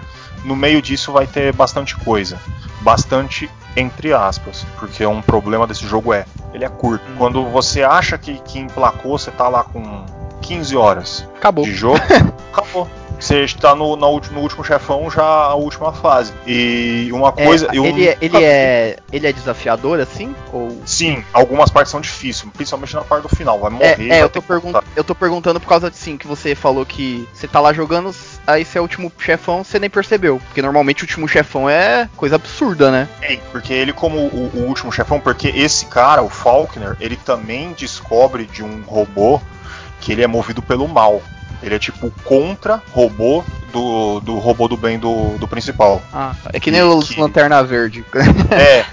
No 0.45 0.55
meio 0.57 0.81
disso 0.81 1.13
vai 1.13 1.27
ter 1.27 1.53
bastante 1.53 1.97
coisa. 1.97 2.39
Bastante 2.83 3.51
entre 3.77 4.13
aspas. 4.13 4.65
Porque 4.79 5.05
um 5.05 5.21
problema 5.21 5.67
desse 5.67 5.87
jogo 5.87 6.13
é, 6.13 6.25
ele 6.55 6.65
é 6.65 6.69
curto. 6.69 7.05
Hum. 7.11 7.15
Quando 7.19 7.45
você 7.51 7.83
acha 7.83 8.17
que, 8.17 8.39
que 8.41 8.59
emplacou, 8.59 9.19
você 9.19 9.31
tá 9.31 9.49
lá 9.49 9.65
com 9.65 10.05
15 10.43 10.77
horas 10.77 11.29
Acabou. 11.37 11.65
de 11.65 11.75
jogo, 11.75 11.99
acabou. 12.53 12.89
Você 13.19 13.45
está 13.45 13.75
no, 13.75 13.97
no, 13.97 14.21
no 14.21 14.41
último 14.41 14.63
chefão, 14.65 15.11
já 15.11 15.23
a 15.25 15.55
última 15.55 15.93
fase. 15.93 16.33
E 16.47 17.09
uma 17.13 17.33
coisa. 17.33 17.67
É, 17.73 17.77
eu 17.79 17.85
ele, 17.85 18.07
é, 18.09 18.19
ele, 18.21 18.45
é, 18.45 18.97
ele 19.13 19.27
é 19.27 19.33
desafiador 19.33 19.99
assim? 20.01 20.35
Ou. 20.53 20.81
Sim, 20.85 21.25
algumas 21.33 21.71
partes 21.71 21.91
são 21.91 22.01
difíceis, 22.01 22.49
principalmente 22.55 22.95
na 22.95 23.03
parte 23.03 23.23
do 23.23 23.29
final. 23.35 23.59
Vai 23.59 23.71
É, 23.71 23.73
morrer. 23.73 24.05
é, 24.05 24.09
vai 24.09 24.23
eu, 24.23 24.29
tô 24.29 24.43
que 24.43 24.49
pergun 24.49 24.73
voltar. 24.73 24.85
eu 24.95 25.05
tô 25.05 25.15
perguntando 25.15 25.61
por 25.61 25.69
causa 25.69 25.91
de 25.91 25.97
sim, 25.97 26.17
que 26.17 26.27
você 26.27 26.55
falou 26.55 26.85
que 26.85 27.27
você 27.33 27.49
tá 27.49 27.59
lá 27.61 27.73
jogando, 27.73 28.15
aí 28.47 28.65
você 28.65 28.79
é 28.79 28.81
o 28.81 28.85
último 28.85 29.11
chefão, 29.19 29.65
você 29.65 29.79
nem 29.79 29.89
percebeu. 29.91 30.41
Porque 30.47 30.61
normalmente 30.63 31.03
o 31.03 31.07
último 31.07 31.27
chefão 31.27 31.69
é 31.69 32.09
coisa 32.17 32.37
absurda, 32.37 32.91
né? 32.91 33.09
É, 33.23 33.37
porque 33.51 33.73
ele, 33.73 33.93
como 33.93 34.19
o, 34.19 34.51
o 34.55 34.67
último 34.67 34.93
chefão, 34.93 35.19
porque 35.19 35.49
esse 35.49 35.87
cara, 35.87 36.23
o 36.23 36.29
Faulkner, 36.29 36.97
ele 37.01 37.17
também 37.17 37.73
descobre 37.73 38.45
de 38.45 38.63
um 38.63 38.83
robô 38.87 39.41
que 40.01 40.13
ele 40.13 40.23
é 40.23 40.27
movido 40.27 40.61
pelo 40.63 40.87
mal. 40.87 41.23
Ele 41.63 41.75
é 41.75 41.79
tipo 41.79 42.11
contra 42.25 42.83
robô 42.93 43.43
do, 43.73 44.21
do 44.21 44.39
robô 44.39 44.69
do 44.69 44.77
bem 44.77 44.99
do, 44.99 45.37
do 45.39 45.49
principal. 45.49 46.01
Ah, 46.13 46.35
é 46.53 46.61
que 46.61 46.71
nem 46.71 46.81
E 46.81 46.85
os 46.85 47.09
que- 47.11 47.21
Lanterna 47.21 47.63
Verde. 47.63 48.05
É, 48.51 48.85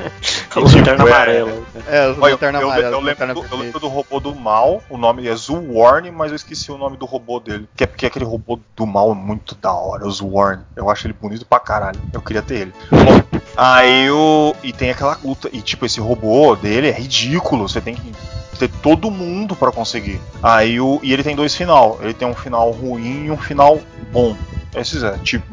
O 0.56 0.62
Lanterna 0.64 1.04
é- 1.04 1.08
Amarela. 1.08 1.52
é, 1.88 2.08
os 2.10 2.18
Olha, 2.18 2.32
eu, 2.32 2.32
Lanterna 2.34 2.60
eu- 2.62 2.68
Amarela, 2.68 2.92
eu 2.92 3.00
os 3.00 3.06
lembro 3.06 3.26
Lanterna 3.26 3.34
do, 3.34 3.46
eu 3.56 3.58
lembro 3.60 3.80
do 3.80 3.88
robô 3.88 4.20
do 4.20 4.36
mal, 4.36 4.82
o 4.90 4.98
nome 4.98 5.28
é 5.28 5.36
Zulwarn, 5.36 6.12
mas 6.12 6.32
eu 6.32 6.36
esqueci 6.36 6.72
o 6.72 6.78
nome 6.78 6.98
do 6.98 7.06
robô 7.06 7.40
dele. 7.40 7.68
Que 7.76 7.84
é 7.84 7.88
porque 7.88 8.06
aquele 8.06 8.26
robô 8.26 8.60
do 8.76 8.86
mal 8.86 9.12
é 9.12 9.16
muito 9.16 9.56
da 9.56 9.74
hora, 9.74 10.06
o 10.08 10.12
Zulwarn. 10.12 10.64
Eu 10.76 10.90
acho 10.90 11.06
ele 11.08 11.14
bonito 11.20 11.46
pra 11.46 11.60
caralho. 11.60 12.00
Eu 12.12 12.22
queria 12.22 12.42
ter 12.42 12.56
ele. 12.62 12.74
Bom, 12.92 13.40
aí 13.58 14.10
o. 14.10 14.56
E 14.64 14.72
tem 14.74 14.90
aquela 14.92 15.18
luta. 15.24 15.50
E 15.52 15.62
tipo, 15.62 15.86
esse 15.86 16.00
robô 16.00 16.56
dele 16.56 16.88
é 16.90 16.92
ridículo. 16.92 17.68
Você 17.68 17.80
tem 17.82 17.96
que 17.96 18.14
ter 18.58 18.70
todo 18.82 19.12
mundo 19.12 19.56
pra 19.56 19.72
conseguir. 19.72 20.20
Aí 20.42 20.80
o. 20.80 21.00
E 21.04 21.14
ele 21.14 21.24
tem 21.24 21.36
dois 21.36 21.56
final. 21.56 22.00
Ele 22.02 22.14
tem 22.14 22.28
um 22.28 22.36
final 22.36 22.72
ruim 22.72 23.26
e 23.26 23.32
um 23.32 23.38
final 23.38 23.80
bom. 24.12 24.36
Esses 24.76 25.04
é, 25.04 25.18
tipo. 25.20 25.46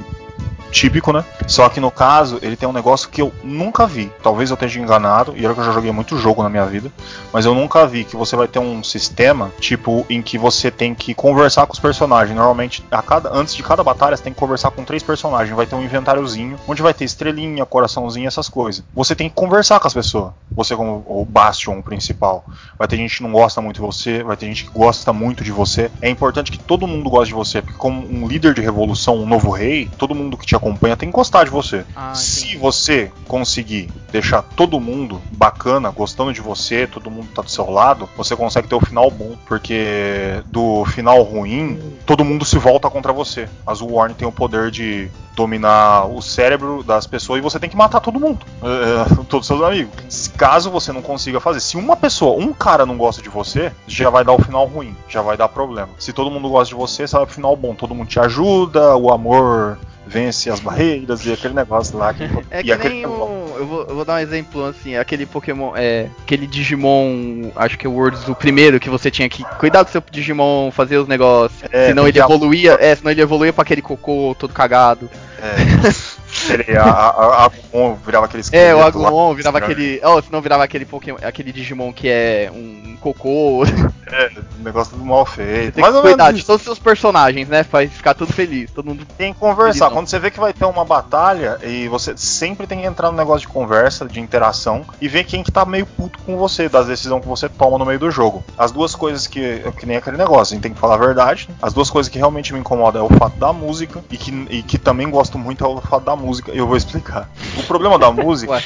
Típico, 0.70 1.12
né? 1.12 1.24
Só 1.46 1.68
que 1.68 1.80
no 1.80 1.90
caso, 1.90 2.38
ele 2.42 2.56
tem 2.56 2.68
um 2.68 2.72
negócio 2.72 3.08
que 3.08 3.20
eu 3.20 3.32
nunca 3.42 3.86
vi. 3.86 4.10
Talvez 4.22 4.50
eu 4.50 4.54
esteja 4.54 4.80
enganado, 4.80 5.34
e 5.36 5.44
olha 5.44 5.54
que 5.54 5.60
eu 5.60 5.64
já 5.64 5.72
joguei 5.72 5.92
muito 5.92 6.16
jogo 6.16 6.42
na 6.42 6.48
minha 6.48 6.66
vida 6.66 6.90
mas 7.32 7.44
eu 7.44 7.54
nunca 7.54 7.86
vi 7.86 8.04
que 8.04 8.16
você 8.16 8.36
vai 8.36 8.48
ter 8.48 8.58
um 8.58 8.82
sistema 8.82 9.50
tipo 9.60 10.04
em 10.08 10.20
que 10.20 10.36
você 10.36 10.70
tem 10.70 10.94
que 10.94 11.14
conversar 11.14 11.66
com 11.66 11.72
os 11.72 11.78
personagens. 11.78 12.36
Normalmente, 12.36 12.84
a 12.90 13.02
cada, 13.02 13.32
antes 13.32 13.54
de 13.54 13.62
cada 13.62 13.82
batalha, 13.82 14.16
você 14.16 14.22
tem 14.22 14.32
que 14.32 14.38
conversar 14.38 14.70
com 14.70 14.84
três 14.84 15.02
personagens. 15.02 15.56
Vai 15.56 15.66
ter 15.66 15.74
um 15.74 15.82
inventáriozinho 15.82 16.58
onde 16.66 16.82
vai 16.82 16.92
ter 16.92 17.04
estrelinha, 17.04 17.64
coraçãozinho, 17.64 18.26
essas 18.26 18.48
coisas. 18.48 18.84
Você 18.94 19.14
tem 19.14 19.28
que 19.28 19.34
conversar 19.34 19.78
com 19.80 19.86
as 19.86 19.94
pessoas. 19.94 20.32
Você 20.52 20.74
como 20.74 21.04
o 21.06 21.24
Bastion 21.24 21.80
principal. 21.82 22.44
Vai 22.78 22.88
ter 22.88 22.96
gente 22.96 23.18
que 23.18 23.22
não 23.22 23.32
gosta 23.32 23.60
muito 23.60 23.76
de 23.76 23.82
você, 23.82 24.22
vai 24.22 24.36
ter 24.36 24.46
gente 24.46 24.64
que 24.64 24.70
gosta 24.70 25.12
muito 25.12 25.44
de 25.44 25.52
você. 25.52 25.90
É 26.02 26.08
importante 26.08 26.50
que 26.50 26.58
todo 26.58 26.86
mundo 26.86 27.08
goste 27.08 27.28
de 27.28 27.34
você, 27.34 27.62
porque 27.62 27.78
como 27.78 28.00
um 28.06 28.26
líder 28.26 28.54
de 28.54 28.60
revolução, 28.60 29.16
um 29.16 29.26
novo 29.26 29.50
rei, 29.50 29.88
todo 29.98 30.14
mundo 30.14 30.36
que 30.36 30.46
te 30.46 30.56
acompanha 30.60 30.96
tem 30.96 31.08
que 31.08 31.14
gostar 31.14 31.44
de 31.44 31.50
você. 31.50 31.84
Ah, 31.96 32.14
Se 32.14 32.56
você 32.56 33.10
conseguir 33.26 33.90
deixar 34.12 34.42
todo 34.42 34.78
mundo 34.80 35.20
bacana, 35.32 35.90
gostando 35.90 36.32
de 36.32 36.40
você, 36.40 36.86
todo 36.86 37.10
mundo 37.10 37.28
tá 37.34 37.42
do 37.42 37.50
seu 37.50 37.70
lado, 37.70 38.08
você 38.16 38.36
consegue 38.36 38.68
ter 38.68 38.74
o 38.74 38.80
final 38.80 39.10
bom. 39.10 39.36
Porque 39.46 40.42
do 40.46 40.84
final 40.86 41.22
ruim, 41.22 41.80
todo 42.04 42.24
mundo 42.24 42.44
se 42.44 42.58
volta 42.58 42.90
contra 42.90 43.12
você. 43.12 43.48
A 43.66 43.72
Warren 43.74 44.14
tem 44.14 44.26
o 44.28 44.32
poder 44.32 44.70
de 44.70 45.10
dominar 45.34 46.04
o 46.06 46.20
cérebro 46.20 46.82
das 46.82 47.06
pessoas 47.06 47.38
e 47.38 47.42
você 47.42 47.58
tem 47.58 47.70
que 47.70 47.76
matar 47.76 48.00
todo 48.00 48.20
mundo. 48.20 48.44
É, 48.62 49.14
todos 49.28 49.46
seus 49.46 49.62
amigos. 49.62 49.92
Se- 50.08 50.30
Caso 50.30 50.70
você 50.70 50.92
não 50.92 51.02
consiga 51.02 51.38
fazer, 51.40 51.60
se 51.60 51.76
uma 51.76 51.96
pessoa, 51.96 52.38
um 52.42 52.52
cara 52.52 52.84
não 52.84 52.96
gosta 52.96 53.22
de 53.22 53.28
você, 53.28 53.72
já 53.86 54.10
vai 54.10 54.24
dar 54.24 54.32
o 54.32 54.42
final 54.42 54.66
ruim, 54.66 54.94
já 55.08 55.22
vai 55.22 55.36
dar 55.36 55.48
problema. 55.48 55.88
Se 55.98 56.12
todo 56.12 56.30
mundo 56.30 56.48
gosta 56.48 56.74
de 56.74 56.74
você, 56.80 57.06
vai 57.06 57.24
pro 57.26 57.34
final 57.34 57.54
bom. 57.56 57.74
Todo 57.74 57.94
mundo 57.94 58.08
te 58.08 58.18
ajuda, 58.20 58.96
o 58.96 59.12
amor 59.12 59.78
vence 60.10 60.50
as 60.50 60.58
barreiras 60.58 61.24
e 61.24 61.32
aquele 61.32 61.54
negócio 61.54 61.96
lá. 61.96 62.12
Que, 62.12 62.24
É 62.50 62.62
que 62.62 62.76
nem 62.76 63.06
o. 63.06 63.54
Eu 63.56 63.66
vou, 63.66 63.84
eu 63.84 63.94
vou 63.94 64.04
dar 64.04 64.14
um 64.14 64.18
exemplo 64.18 64.64
assim, 64.64 64.96
aquele 64.96 65.24
Pokémon. 65.24 65.72
É. 65.76 66.08
Aquele 66.22 66.46
Digimon. 66.46 67.50
Acho 67.54 67.78
que 67.78 67.86
é 67.86 67.90
o 67.90 67.92
Words 67.92 68.28
o 68.28 68.34
primeiro 68.34 68.80
que 68.80 68.90
você 68.90 69.10
tinha 69.10 69.28
que 69.28 69.44
cuidar 69.58 69.82
do 69.84 69.90
seu 69.90 70.02
Digimon, 70.10 70.70
fazer 70.70 70.98
os 70.98 71.06
negócios. 71.06 71.62
É, 71.70 71.88
senão 71.88 72.08
ele 72.08 72.18
evoluía. 72.18 72.76
É, 72.80 72.94
senão 72.94 73.10
ele 73.10 73.22
evoluía 73.22 73.52
pra 73.52 73.62
aquele 73.62 73.82
cocô 73.82 74.34
todo 74.38 74.52
cagado. 74.52 75.08
É, 75.38 75.90
ele, 76.50 76.76
a, 76.76 77.44
Agumon 77.44 77.94
virava 78.04 78.26
aquele 78.26 78.42
É, 78.52 78.74
o. 78.74 78.82
Agumon 78.82 79.34
virava 79.34 79.58
Estranho. 79.58 79.72
aquele. 79.72 80.00
Oh, 80.04 80.22
senão 80.22 80.40
virava 80.40 80.64
aquele 80.64 80.84
Pokémon. 80.84 81.18
Aquele 81.22 81.52
Digimon 81.52 81.92
que 81.92 82.08
é 82.08 82.50
um 82.52 82.96
cocô. 83.00 83.64
É, 84.12 84.30
um 84.58 84.64
negócio 84.64 84.92
tudo 84.94 85.04
mal 85.04 85.24
feito. 85.24 85.74
Tem 85.74 85.82
Mais 85.82 85.94
que 85.94 86.02
cuidar 86.02 86.32
de 86.32 86.44
todos 86.44 86.60
os 86.62 86.64
seus 86.64 86.78
personagens, 86.78 87.48
né? 87.48 87.62
Pra 87.62 87.86
ficar 87.86 88.14
tudo 88.14 88.32
feliz. 88.32 88.70
Todo 88.70 88.86
mundo. 88.86 89.06
Tem 89.16 89.32
que 89.32 89.38
conversar. 89.38 89.72
Felizão. 89.72 89.90
Quando 89.90 90.08
você 90.08 90.18
vê 90.18 90.30
que 90.30 90.40
vai 90.40 90.52
ter 90.52 90.64
uma 90.64 90.84
batalha, 90.84 91.58
e 91.62 91.88
você 91.88 92.16
sempre 92.16 92.66
tem 92.66 92.80
que 92.80 92.86
entrar 92.86 93.10
no 93.10 93.16
negócio 93.16 93.46
de 93.46 93.52
conversa, 93.52 94.06
de 94.06 94.20
interação, 94.20 94.84
e 95.00 95.08
ver 95.08 95.24
quem 95.24 95.42
que 95.42 95.52
tá 95.52 95.64
meio 95.64 95.86
puto 95.86 96.18
com 96.20 96.36
você, 96.36 96.68
das 96.68 96.86
decisões 96.86 97.22
que 97.22 97.28
você 97.28 97.48
toma 97.48 97.78
no 97.78 97.86
meio 97.86 97.98
do 97.98 98.10
jogo. 98.10 98.42
As 98.56 98.72
duas 98.72 98.94
coisas 98.94 99.26
que. 99.26 99.60
Que 99.78 99.86
nem 99.86 99.96
aquele 99.96 100.16
negócio, 100.16 100.52
a 100.52 100.54
gente 100.56 100.62
tem 100.62 100.72
que 100.72 100.80
falar 100.80 100.94
a 100.94 100.98
verdade. 100.98 101.48
As 101.62 101.72
duas 101.72 101.88
coisas 101.90 102.10
que 102.10 102.18
realmente 102.18 102.52
me 102.52 102.60
incomodam 102.60 103.02
é 103.02 103.04
o 103.04 103.18
fato 103.18 103.36
da 103.36 103.52
música, 103.52 104.02
e 104.10 104.16
que, 104.16 104.46
e 104.50 104.62
que 104.62 104.78
também 104.78 105.08
gosto 105.08 105.38
muito 105.38 105.64
é 105.64 105.68
o 105.68 105.80
fato 105.80 106.04
da 106.04 106.16
música, 106.16 106.39
e 106.52 106.58
eu 106.58 106.66
vou 106.66 106.76
explicar. 106.76 107.28
O 107.58 107.62
problema 107.64 107.98
da 107.98 108.10
música. 108.12 108.52
Ué. 108.52 108.62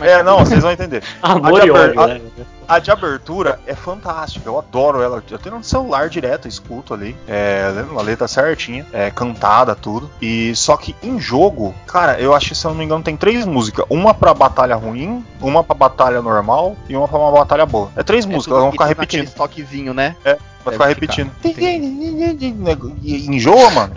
É, 0.00 0.22
não, 0.22 0.38
vocês 0.38 0.62
vão 0.62 0.70
entender. 0.70 1.02
Amor 1.20 1.58
A 1.60 1.62
de 1.62 1.66
e 1.66 1.70
ódio, 1.72 2.00
a- 2.00 2.06
né? 2.06 2.20
A 2.68 2.78
de 2.78 2.90
abertura 2.90 3.58
é 3.66 3.74
fantástica, 3.74 4.48
eu 4.48 4.56
adoro 4.56 5.02
ela. 5.02 5.24
Eu 5.28 5.38
tenho 5.38 5.56
no 5.56 5.64
celular 5.64 6.08
direto, 6.08 6.46
escuto 6.46 6.94
ali. 6.94 7.16
É, 7.26 7.72
a 7.96 8.02
letra 8.02 8.28
certinha, 8.28 8.86
é 8.92 9.10
cantada, 9.10 9.74
tudo. 9.74 10.08
E 10.22 10.54
só 10.54 10.76
que 10.76 10.94
em 11.02 11.18
jogo, 11.18 11.74
cara, 11.86 12.20
eu 12.20 12.32
acho 12.34 12.50
que 12.50 12.54
se 12.54 12.64
eu 12.64 12.70
não 12.70 12.78
me 12.78 12.84
engano 12.84 13.02
tem 13.02 13.16
três 13.16 13.44
músicas: 13.44 13.86
uma 13.90 14.14
pra 14.14 14.32
batalha 14.34 14.76
ruim, 14.76 15.24
uma 15.40 15.64
pra 15.64 15.74
batalha 15.74 16.22
normal 16.22 16.76
e 16.88 16.94
uma 16.94 17.08
pra 17.08 17.18
uma 17.18 17.32
batalha 17.32 17.66
boa. 17.66 17.90
É 17.96 18.02
três 18.04 18.24
É 18.24 18.28
músicas, 18.28 18.44
tudo- 18.44 18.54
elas 18.54 18.64
vão 18.64 18.72
ficar 18.72 18.84
repetindo. 18.84 19.34
toquezinho, 19.34 19.92
né? 19.94 20.14
Vai 20.64 20.74
ficar 20.74 20.86
repetindo. 20.86 21.30
ficar. 21.42 21.60
Enjoa, 23.32 23.70
mano. 23.70 23.94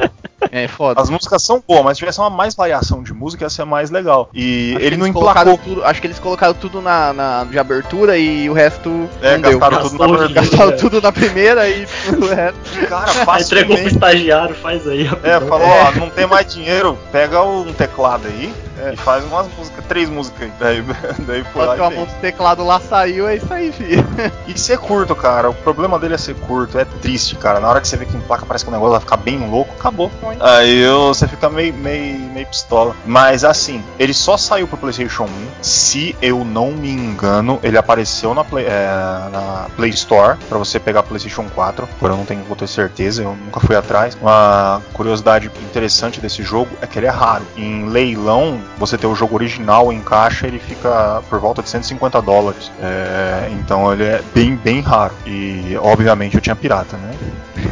É 0.52 0.68
foda. 0.68 1.00
As 1.02 1.10
músicas 1.10 1.44
são 1.44 1.64
boas, 1.68 1.84
mas 1.84 1.98
se 1.98 2.00
tivesse 2.00 2.20
uma 2.20 2.30
mais 2.30 2.56
variação 2.56 3.04
de 3.04 3.14
música, 3.14 3.44
ia 3.46 3.50
ser 3.50 3.66
mais 3.66 3.92
legal. 3.92 4.30
E 4.34 4.74
Acho 4.76 4.86
ele 4.86 4.98
não 4.98 5.06
eles 5.06 5.14
colocaram 5.14 5.52
emplacou. 5.54 5.76
Tudo, 5.76 5.86
acho 5.86 6.02
que 6.02 6.08
eles 6.08 6.20
colocaram 6.20 6.54
tudo 6.54 6.82
na, 6.82 7.14
na 7.14 7.44
de 7.44 7.60
abertura 7.60 8.18
e 8.18 8.50
o 8.50 8.54
resto 8.54 9.08
É, 9.22 9.38
não 9.38 9.50
deu. 9.50 9.60
gastaram 9.60 9.90
tudo 9.90 9.98
na 9.98 10.08
Gastou 10.08 10.16
abertura. 10.26 10.42
Gastaram 10.42 10.78
tudo 10.78 11.02
na 11.02 11.12
primeira 11.12 11.70
e 11.70 11.86
o 12.18 12.26
resto. 12.28 12.60
Cara, 12.90 13.12
Aí 13.28 13.42
entregou 13.44 13.78
pro 13.78 13.88
estagiário, 13.88 14.56
faz 14.56 14.88
aí. 14.88 15.08
É, 15.24 15.40
falou, 15.42 15.68
ó, 15.68 15.92
não 16.00 16.10
tem 16.10 16.26
mais 16.26 16.52
dinheiro, 16.52 16.98
pega 17.12 17.42
um 17.44 17.72
teclado 17.74 18.28
aí 18.28 18.54
É. 18.84 18.94
e 18.94 18.98
faz 18.98 19.24
umas 19.26 19.48
músicas, 19.58 19.81
três 19.88 20.10
músicas 20.10 20.42
aí. 20.42 20.52
Daí, 20.60 20.84
daí 21.26 21.44
foi 21.44 21.66
lá 21.66 21.78
e 21.78 21.82
a 21.82 21.90
mão 21.90 22.06
do 22.06 22.14
teclado 22.22 22.64
lá 22.64 22.80
saiu, 22.80 23.28
é 23.28 23.36
isso 23.36 23.54
aí, 23.54 23.72
filho. 23.72 24.06
E 24.48 24.60
ser 24.60 24.78
curto, 24.78 25.16
cara, 25.16 25.50
o 25.50 25.54
problema 25.54 25.98
dele 25.98 26.16
é 26.16 26.18
ser 26.18 26.36
curto, 26.36 26.78
é 26.78 26.84
triste, 26.84 27.36
cara. 27.36 27.60
Na 27.60 27.70
hora 27.70 27.80
que 27.80 27.88
você 27.88 27.96
vê 27.96 28.06
que 28.06 28.16
em 28.16 28.20
placa 28.22 28.46
parece 28.46 28.66
que 28.66 28.70
o 28.70 28.74
negócio 28.74 28.92
vai 28.92 29.00
ficar 29.00 29.18
bem 29.18 29.50
louco, 29.50 29.74
acabou. 29.80 30.12
Aí 30.40 30.86
você 30.88 31.28
fica 31.28 31.50
meio, 31.50 31.74
meio, 31.74 32.20
meio 32.20 32.48
pistola. 32.48 32.96
Mas 33.06 33.44
assim, 33.44 33.84
ele 33.98 34.14
só 34.14 34.36
saiu 34.36 34.68
pro 34.68 34.78
PlayStation 34.78 35.24
1. 35.24 35.28
Se 35.62 36.16
eu 36.22 36.44
não 36.44 36.72
me 36.72 36.92
engano, 36.92 37.60
ele 37.64 37.78
apareceu 37.78 38.34
na 38.34 38.44
Play, 38.44 38.66
é, 38.66 38.88
na 39.32 39.68
Play 39.76 39.92
Store 39.92 40.38
pra 40.50 40.58
você 40.58 40.80
pegar 40.80 41.04
PlayStation 41.04 41.46
4. 41.54 41.88
Agora 41.98 42.14
eu 42.14 42.18
não 42.18 42.26
tenho, 42.26 42.44
vou 42.44 42.56
ter 42.56 42.68
certeza, 42.68 43.24
eu 43.24 43.36
nunca 43.36 43.60
fui 43.60 43.76
atrás. 43.76 44.18
Uma 44.20 44.82
curiosidade 44.94 45.50
interessante 45.62 46.20
desse 46.20 46.44
jogo 46.44 46.70
é 46.82 46.88
que 46.88 47.00
ele 47.00 47.06
é 47.08 47.12
raro. 47.12 47.46
Em 47.56 47.88
leilão, 47.88 48.60
você 48.78 48.98
ter 48.98 49.08
o 49.08 49.16
jogo 49.16 49.36
original 49.36 49.71
em 49.92 50.02
caixa, 50.02 50.48
ele 50.48 50.60
fica 50.60 51.22
por 51.30 51.40
volta 51.40 51.62
de 51.62 51.70
150 51.70 52.22
dólares. 52.22 52.72
É, 52.82 53.50
então 53.54 53.92
ele 53.94 54.04
é 54.04 54.22
bem, 54.34 54.56
bem 54.56 54.82
raro. 54.82 55.14
E 55.26 55.78
obviamente 55.82 56.36
eu 56.36 56.42
tinha 56.42 56.56
pirata, 56.56 56.98
né? 56.98 57.14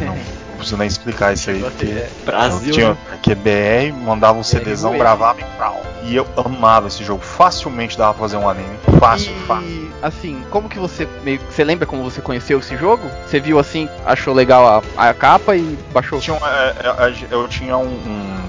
Não, 0.05 0.15
preciso 0.55 0.77
nem 0.77 0.87
explicar 0.87 1.33
isso 1.33 1.49
aí. 1.49 1.59
porque- 1.61 1.85
É, 1.85 2.09
Brasil. 2.25 2.67
eu 2.69 2.73
tinha 2.73 2.89
né? 2.89 2.97
que 3.21 3.31
é 3.31 3.35
BR, 3.35 3.93
mandava 3.93 4.37
um 4.37 4.43
CDzão, 4.43 4.97
gravava 4.97 5.41
e 5.41 5.43
pau. 5.57 5.81
E 6.03 6.15
eu 6.15 6.25
amava 6.37 6.87
esse 6.87 7.03
jogo. 7.03 7.21
Facilmente 7.21 7.97
dava 7.97 8.13
pra 8.13 8.21
fazer 8.21 8.37
um 8.37 8.47
anime. 8.47 8.77
Fácil, 8.99 9.33
fácil. 9.45 9.67
E 9.67 9.89
assim, 10.01 10.41
como 10.49 10.69
que 10.69 10.79
você 10.79 11.07
meio 11.23 11.39
você 11.49 11.63
lembra 11.63 11.85
como 11.85 12.03
você 12.03 12.21
conheceu 12.21 12.59
esse 12.59 12.75
jogo? 12.77 13.03
Você 13.27 13.39
viu 13.39 13.59
assim, 13.59 13.87
achou 14.05 14.33
legal 14.33 14.83
a, 14.97 15.09
a 15.09 15.13
capa 15.13 15.55
e 15.55 15.77
baixou? 15.93 16.19
Tinha 16.19 16.37
um- 16.37 16.45
é, 16.47 16.73
é, 17.09 17.13
eu 17.31 17.47
tinha 17.49 17.77
um, 17.77 17.83
um, 17.85 18.39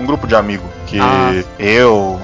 um 0.00 0.06
grupo 0.06 0.26
de 0.26 0.34
amigos 0.34 0.68
que 0.86 0.98
Ah. 1.00 1.30
eu, 1.58 2.20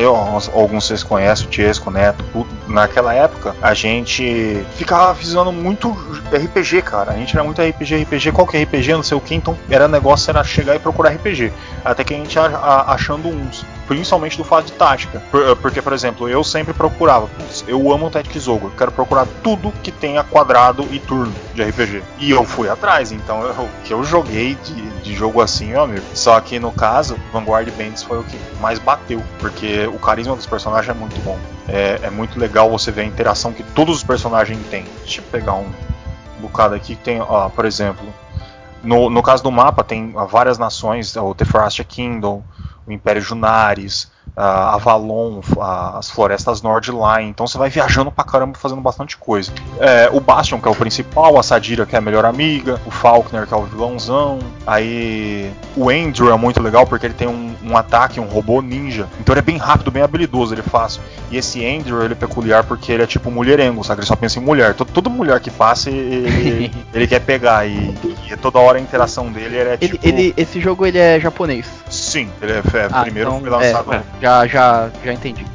eu, 0.00 0.14
alguns 0.16 0.84
vocês 0.86 1.02
conhecem, 1.02 1.46
o 1.46 1.48
Tiesco, 1.50 1.90
Neto, 1.90 2.24
tudo. 2.32 2.48
naquela 2.68 3.12
época 3.14 3.54
a 3.60 3.74
gente 3.74 4.64
ficava 4.76 5.12
visando 5.14 5.52
muito 5.52 5.90
RPG, 6.32 6.82
cara. 6.82 7.12
A 7.12 7.16
gente 7.16 7.34
era 7.34 7.44
muito 7.44 7.60
RPG, 7.62 8.02
RPG, 8.02 8.32
qual 8.32 8.46
que 8.46 8.56
é 8.56 8.62
RPG, 8.62 8.92
não 8.94 9.02
sei 9.02 9.16
o 9.16 9.20
que, 9.20 9.34
então 9.34 9.56
era 9.70 9.86
negócio 9.88 10.30
era 10.30 10.42
chegar 10.44 10.74
e 10.74 10.78
procurar 10.78 11.10
RPG. 11.10 11.52
Até 11.84 12.04
que 12.04 12.14
a 12.14 12.16
gente 12.16 12.38
achando 12.38 13.28
uns. 13.28 13.64
Principalmente 13.88 14.36
do 14.38 14.44
fato 14.44 14.66
de 14.66 14.72
tática. 14.72 15.20
Por- 15.30 15.56
Porque, 15.56 15.82
por 15.82 15.92
exemplo, 15.92 16.28
eu 16.28 16.42
sempre 16.44 16.72
procurava. 16.72 17.28
Eu 17.66 17.92
amo 17.92 18.08
Tactics 18.10 18.48
Ogre. 18.48 18.70
Quero 18.78 18.92
procurar 18.92 19.26
tudo 19.42 19.72
que 19.82 19.90
tenha 19.90 20.22
quadrado 20.22 20.86
e 20.90 20.98
turno 21.00 21.32
de 21.54 21.62
RPG. 21.62 22.02
E 22.18 22.30
eu 22.30 22.44
fui 22.44 22.68
atrás. 22.70 23.12
Então, 23.12 23.40
o 23.40 23.68
que 23.84 23.92
eu 23.92 24.02
joguei 24.04 24.54
de 24.64 24.91
de 25.02 25.14
jogo 25.14 25.40
assim, 25.40 25.68
meu 25.68 25.82
amigo. 25.82 26.04
Só 26.14 26.40
que 26.40 26.58
no 26.58 26.72
caso, 26.72 27.16
Vanguard 27.32 27.68
Bands 27.72 28.02
foi 28.02 28.18
o 28.18 28.24
que 28.24 28.38
mais 28.60 28.78
bateu, 28.78 29.22
porque 29.38 29.86
o 29.86 29.98
carisma 29.98 30.36
dos 30.36 30.46
personagens 30.46 30.94
é 30.94 30.98
muito 30.98 31.20
bom. 31.22 31.38
É, 31.68 32.00
é 32.04 32.10
muito 32.10 32.38
legal 32.38 32.70
você 32.70 32.90
ver 32.90 33.02
a 33.02 33.04
interação 33.04 33.52
que 33.52 33.62
todos 33.62 33.96
os 33.96 34.04
personagens 34.04 34.58
têm. 34.68 34.84
Deixa 35.00 35.20
eu 35.20 35.24
pegar 35.24 35.54
um 35.54 35.66
bocado 36.40 36.74
aqui 36.74 36.96
que 36.96 37.02
tem, 37.02 37.20
ó, 37.20 37.48
por 37.48 37.64
exemplo, 37.64 38.06
no, 38.82 39.08
no 39.08 39.22
caso 39.22 39.42
do 39.42 39.50
mapa 39.50 39.84
tem 39.84 40.12
várias 40.28 40.58
nações, 40.58 41.14
o 41.16 41.34
Tefrastia 41.34 41.84
Kingdom, 41.84 42.42
o 42.86 42.92
Império 42.92 43.22
Junaris, 43.22 44.10
a 44.36 44.74
Avalon, 44.74 45.40
as 45.94 46.10
florestas 46.10 46.62
Nordline. 46.62 47.28
Então 47.28 47.46
você 47.46 47.58
vai 47.58 47.68
viajando 47.68 48.10
pra 48.10 48.24
caramba 48.24 48.58
fazendo 48.58 48.80
bastante 48.80 49.16
coisa. 49.16 49.52
É, 49.78 50.08
o 50.12 50.20
Bastion, 50.20 50.58
que 50.58 50.66
é 50.66 50.70
o 50.70 50.74
principal, 50.74 51.38
a 51.38 51.42
Sadira, 51.42 51.84
que 51.84 51.94
é 51.94 51.98
a 51.98 52.00
melhor 52.00 52.24
amiga, 52.24 52.80
o 52.86 52.90
Faulkner, 52.90 53.46
que 53.46 53.52
é 53.52 53.56
o 53.56 53.64
vilãozão. 53.64 54.38
Aí 54.66 55.52
o 55.76 55.90
Andrew 55.90 56.32
é 56.32 56.36
muito 56.36 56.62
legal 56.62 56.86
porque 56.86 57.06
ele 57.06 57.14
tem 57.14 57.28
um, 57.28 57.54
um 57.62 57.76
ataque, 57.76 58.20
um 58.20 58.24
robô 58.24 58.62
ninja. 58.62 59.06
Então 59.20 59.34
ele 59.34 59.40
é 59.40 59.42
bem 59.42 59.58
rápido, 59.58 59.90
bem 59.90 60.02
habilidoso, 60.02 60.54
ele 60.54 60.62
fácil. 60.62 61.02
E 61.30 61.36
esse 61.36 61.64
Andrew 61.66 62.02
ele 62.02 62.12
é 62.12 62.16
peculiar 62.16 62.64
porque 62.64 62.90
ele 62.90 63.02
é 63.02 63.06
tipo 63.06 63.30
mulherengo, 63.30 63.84
sabe? 63.84 64.00
Ele 64.00 64.06
só 64.06 64.16
pensa 64.16 64.38
em 64.38 64.42
mulher. 64.42 64.74
Toda, 64.74 64.90
toda 64.92 65.10
mulher 65.10 65.40
que 65.40 65.50
passa, 65.50 65.90
ele, 65.90 66.72
ele 66.94 67.06
quer 67.06 67.20
pegar. 67.20 67.66
E, 67.66 67.94
e, 68.30 68.36
toda 68.36 68.58
hora 68.58 68.78
a 68.78 68.80
interação 68.80 69.30
dele 69.30 69.58
é 69.58 69.76
tipo. 69.76 69.98
Ele, 70.02 70.22
ele, 70.22 70.34
esse 70.38 70.58
jogo 70.58 70.86
ele 70.86 70.98
é 70.98 71.20
japonês. 71.20 71.66
Sim, 72.02 72.28
ele 72.42 72.52
é, 72.52 72.56
é 72.56 72.88
ah, 72.90 73.02
primeiro 73.02 73.30
então, 73.30 73.40
foi 73.40 73.50
lançado. 73.50 73.94
É, 73.94 74.02
já, 74.20 74.46
já, 74.46 74.90
já 75.04 75.12
entendi. 75.12 75.46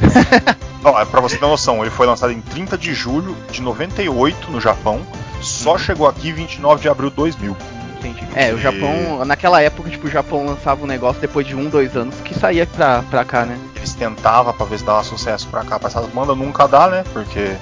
Não, 0.82 1.00
é 1.00 1.04
pra 1.06 1.18
você 1.18 1.38
ter 1.38 1.46
noção, 1.46 1.80
ele 1.80 1.90
foi 1.90 2.06
lançado 2.06 2.30
em 2.30 2.42
30 2.42 2.76
de 2.76 2.92
julho 2.92 3.34
de 3.50 3.62
98 3.62 4.50
no 4.50 4.60
Japão, 4.60 5.00
só 5.40 5.72
uhum. 5.72 5.78
chegou 5.78 6.06
aqui 6.06 6.30
29 6.30 6.82
de 6.82 6.88
abril 6.90 7.08
de 7.08 7.16
2000. 7.16 7.56
Entendi. 7.98 8.22
É, 8.34 8.52
o 8.52 8.58
Japão, 8.58 9.24
naquela 9.24 9.62
época, 9.62 9.88
tipo, 9.88 10.06
o 10.06 10.10
Japão 10.10 10.44
lançava 10.44 10.84
um 10.84 10.86
negócio 10.86 11.22
depois 11.22 11.46
de 11.46 11.56
um, 11.56 11.70
dois 11.70 11.96
anos 11.96 12.14
que 12.22 12.34
saía 12.34 12.66
pra, 12.66 13.02
pra 13.10 13.24
cá, 13.24 13.46
né? 13.46 13.58
Eles 13.94 13.96
tentavam 13.96 14.52
pra 14.52 14.66
ver 14.66 14.78
se 14.78 14.84
dava 14.84 15.02
sucesso 15.02 15.46
pra 15.48 15.64
cá, 15.64 15.78
pra 15.78 15.88
essas 15.88 16.06
bandas 16.08 16.36
nunca 16.36 16.66
dá, 16.66 16.88
né? 16.88 17.04
Porque 17.12 17.38
é. 17.38 17.58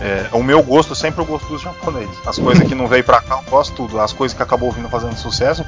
É, 0.00 0.28
o 0.32 0.42
meu 0.42 0.62
gosto 0.62 0.92
é 0.92 0.96
sempre 0.96 1.22
o 1.22 1.24
gosto 1.24 1.46
dos 1.48 1.62
japoneses. 1.62 2.16
As 2.26 2.38
coisas 2.38 2.66
que 2.66 2.74
não 2.74 2.86
veio 2.86 3.04
pra 3.04 3.20
cá, 3.20 3.36
eu 3.44 3.50
gosto 3.50 3.74
tudo. 3.74 4.00
As 4.00 4.12
coisas 4.12 4.36
que 4.36 4.42
acabou 4.42 4.72
vindo 4.72 4.88
fazendo 4.88 5.16
sucesso, 5.16 5.64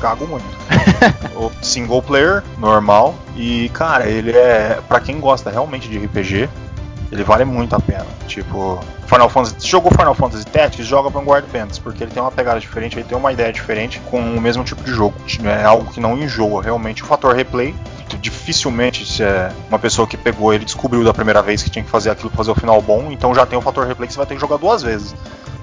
cago 0.00 0.26
muito. 0.26 0.44
o 1.36 1.50
single 1.62 2.02
player, 2.02 2.42
normal. 2.58 3.14
E, 3.36 3.68
cara, 3.70 4.06
ele 4.08 4.32
é. 4.32 4.80
para 4.88 5.00
quem 5.00 5.20
gosta 5.20 5.50
realmente 5.50 5.88
de 5.88 5.98
RPG, 5.98 6.48
ele 7.10 7.24
vale 7.24 7.44
muito 7.44 7.74
a 7.74 7.80
pena. 7.80 8.06
Tipo, 8.26 8.80
Final 9.06 9.28
Fantasy. 9.28 9.66
Jogou 9.66 9.90
Final 9.90 10.14
Fantasy 10.14 10.46
Tactics, 10.46 10.86
joga 10.86 11.08
Vanguard 11.08 11.46
Bands, 11.50 11.78
porque 11.78 12.04
ele 12.04 12.10
tem 12.10 12.22
uma 12.22 12.30
pegada 12.30 12.60
diferente, 12.60 12.96
ele 12.96 13.04
tem 13.04 13.16
uma 13.16 13.32
ideia 13.32 13.52
diferente 13.52 14.00
com 14.10 14.20
o 14.20 14.40
mesmo 14.40 14.64
tipo 14.64 14.82
de 14.82 14.90
jogo. 14.90 15.14
É 15.44 15.64
algo 15.64 15.90
que 15.90 16.00
não 16.00 16.16
enjoa, 16.16 16.62
realmente. 16.62 17.02
O 17.02 17.06
fator 17.06 17.34
replay, 17.34 17.74
dificilmente 18.20 19.06
se 19.06 19.22
é 19.22 19.52
uma 19.68 19.78
pessoa 19.78 20.06
que 20.06 20.16
pegou 20.16 20.52
ele 20.52 20.64
descobriu 20.64 21.04
da 21.04 21.12
primeira 21.12 21.42
vez 21.42 21.62
que 21.62 21.70
tinha 21.70 21.84
que 21.84 21.90
fazer 21.90 22.10
aquilo 22.10 22.30
pra 22.30 22.38
fazer 22.38 22.50
o 22.50 22.54
final 22.54 22.80
bom, 22.80 23.08
então 23.10 23.34
já 23.34 23.44
tem 23.44 23.58
o 23.58 23.62
fator 23.62 23.86
replay 23.86 24.06
que 24.06 24.14
você 24.14 24.18
vai 24.18 24.26
ter 24.26 24.34
que 24.34 24.40
jogar 24.40 24.56
duas 24.56 24.82
vezes. 24.82 25.14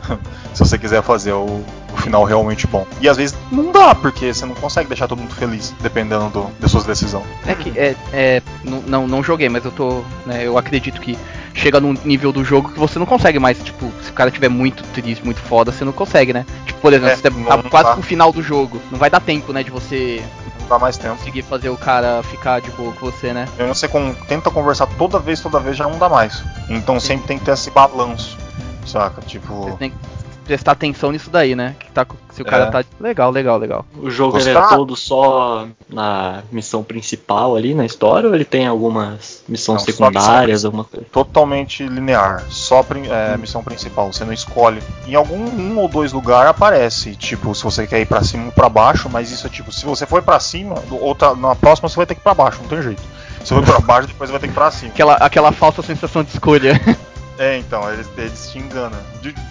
se 0.53 0.59
você 0.59 0.77
quiser 0.77 1.01
fazer 1.01 1.33
o, 1.33 1.45
o, 1.45 1.97
final 1.97 2.23
realmente 2.23 2.67
bom. 2.67 2.85
E 3.01 3.09
às 3.09 3.17
vezes 3.17 3.35
não 3.51 3.71
dá, 3.71 3.95
porque 3.95 4.33
você 4.33 4.45
não 4.45 4.55
consegue 4.55 4.87
deixar 4.87 5.07
todo 5.07 5.19
mundo 5.19 5.33
feliz, 5.33 5.73
dependendo 5.81 6.29
do, 6.29 6.51
das 6.59 6.71
suas 6.71 6.85
decisões. 6.85 7.25
É 7.45 7.55
que, 7.55 7.77
é, 7.77 7.95
é 8.13 8.41
não, 8.66 9.07
não 9.07 9.24
joguei, 9.24 9.49
mas 9.49 9.63
eu 9.66 9.72
tô, 9.72 10.03
né, 10.26 10.43
eu 10.43 10.57
acredito 10.57 10.99
que 10.99 11.18
chega 11.53 11.80
num 11.80 11.93
nível 12.03 12.32
do 12.32 12.43
jogo 12.43 12.72
que 12.72 12.80
você 12.80 12.99
não 12.99 13.05
consegue 13.05 13.39
mais, 13.39 13.57
tipo, 13.61 13.91
se 14.01 14.09
o 14.09 14.13
cara 14.13 14.32
tiver 14.32 14.49
muito 14.49 14.84
triste, 14.93 15.24
muito 15.24 15.39
foda, 15.39 15.72
você 15.72 15.86
não 15.86 15.91
consegue, 15.91 16.34
né? 16.34 16.45
Tipo, 16.66 16.80
por 16.82 16.93
exemplo, 16.93 17.11
é, 17.11 17.16
você 17.16 17.30
tá 17.30 17.63
quase 17.70 17.93
pro 17.93 18.01
final 18.01 18.32
do 18.32 18.41
jogo, 18.41 18.82
não 18.91 18.99
vai 18.99 19.09
dar 19.09 19.20
tempo, 19.20 19.53
né, 19.53 19.63
de 19.63 19.72
você 19.72 20.22
não 20.61 20.68
dá 20.68 20.80
mais 20.80 20.97
tempo. 20.97 21.16
Conseguir 21.18 21.43
fazer 21.43 21.70
o 21.70 21.78
cara 21.78 22.24
ficar 22.24 22.59
de 22.59 22.72
boa 22.72 22.91
com 22.93 23.05
você, 23.05 23.32
né? 23.32 23.47
Eu 23.57 23.68
não 23.68 23.76
sei 23.76 23.89
tenta 24.28 24.49
conversar 24.49 24.88
toda 24.88 25.20
vez, 25.20 25.39
toda 25.39 25.59
vez 25.59 25.78
já 25.78 25.88
não 25.88 25.97
dá 25.97 26.09
mais. 26.09 26.43
Então 26.70 26.99
Sim. 26.99 27.07
sempre 27.07 27.28
tem 27.28 27.39
que 27.39 27.45
ter 27.45 27.51
esse 27.51 27.70
balanço, 27.70 28.38
saca? 28.86 29.22
Tipo. 29.22 29.63
Você 29.63 29.78
tem 29.78 29.91
que 29.91 30.14
prestar 30.45 30.73
atenção 30.73 31.11
nisso 31.11 31.29
daí, 31.29 31.55
né? 31.55 31.75
Que 31.79 31.91
tá, 31.91 32.05
se 32.31 32.41
o 32.41 32.45
cara 32.45 32.65
é. 32.65 32.71
tá. 32.71 32.83
Legal, 32.99 33.31
legal, 33.31 33.57
legal. 33.57 33.85
O 33.97 34.09
jogo 34.09 34.37
é 34.39 34.67
todo 34.69 34.95
só 34.95 35.67
na 35.89 36.43
missão 36.51 36.83
principal 36.83 37.55
ali 37.55 37.73
na 37.73 37.85
história 37.85 38.29
ou 38.29 38.35
ele 38.35 38.45
tem 38.45 38.67
algumas 38.67 39.43
missões 39.47 39.81
não, 39.81 39.85
secundárias, 39.85 40.63
alguma 40.63 40.83
coisa? 40.83 41.05
Totalmente 41.11 41.85
linear. 41.87 42.43
Só 42.49 42.85
é, 43.09 43.35
hum. 43.35 43.39
missão 43.39 43.63
principal. 43.63 44.13
Você 44.13 44.23
não 44.23 44.33
escolhe. 44.33 44.81
Em 45.07 45.15
algum 45.15 45.37
um 45.37 45.79
ou 45.79 45.87
dois 45.87 46.13
lugares 46.13 46.49
aparece, 46.49 47.15
tipo, 47.15 47.53
se 47.55 47.63
você 47.63 47.87
quer 47.87 47.99
ir 47.99 48.05
pra 48.05 48.23
cima 48.23 48.45
ou 48.45 48.51
pra 48.51 48.69
baixo, 48.69 49.09
mas 49.09 49.31
isso 49.31 49.47
é 49.47 49.49
tipo, 49.49 49.71
se 49.71 49.85
você 49.85 50.05
for 50.05 50.21
pra 50.21 50.39
cima, 50.39 50.75
outra, 50.91 51.35
na 51.35 51.55
próxima 51.55 51.89
você 51.89 51.95
vai 51.95 52.05
ter 52.05 52.15
que 52.15 52.21
ir 52.21 52.23
pra 52.23 52.33
baixo, 52.33 52.59
não 52.61 52.69
tem 52.69 52.81
jeito. 52.81 53.01
Se 53.43 53.53
você 53.53 53.55
for 53.55 53.63
pra 53.63 53.79
baixo, 53.79 54.07
depois 54.07 54.29
vai 54.29 54.39
ter 54.39 54.47
que 54.47 54.53
ir 54.53 54.55
pra 54.55 54.71
cima. 54.71 54.91
Aquela, 54.91 55.13
aquela 55.15 55.51
falsa 55.51 55.81
sensação 55.81 56.23
de 56.23 56.29
escolha. 56.29 56.79
É, 57.38 57.57
então, 57.57 57.91
eles, 57.91 58.07
eles 58.17 58.49
te 58.49 58.59
enganam. 58.59 58.97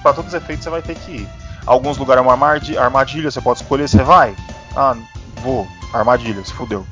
Para 0.03 0.15
todos 0.15 0.33
os 0.33 0.35
efeitos 0.35 0.65
você 0.65 0.71
vai 0.71 0.83
ter 0.83 0.95
que 0.95 1.13
ir. 1.13 1.29
Alguns 1.67 1.97
lugares 1.97 2.23
é 2.23 2.27
uma 2.27 2.33
armadilha, 2.79 3.31
você 3.31 3.41
pode 3.41 3.61
escolher, 3.61 3.89
você 3.89 4.03
vai. 4.03 4.35
Ah, 4.77 4.95
vou. 5.43 5.67
Armadilha, 5.93 6.45
se 6.45 6.53
fudeu. 6.53 6.87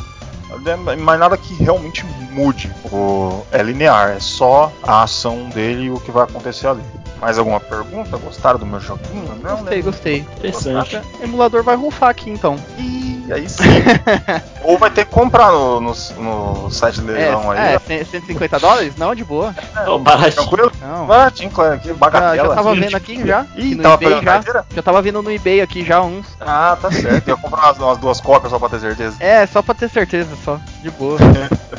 Mas 0.98 1.18
nada 1.18 1.36
que 1.36 1.54
realmente 1.54 2.04
mude. 2.30 2.72
O, 2.90 3.44
é 3.50 3.62
linear, 3.62 4.10
é 4.10 4.20
só 4.20 4.72
a 4.82 5.02
ação 5.02 5.48
dele 5.48 5.84
e 5.84 5.90
o 5.90 5.98
que 6.00 6.10
vai 6.10 6.24
acontecer 6.24 6.68
ali. 6.68 6.82
Mais 7.22 7.38
alguma 7.38 7.60
pergunta? 7.60 8.16
Gostaram 8.16 8.58
do 8.58 8.66
meu 8.66 8.80
joguinho? 8.80 9.38
Não, 9.40 9.58
gostei, 9.58 9.76
né? 9.76 9.82
gostei. 9.82 10.18
Interessante. 10.18 11.00
O 11.20 11.22
emulador 11.22 11.62
vai 11.62 11.76
rufar 11.76 12.10
aqui 12.10 12.28
então. 12.28 12.56
E 12.76 13.32
aí 13.32 13.48
sim. 13.48 13.62
Ou 14.64 14.76
vai 14.76 14.90
ter 14.90 15.04
que 15.04 15.12
comprar 15.12 15.52
no, 15.52 15.80
no, 15.80 15.94
no 16.18 16.70
site 16.72 16.96
de 16.96 17.06
leilão 17.06 17.54
é, 17.54 17.76
aí. 17.76 17.76
É, 17.76 18.04
150 18.04 18.58
dólares? 18.58 18.96
Não, 18.96 19.14
de 19.14 19.22
boa. 19.22 19.54
É, 19.76 19.98
baratinho. 19.98 20.32
Tranquilo? 20.32 20.72
Não. 20.80 21.06
Baratinho, 21.06 21.50
claro, 21.52 21.74
aqui, 21.74 21.92
bagatela. 21.92 22.36
Já, 22.36 22.42
já 22.42 22.54
tava 22.56 22.74
vendo 22.74 22.96
aqui 22.96 23.24
já. 23.24 23.46
Ih, 23.54 23.74
no 23.76 23.82
tava 23.84 24.04
eBay 24.04 24.22
já. 24.22 24.64
Já 24.74 24.82
tava 24.82 25.02
vendo 25.02 25.22
no 25.22 25.30
eBay 25.30 25.60
aqui 25.60 25.84
já 25.84 26.02
uns. 26.02 26.26
Ah, 26.40 26.76
tá 26.82 26.90
certo. 26.90 27.28
Eu 27.28 27.36
ia 27.36 27.40
comprar 27.40 27.66
umas, 27.66 27.78
umas 27.78 27.98
duas 27.98 28.20
cópias 28.20 28.50
só 28.50 28.58
pra 28.58 28.68
ter 28.68 28.80
certeza. 28.80 29.16
É, 29.20 29.46
só 29.46 29.62
pra 29.62 29.76
ter 29.76 29.88
certeza, 29.88 30.30
só. 30.44 30.58
De 30.82 30.90
boa. 30.90 31.18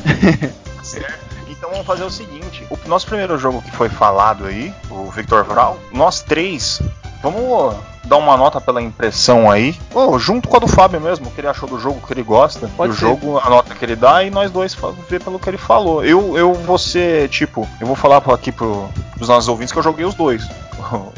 certo. 0.82 1.23
Então 1.64 1.72
vamos 1.72 1.86
fazer 1.86 2.04
o 2.04 2.10
seguinte: 2.10 2.66
o 2.68 2.78
nosso 2.86 3.06
primeiro 3.06 3.38
jogo 3.38 3.62
que 3.62 3.70
foi 3.70 3.88
falado 3.88 4.44
aí, 4.44 4.70
o 4.90 5.10
Victor 5.10 5.42
Vral, 5.44 5.78
nós 5.90 6.20
três, 6.20 6.82
vamos 7.22 7.74
dar 8.04 8.18
uma 8.18 8.36
nota 8.36 8.60
pela 8.60 8.82
impressão 8.82 9.50
aí, 9.50 9.74
oh, 9.94 10.18
junto 10.18 10.46
com 10.46 10.58
a 10.58 10.60
do 10.60 10.68
Fábio 10.68 11.00
mesmo, 11.00 11.26
o 11.26 11.30
que 11.30 11.40
ele 11.40 11.48
achou 11.48 11.66
do 11.66 11.80
jogo, 11.80 12.00
o 12.02 12.06
que 12.06 12.12
ele 12.12 12.22
gosta 12.22 12.68
Pode 12.76 12.92
do 12.92 12.98
ser. 12.98 13.06
jogo, 13.06 13.38
a 13.38 13.48
nota 13.48 13.74
que 13.74 13.82
ele 13.82 13.96
dá, 13.96 14.22
e 14.22 14.28
nós 14.28 14.50
dois 14.50 14.76
ver 15.08 15.22
pelo 15.22 15.38
que 15.38 15.48
ele 15.48 15.56
falou. 15.56 16.04
Eu, 16.04 16.36
eu 16.36 16.52
vou 16.52 16.76
ser, 16.76 17.30
tipo, 17.30 17.66
eu 17.80 17.86
vou 17.86 17.96
falar 17.96 18.18
aqui 18.18 18.52
pro, 18.52 18.86
pros 19.14 19.30
nossos 19.30 19.48
ouvintes 19.48 19.72
que 19.72 19.78
eu 19.78 19.82
joguei 19.82 20.04
os 20.04 20.14
dois. 20.14 20.46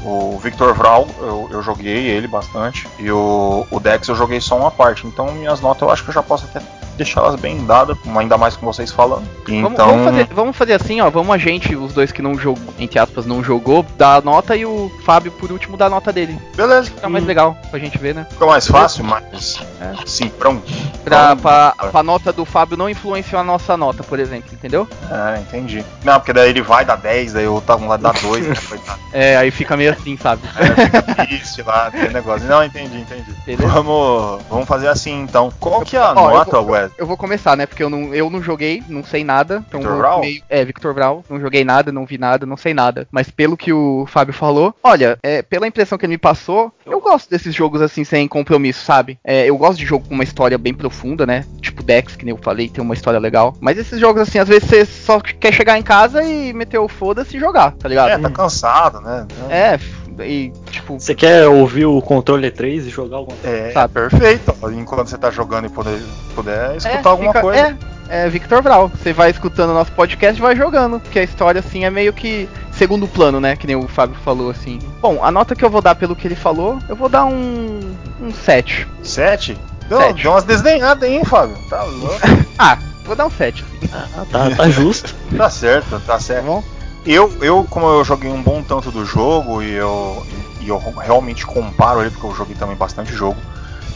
O 0.05 0.39
Victor 0.39 0.73
Vral, 0.75 1.09
eu, 1.19 1.49
eu 1.51 1.61
joguei 1.61 2.07
ele 2.07 2.29
bastante, 2.29 2.89
e 3.01 3.11
o, 3.11 3.67
o 3.69 3.81
Dex 3.81 4.07
eu 4.07 4.15
joguei 4.15 4.41
só 4.41 4.57
uma 4.57 4.71
parte, 4.71 5.05
então 5.09 5.33
minhas 5.33 5.61
notas 5.61 5.83
eu 5.83 5.91
acho 5.91 6.05
que 6.05 6.11
eu 6.11 6.15
já 6.15 6.23
posso 6.23 6.45
até 6.45 6.61
deixar 6.97 7.21
elas 7.21 7.39
bem 7.39 7.65
dadas, 7.65 7.97
ainda 8.17 8.37
mais 8.37 8.57
com 8.57 8.67
vocês 8.67 8.91
falando. 8.91 9.27
Então... 9.43 9.63
Vamos, 9.63 9.79
vamos, 9.79 10.05
fazer, 10.05 10.29
vamos 10.35 10.57
fazer 10.57 10.73
assim, 10.75 11.01
ó. 11.01 11.11
Vamos 11.11 11.35
a 11.35 11.39
gente, 11.39 11.75
os 11.77 11.93
dois 11.93 12.13
que 12.13 12.23
não 12.23 12.35
jogou, 12.37 12.75
entre 12.79 12.99
aspas, 12.99 13.27
não 13.27 13.43
jogou, 13.43 13.85
dar 13.97 14.17
a 14.17 14.21
nota 14.21 14.57
e 14.57 14.65
o 14.65 14.91
Fábio, 15.05 15.33
por 15.33 15.53
último, 15.53 15.77
dar 15.77 15.87
a 15.87 15.91
nota 15.91 16.13
dele. 16.13 16.39
Beleza. 16.57 16.91
Fica 16.91 17.09
mais 17.09 17.25
hum. 17.25 17.27
legal 17.27 17.57
pra 17.71 17.79
gente 17.79 17.99
ver, 17.99 18.15
né? 18.15 18.27
Fica 18.31 18.47
mais 18.47 18.67
fácil, 18.67 19.05
mas. 19.05 19.61
É. 19.81 19.95
Sim, 20.07 20.29
pronto. 20.29 20.63
Pra, 21.05 21.37
pra, 21.37 21.75
pra 21.91 22.03
nota 22.03 22.33
do 22.33 22.45
Fábio 22.45 22.77
não 22.77 22.89
influenciar 22.89 23.41
a 23.41 23.45
nossa 23.45 23.77
nota, 23.77 24.03
por 24.03 24.19
exemplo, 24.19 24.51
entendeu? 24.53 24.89
É, 25.11 25.41
entendi. 25.41 25.85
Não, 26.05 26.19
porque 26.19 26.33
daí 26.33 26.51
ele 26.51 26.63
vai 26.63 26.85
dar 26.85 26.97
10, 26.97 27.35
daí 27.35 27.45
eu 27.45 27.63
tava 27.65 27.87
lá 27.87 27.97
dar 27.97 28.15
2, 28.15 28.47
né? 28.49 28.55
É, 29.13 29.37
aí 29.37 29.51
fica 29.51 29.77
meio 29.77 29.93
assim, 29.93 30.17
sabe? 30.17 30.43
É, 30.57 30.85
fica 30.85 31.03
triste 31.03 31.63
lá, 31.63 31.91
tem 31.91 32.11
negócio. 32.11 32.47
Não, 32.47 32.63
entendi, 32.63 32.99
entendi. 32.99 33.57
Vamos, 33.57 34.43
vamos 34.51 34.67
fazer 34.67 34.89
assim 34.89 35.23
então. 35.23 35.51
Qual 35.59 35.81
que 35.83 35.97
é 35.97 36.01
a 36.01 36.13
Ó, 36.13 36.31
nota, 36.31 36.61
Wes? 36.61 36.86
Eu 36.97 37.07
vou 37.07 37.17
começar, 37.17 37.57
né? 37.57 37.67
Porque 37.67 37.83
eu 37.83 37.91
não, 37.91 38.15
eu 38.15 38.31
não 38.31 38.43
joguei, 38.43 38.83
não 38.89 39.05
sei 39.05 39.25
nada. 39.25 39.65
Então 39.69 39.81
Victor 39.81 39.99
Vral? 39.99 40.21
Meio, 40.21 40.43
é, 40.49 40.65
Victor 40.65 40.95
Vral. 40.95 41.25
Não 41.29 41.41
joguei 41.41 41.65
nada, 41.65 41.93
não 41.93 42.07
vi 42.07 42.19
nada, 42.19 42.47
não 42.47 42.57
sei 42.57 42.75
nada. 42.75 43.07
Mas 43.11 43.31
pelo 43.31 43.57
que 43.57 43.73
o 43.73 44.07
Fábio 44.07 44.35
falou, 44.35 44.75
olha, 44.83 45.19
é, 45.23 45.43
pela 45.43 45.67
impressão 45.67 45.99
que 45.99 46.07
ele 46.07 46.15
me 46.15 46.19
passou, 46.19 46.73
eu 46.85 47.01
gosto 47.01 47.31
desses 47.31 47.55
jogos 47.55 47.83
assim, 47.83 48.05
sem 48.05 48.27
compromisso, 48.29 48.85
sabe? 48.85 49.19
É, 49.25 49.47
eu 49.47 49.57
gosto 49.57 49.79
de 49.79 49.87
jogo 49.87 50.07
com 50.09 50.15
uma 50.15 50.25
história 50.25 50.59
bem 50.59 50.75
profunda, 50.75 51.27
né? 51.27 51.45
Tipo 51.61 51.83
Dex, 51.83 52.17
que 52.17 52.25
nem 52.25 52.35
eu 52.35 52.43
falei, 52.43 52.69
tem 52.69 52.83
uma 52.83 52.95
história 52.95 53.19
legal. 53.19 53.55
Mas 53.61 53.79
esses 53.79 53.99
jogos, 53.99 54.23
assim, 54.23 54.39
às 54.39 54.49
vezes 54.49 54.69
você 54.69 54.85
só 54.85 55.21
quer 55.21 55.53
chegar 55.53 55.79
em 55.79 55.83
casa 55.83 56.23
e 56.23 56.53
meter 56.53 56.79
o 56.79 56.89
foda-se 56.89 57.37
e 57.37 57.41
jogar, 57.41 57.73
tá 57.73 57.89
ligado? 57.89 58.11
É, 58.11 58.19
tá 58.19 58.31
cansado, 58.31 59.01
né? 59.01 59.27
É, 59.51 59.79
e, 60.25 60.53
tipo. 60.71 60.99
Você 60.99 61.15
quer 61.15 61.47
ouvir 61.47 61.87
o 61.87 62.01
controle 62.01 62.51
3 62.51 62.87
e 62.87 62.91
jogar 62.91 63.19
alguma 63.19 63.37
coisa? 63.37 63.57
É, 63.57 63.71
tá 63.73 63.89
perfeito. 63.89 64.55
Enquanto 64.73 65.09
você 65.09 65.19
tá 65.19 65.31
jogando 65.31 65.67
e 65.67 65.69
poder, 65.69 66.01
puder 66.35 66.77
escutar 66.77 67.09
é, 67.09 67.09
alguma 67.09 67.31
fica, 67.33 67.41
coisa. 67.41 67.79
É, 68.09 68.27
é 68.27 68.29
Victor 68.29 68.63
Vral. 68.63 68.89
Você 68.89 69.13
vai 69.13 69.31
escutando 69.31 69.71
o 69.71 69.75
nosso 69.75 69.93
podcast 69.93 70.39
e 70.39 70.43
vai 70.43 70.55
jogando. 70.57 71.01
Porque 71.01 71.19
a 71.19 71.23
história, 71.25 71.59
assim, 71.59 71.85
é 71.85 71.91
meio 71.91 72.13
que. 72.13 72.49
segundo 72.73 73.07
plano, 73.09 73.41
né? 73.41 73.57
Que 73.57 73.67
nem 73.67 73.77
o 73.77 73.89
Fábio 73.89 74.17
falou, 74.25 74.51
assim. 74.51 74.79
Bom, 75.01 75.23
a 75.23 75.31
nota 75.31 75.55
que 75.55 75.65
eu 75.65 75.71
vou 75.71 75.83
dar 75.83 75.95
pelo 75.95 76.15
que 76.17 76.27
ele 76.27 76.37
falou, 76.37 76.79
eu 76.89 76.97
vou 76.97 77.09
dar 77.09 77.25
um. 77.25 77.81
um 78.21 78.33
7. 78.33 78.87
7? 79.03 79.59
Deu, 79.89 79.99
Sete. 79.99 80.23
deu 80.23 80.33
umas 80.33 80.45
desdenhadas 80.45 81.09
hein, 81.09 81.25
Fábio? 81.25 81.57
Tá 81.69 81.83
louco. 81.85 82.19
Ah, 82.59 82.79
vou 83.05 83.15
dar 83.15 83.27
um 83.27 83.31
7. 83.31 83.65
Ah, 83.93 84.25
tá, 84.31 84.51
tá 84.51 84.69
justo. 84.69 85.15
tá 85.37 85.49
certo, 85.49 85.91
tá 85.91 86.01
Tá 86.15 86.19
certo. 86.19 86.45
bom? 86.45 86.63
Eu, 87.07 87.33
eu, 87.41 87.67
como 87.71 87.87
eu 87.87 88.05
joguei 88.05 88.31
um 88.31 88.43
bom 88.43 88.63
tanto 88.63 88.91
do 88.91 89.05
jogo 89.05 89.63
e 89.63 89.71
eu, 89.73 90.27
e 90.61 90.69
eu 90.69 90.79
realmente 90.99 91.47
comparo 91.47 92.01
ele, 92.01 92.11
porque 92.11 92.27
eu 92.27 92.35
joguei 92.35 92.57
também 92.57 92.77
bastante 92.77 93.13
jogo 93.15 93.37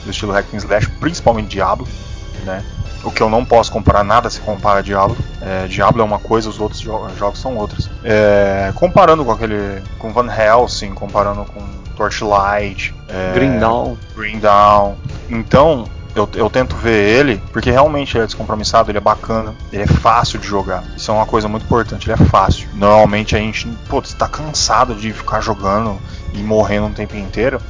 do 0.04 0.10
estilo 0.10 0.32
Hack 0.32 0.46
and 0.54 0.58
Slash, 0.58 0.88
principalmente 1.00 1.48
Diablo, 1.48 1.86
né? 2.44 2.64
O 3.02 3.10
que 3.10 3.22
eu 3.22 3.30
não 3.30 3.44
posso 3.46 3.72
comparar 3.72 4.04
nada 4.04 4.28
se 4.28 4.40
compara 4.40 4.80
a 4.80 4.82
Diablo. 4.82 5.16
É, 5.40 5.66
Diablo 5.66 6.02
é 6.02 6.04
uma 6.04 6.18
coisa, 6.18 6.50
os 6.50 6.60
outros 6.60 6.80
jo- 6.80 7.08
jogos 7.18 7.40
são 7.40 7.56
outras. 7.56 7.88
É, 8.04 8.72
comparando 8.74 9.24
com 9.24 9.32
aquele. 9.32 9.82
com 9.98 10.12
Van 10.12 10.28
Helsing, 10.30 10.92
comparando 10.92 11.46
com 11.46 11.62
Torchlight. 11.96 12.94
É, 13.08 13.32
Green 13.32 13.58
Dawn. 13.58 13.96
Green 14.14 14.38
Dawn. 14.38 14.96
Então, 15.30 15.88
eu, 16.20 16.28
eu 16.34 16.50
tento 16.50 16.76
ver 16.76 17.18
ele, 17.18 17.42
porque 17.52 17.70
realmente 17.70 18.16
ele 18.16 18.24
é 18.24 18.26
descompromissado, 18.26 18.90
ele 18.90 18.98
é 18.98 19.00
bacana, 19.00 19.54
ele 19.72 19.82
é 19.82 19.86
fácil 19.86 20.38
de 20.38 20.46
jogar. 20.46 20.84
Isso 20.96 21.10
é 21.10 21.14
uma 21.14 21.26
coisa 21.26 21.48
muito 21.48 21.64
importante, 21.64 22.10
ele 22.10 22.20
é 22.20 22.26
fácil. 22.26 22.68
Normalmente 22.74 23.34
a 23.34 23.38
gente, 23.38 23.66
putz, 23.88 24.14
tá 24.14 24.28
cansado 24.28 24.94
de 24.94 25.12
ficar 25.12 25.40
jogando 25.40 25.98
e 26.32 26.38
morrendo 26.38 26.86
o 26.86 26.90
tempo 26.90 27.16
inteiro. 27.16 27.60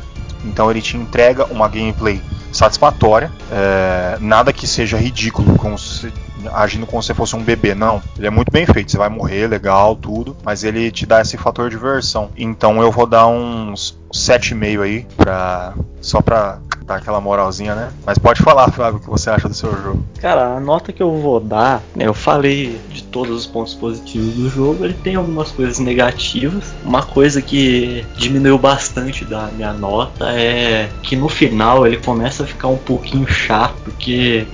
Então 0.44 0.70
ele 0.70 0.80
te 0.80 0.96
entrega 0.96 1.44
uma 1.46 1.68
gameplay 1.68 2.22
satisfatória, 2.52 3.30
é, 3.52 4.18
nada 4.20 4.52
que 4.52 4.66
seja 4.66 4.96
ridículo, 4.96 5.56
como 5.56 5.78
se, 5.78 6.12
agindo 6.52 6.86
como 6.86 7.02
se 7.02 7.14
fosse 7.14 7.36
um 7.36 7.42
bebê, 7.42 7.74
não. 7.74 8.02
Ele 8.16 8.26
é 8.26 8.30
muito 8.30 8.50
bem 8.50 8.66
feito, 8.66 8.90
você 8.90 8.98
vai 8.98 9.08
morrer, 9.08 9.46
legal, 9.46 9.96
tudo, 9.96 10.36
mas 10.44 10.64
ele 10.64 10.90
te 10.90 11.06
dá 11.06 11.20
esse 11.20 11.36
fator 11.36 11.68
de 11.68 11.76
diversão. 11.76 12.30
Então 12.36 12.82
eu 12.82 12.90
vou 12.90 13.06
dar 13.06 13.26
uns 13.26 13.98
7,5 14.12 14.82
aí, 14.82 15.06
pra, 15.16 15.74
só 16.00 16.20
pra 16.20 16.58
dar 16.90 16.96
aquela 16.96 17.20
moralzinha, 17.20 17.74
né? 17.74 17.90
Mas 18.04 18.18
pode 18.18 18.42
falar, 18.42 18.70
Fábio, 18.72 18.98
o 18.98 19.00
que 19.00 19.08
você 19.08 19.30
acha 19.30 19.48
do 19.48 19.54
seu 19.54 19.70
jogo. 19.70 20.04
Cara, 20.20 20.56
a 20.56 20.60
nota 20.60 20.92
que 20.92 21.02
eu 21.02 21.16
vou 21.16 21.38
dar, 21.38 21.80
né, 21.94 22.06
eu 22.06 22.14
falei 22.14 22.80
de 22.90 23.04
todos 23.04 23.30
os 23.30 23.46
pontos 23.46 23.74
positivos 23.74 24.34
do 24.34 24.48
jogo, 24.50 24.84
ele 24.84 24.94
tem 24.94 25.14
algumas 25.14 25.52
coisas 25.52 25.78
negativas. 25.78 26.64
Uma 26.84 27.02
coisa 27.02 27.40
que 27.40 28.04
diminuiu 28.16 28.58
bastante 28.58 29.24
da 29.24 29.46
minha 29.46 29.72
nota 29.72 30.32
é 30.32 30.88
que 31.02 31.14
no 31.14 31.28
final 31.28 31.86
ele 31.86 31.98
começa 31.98 32.42
a 32.42 32.46
ficar 32.46 32.68
um 32.68 32.78
pouquinho 32.78 33.26
chato, 33.28 33.74
porque 33.84 34.46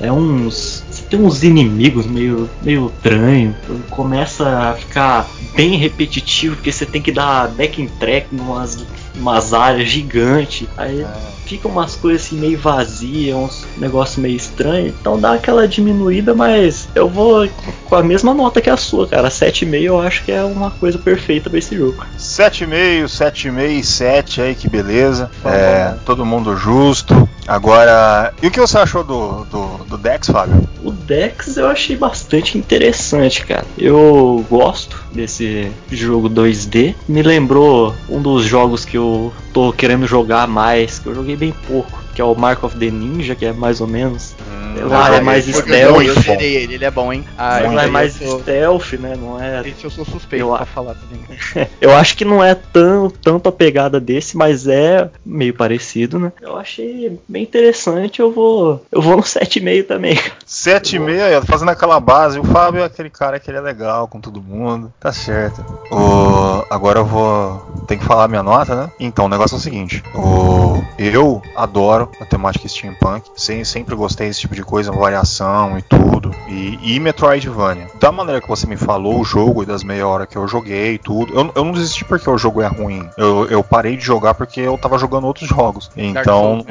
é 0.00 0.12
uns. 0.12 0.77
Tem 1.10 1.20
uns 1.20 1.42
inimigos 1.42 2.06
meio, 2.06 2.48
meio 2.62 2.92
estranho, 2.94 3.54
começa 3.90 4.46
a 4.46 4.74
ficar 4.74 5.26
bem 5.54 5.76
repetitivo, 5.76 6.54
porque 6.56 6.70
você 6.70 6.86
tem 6.86 7.00
que 7.00 7.12
dar 7.12 7.48
back 7.48 7.82
and 7.82 7.88
track 7.98 8.28
numas, 8.32 8.84
umas 9.16 9.52
áreas 9.52 9.88
gigantes. 9.88 10.68
Aí 10.76 11.04
fica 11.46 11.66
umas 11.66 11.96
coisas 11.96 12.26
assim 12.26 12.36
meio 12.38 12.58
vazias, 12.58 13.34
uns 13.34 13.66
negócio 13.78 14.20
meio 14.20 14.36
estranho. 14.36 14.88
Então 14.88 15.18
dá 15.18 15.32
aquela 15.32 15.66
diminuída, 15.66 16.34
mas 16.34 16.88
eu 16.94 17.08
vou 17.08 17.48
com 17.86 17.94
a 17.94 18.02
mesma 18.02 18.34
nota 18.34 18.60
que 18.60 18.70
a 18.70 18.76
sua, 18.76 19.06
cara. 19.08 19.28
7,5 19.28 19.82
eu 19.82 20.00
acho 20.00 20.24
que 20.24 20.30
é 20.32 20.44
uma 20.44 20.70
coisa 20.70 20.98
perfeita 20.98 21.48
pra 21.48 21.58
esse 21.58 21.76
jogo. 21.76 22.04
7,5, 22.18 23.04
7,5 23.04 23.70
e 23.70 23.84
7 23.84 24.42
aí, 24.42 24.54
que 24.54 24.68
beleza. 24.68 25.30
Tá 25.42 25.54
É, 25.54 25.94
todo 26.04 26.24
mundo 26.26 26.56
justo. 26.56 27.27
Agora, 27.48 28.34
e 28.42 28.46
o 28.46 28.50
que 28.50 28.60
você 28.60 28.76
achou 28.76 29.02
do, 29.02 29.44
do, 29.44 29.84
do 29.84 29.96
Dex, 29.96 30.28
Fábio? 30.28 30.68
O 30.84 30.92
Dex 30.92 31.56
eu 31.56 31.66
achei 31.66 31.96
bastante 31.96 32.58
interessante, 32.58 33.46
cara. 33.46 33.64
Eu 33.78 34.44
gosto 34.50 35.02
desse 35.12 35.72
jogo 35.90 36.28
2D. 36.28 36.94
Me 37.08 37.22
lembrou 37.22 37.94
um 38.06 38.20
dos 38.20 38.44
jogos 38.44 38.84
que 38.84 38.98
eu 38.98 39.32
tô 39.54 39.72
querendo 39.72 40.06
jogar 40.06 40.46
mais, 40.46 40.98
que 40.98 41.06
eu 41.06 41.14
joguei 41.14 41.36
bem 41.36 41.54
pouco, 41.66 41.98
que 42.14 42.20
é 42.20 42.24
o 42.24 42.34
Mark 42.34 42.62
of 42.64 42.76
the 42.76 42.90
Ninja, 42.90 43.34
que 43.34 43.46
é 43.46 43.52
mais 43.52 43.80
ou 43.80 43.86
menos. 43.86 44.34
Hum, 44.40 44.57
Lá 44.88 45.08
eu 45.08 45.14
é 45.14 45.20
mais 45.20 45.44
stealth, 45.44 46.02
eu 46.02 46.14
zerei 46.20 46.56
ele, 46.56 46.74
ele 46.74 46.84
é 46.84 46.90
bom, 46.90 47.12
hein? 47.12 47.24
Ah, 47.36 47.60
Lá 47.72 47.84
é 47.84 47.86
mais 47.86 48.14
stealth, 48.14 48.92
né? 48.94 49.16
Não 49.16 49.40
é 49.40 49.66
esse 49.68 49.84
eu 49.84 49.90
sou 49.90 50.04
suspeito 50.04 50.44
Eu 50.44 50.56
pra 50.56 50.66
falar 50.66 50.94
também. 50.94 51.18
Eu 51.80 51.94
acho 51.94 52.16
que 52.16 52.24
não 52.24 52.42
é 52.42 52.54
tão, 52.54 53.10
tanto 53.10 53.48
a 53.48 53.52
pegada 53.52 54.00
desse, 54.00 54.36
mas 54.36 54.66
é 54.66 55.08
meio 55.24 55.54
parecido, 55.54 56.18
né? 56.18 56.32
Eu 56.40 56.56
achei 56.56 57.18
bem 57.28 57.42
interessante, 57.42 58.20
eu 58.20 58.32
vou. 58.32 58.84
Eu 58.90 59.00
vou 59.00 59.16
no 59.16 59.22
7,5 59.22 59.86
também. 59.86 60.18
7,5, 60.46 61.44
fazendo 61.46 61.70
aquela 61.70 62.00
base. 62.00 62.38
O 62.38 62.44
Fábio 62.44 62.82
é 62.82 62.84
aquele 62.84 63.10
cara 63.10 63.38
que 63.38 63.50
ele 63.50 63.58
é 63.58 63.60
legal 63.60 64.08
com 64.08 64.20
todo 64.20 64.42
mundo. 64.42 64.92
Tá 64.98 65.12
certo. 65.12 65.64
O, 65.90 66.64
agora 66.70 67.00
eu 67.00 67.04
vou. 67.04 67.58
Tem 67.86 67.98
que 67.98 68.04
falar 68.04 68.24
a 68.24 68.28
minha 68.28 68.42
nota, 68.42 68.74
né? 68.74 68.90
Então, 68.98 69.26
o 69.26 69.28
negócio 69.28 69.54
é 69.54 69.58
o 69.58 69.60
seguinte. 69.60 70.02
O, 70.14 70.82
eu 70.98 71.42
adoro 71.54 72.10
a 72.20 72.24
temática 72.24 72.68
steampunk. 72.68 73.30
Sem, 73.36 73.64
sempre 73.64 73.94
gostei 73.94 74.28
desse 74.28 74.40
tipo 74.40 74.54
de 74.54 74.57
coisa, 74.62 74.92
variação 74.92 75.78
e 75.78 75.82
tudo. 75.82 76.34
E, 76.48 76.96
e 76.96 77.00
Metroidvania. 77.00 77.88
Da 78.00 78.10
maneira 78.10 78.40
que 78.40 78.48
você 78.48 78.66
me 78.66 78.76
falou 78.76 79.20
o 79.20 79.24
jogo 79.24 79.62
e 79.62 79.66
das 79.66 79.82
meia 79.82 80.06
hora 80.06 80.26
que 80.26 80.36
eu 80.36 80.46
joguei 80.48 80.94
e 80.94 80.98
tudo. 80.98 81.32
Eu, 81.34 81.52
eu 81.54 81.64
não 81.64 81.72
desisti 81.72 82.04
porque 82.04 82.28
o 82.28 82.38
jogo 82.38 82.62
é 82.62 82.66
ruim. 82.66 83.08
Eu, 83.16 83.46
eu 83.46 83.62
parei 83.62 83.96
de 83.96 84.04
jogar 84.04 84.34
porque 84.34 84.60
eu 84.60 84.76
tava 84.78 84.98
jogando 84.98 85.26
outros 85.26 85.48
jogos. 85.48 85.90
Então. 85.96 86.64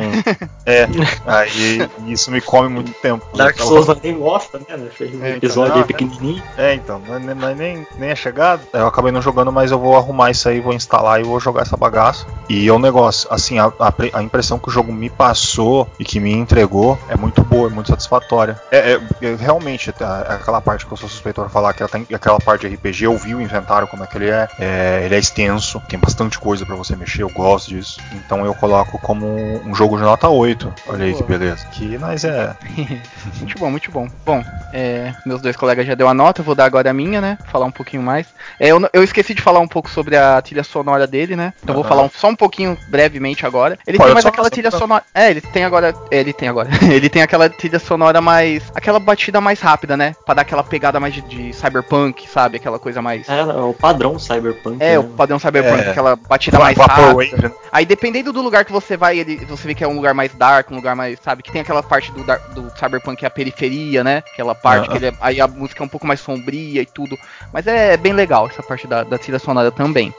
é. 0.66 0.88
Aí 1.26 1.88
isso 2.08 2.32
me 2.32 2.42
come 2.42 2.70
muito 2.70 2.92
tempo. 2.94 3.26
Dark 3.36 3.58
Eu 3.60 3.66
tava 3.66 3.84
Souls 3.84 4.02
nem 4.02 4.18
gosta, 4.18 4.60
né? 4.60 4.78
Fez 4.92 5.14
um 5.14 5.24
É, 5.24 5.30
então, 5.30 5.38
episódio 5.38 5.70
não, 5.70 5.78
aí 5.78 5.84
é. 5.84 5.86
pequenininho. 5.86 6.44
É, 6.58 6.74
então, 6.74 7.02
não 7.08 7.16
é, 7.16 7.20
não 7.20 7.50
é 7.50 7.56
nem, 7.56 7.88
nem 7.98 8.10
é 8.10 8.16
chegado. 8.16 8.62
Eu 8.74 8.88
acabei 8.88 9.12
não 9.12 9.22
jogando, 9.22 9.52
mas 9.52 9.72
eu 9.72 9.80
vou 9.80 9.96
arrumar 9.96 10.32
isso 10.32 10.48
aí, 10.50 10.60
vou 10.60 10.74
instalar 10.74 11.20
e 11.20 11.24
vou 11.24 11.40
jogar 11.40 11.62
essa 11.62 11.78
bagaça. 11.78 12.26
E 12.50 12.68
é 12.68 12.74
um 12.74 12.80
negócio, 12.80 13.28
assim, 13.32 13.60
a, 13.60 13.66
a, 13.80 13.94
a 14.14 14.24
impressão 14.24 14.58
que 14.60 14.70
o 14.70 14.72
jogo 14.72 14.92
me 14.92 15.10
passou 15.10 15.88
e 16.00 16.06
que 16.06 16.20
me 16.20 16.32
entregou 16.32 16.98
é 17.10 17.16
muito 17.16 17.44
boa, 17.44 17.70
é 17.70 17.74
muito 17.78 17.90
satisfatória. 17.90 18.58
É, 18.72 18.94
é- 18.94 19.00
é 19.22 19.36
realmente, 19.36 19.92
tá, 19.92 20.22
aquela 20.22 20.60
parte 20.62 20.86
que 20.86 20.92
eu 20.92 20.98
sou 20.98 21.08
suspeito 21.08 21.40
pra 21.42 21.50
falar, 21.50 21.74
que 21.74 21.82
ela 21.84 21.90
tem, 21.90 22.06
aquela 22.14 22.40
parte 22.40 22.68
de 22.68 22.74
RPG, 22.76 23.06
eu 23.06 23.16
vi 23.18 23.36
o 23.36 23.42
inventário 23.42 23.88
como 23.88 24.04
é 24.04 24.08
que 24.08 24.18
ele 24.18 24.30
é. 24.30 24.48
É, 24.60 25.02
ele 25.06 25.16
é 25.16 25.20
extenso, 25.20 25.82
tem 25.88 26.00
bastante 26.00 26.40
coisa 26.40 26.66
pra 26.66 26.76
você 26.76 26.96
mexer, 26.96 27.22
eu 27.24 27.30
gosto 27.30 27.70
disso. 27.70 28.00
Então 28.14 28.46
eu 28.46 28.54
coloco 28.56 28.98
como 29.00 29.62
um 29.64 29.74
jogo 29.76 29.96
de 29.98 30.04
nota 30.04 30.28
8. 30.28 30.74
Olha 30.88 31.06
aí 31.06 31.14
que 31.14 31.24
Boa. 31.24 31.38
beleza. 31.38 31.66
Que 31.72 31.98
nós 31.98 32.24
é. 32.24 32.56
Muito 33.40 33.60
bom, 33.60 33.70
muito 33.72 33.92
bom. 33.92 34.08
Bom, 34.26 34.44
é, 34.74 35.14
meus 35.26 35.42
dois 35.42 35.56
colegas 35.56 35.86
já 35.86 35.96
deu 35.96 36.08
a 36.08 36.14
nota, 36.14 36.42
eu 36.42 36.46
vou 36.46 36.56
dar 36.56 36.66
agora 36.66 36.90
a 36.90 36.94
minha, 36.94 37.22
né? 37.22 37.38
Falar 37.46 37.66
um 37.66 37.72
pouquinho 37.72 38.02
mais. 38.02 38.28
É, 38.60 38.68
eu, 38.70 38.80
eu 38.94 39.04
esqueci 39.04 39.34
de 39.34 39.42
falar 39.42 39.60
um 39.60 39.68
pouco 39.68 39.90
sobre 39.90 40.16
a 40.18 40.42
trilha 40.42 40.64
sonora 40.64 41.06
dele, 41.08 41.36
né? 41.36 41.54
Então 41.64 41.76
eu 41.76 41.82
vou 41.82 41.88
falar 41.90 42.04
um- 42.04 42.10
só 42.10 42.28
um 42.30 42.36
pouquinho 42.36 42.78
brevemente 42.88 43.46
agora. 43.46 43.78
Ele 43.86 43.98
tem 43.98 44.14
mais 44.14 44.26
aquela 44.26 44.50
trilha 44.50 44.72
só- 44.72 44.80
sonora. 44.80 45.04
É, 45.14 45.30
ele 45.30 45.42
tem 45.42 45.64
agora. 45.64 45.96
é, 46.12 46.20
Ele 46.20 46.34
tem 46.34 46.48
agora. 46.50 46.70
ele 46.92 47.10
tem 47.10 47.22
aquela 47.22 47.50
trilha 47.50 47.67
sonora 47.80 48.22
mais. 48.22 48.64
aquela 48.74 49.00
batida 49.00 49.42
mais 49.42 49.60
rápida, 49.60 49.96
né? 49.98 50.16
Pra 50.26 50.34
dar 50.36 50.42
aquela 50.44 50.64
pegada 50.64 51.00
mais 51.00 51.14
de, 51.14 51.22
de 51.22 51.54
cyberpunk, 51.54 52.28
sabe? 52.30 52.58
Aquela 52.58 52.80
coisa 52.80 53.02
mais. 53.02 53.28
É, 53.28 53.40
é 53.40 53.44
o 53.44 53.74
padrão 53.74 54.18
Cyberpunk. 54.18 54.78
É, 54.80 54.92
né? 54.92 55.00
o 55.00 55.04
padrão 55.04 55.38
cyberpunk, 55.40 55.84
É. 55.84 55.90
aquela 55.92 56.16
batida 56.16 56.58
mais 56.60 56.78
rápida. 56.78 57.50
Né? 57.50 57.52
Aí 57.72 57.86
dependendo 57.86 58.32
do 58.32 58.42
lugar 58.42 58.64
que 58.66 58.72
você 58.72 58.96
vai, 58.96 59.20
ele, 59.20 59.38
você 59.46 59.68
vê 59.68 59.76
que 59.76 59.84
é 59.84 59.88
um 59.88 59.96
lugar 59.96 60.14
mais 60.14 60.34
dark, 60.34 60.72
um 60.72 60.76
lugar 60.76 60.96
mais, 60.96 61.20
sabe, 61.20 61.44
que 61.44 61.52
tem 61.52 61.62
aquela 61.62 61.84
parte 61.84 62.12
do, 62.12 62.24
do 62.24 62.72
Cyberpunk 62.78 63.18
que 63.18 63.26
é 63.26 63.28
a 63.28 63.32
periferia, 63.32 64.04
né? 64.04 64.24
Aquela 64.34 64.56
parte 64.56 64.88
Ah. 64.88 64.92
que 64.92 64.98
ele 64.98 65.08
é- 65.08 65.14
aí 65.22 65.42
a 65.42 65.48
música 65.48 65.84
é 65.84 65.86
um 65.86 65.90
pouco 65.90 66.08
mais 66.08 66.20
sombria 66.20 66.82
e 66.82 66.86
tudo. 66.86 67.18
Mas 67.52 67.68
é 67.68 67.98
bem 67.98 68.14
legal 68.14 68.48
essa 68.48 68.64
parte 68.64 68.88
da, 68.88 69.04
da 69.04 69.18
trilha 69.18 69.40
sonora 69.40 69.72
também. 69.72 70.14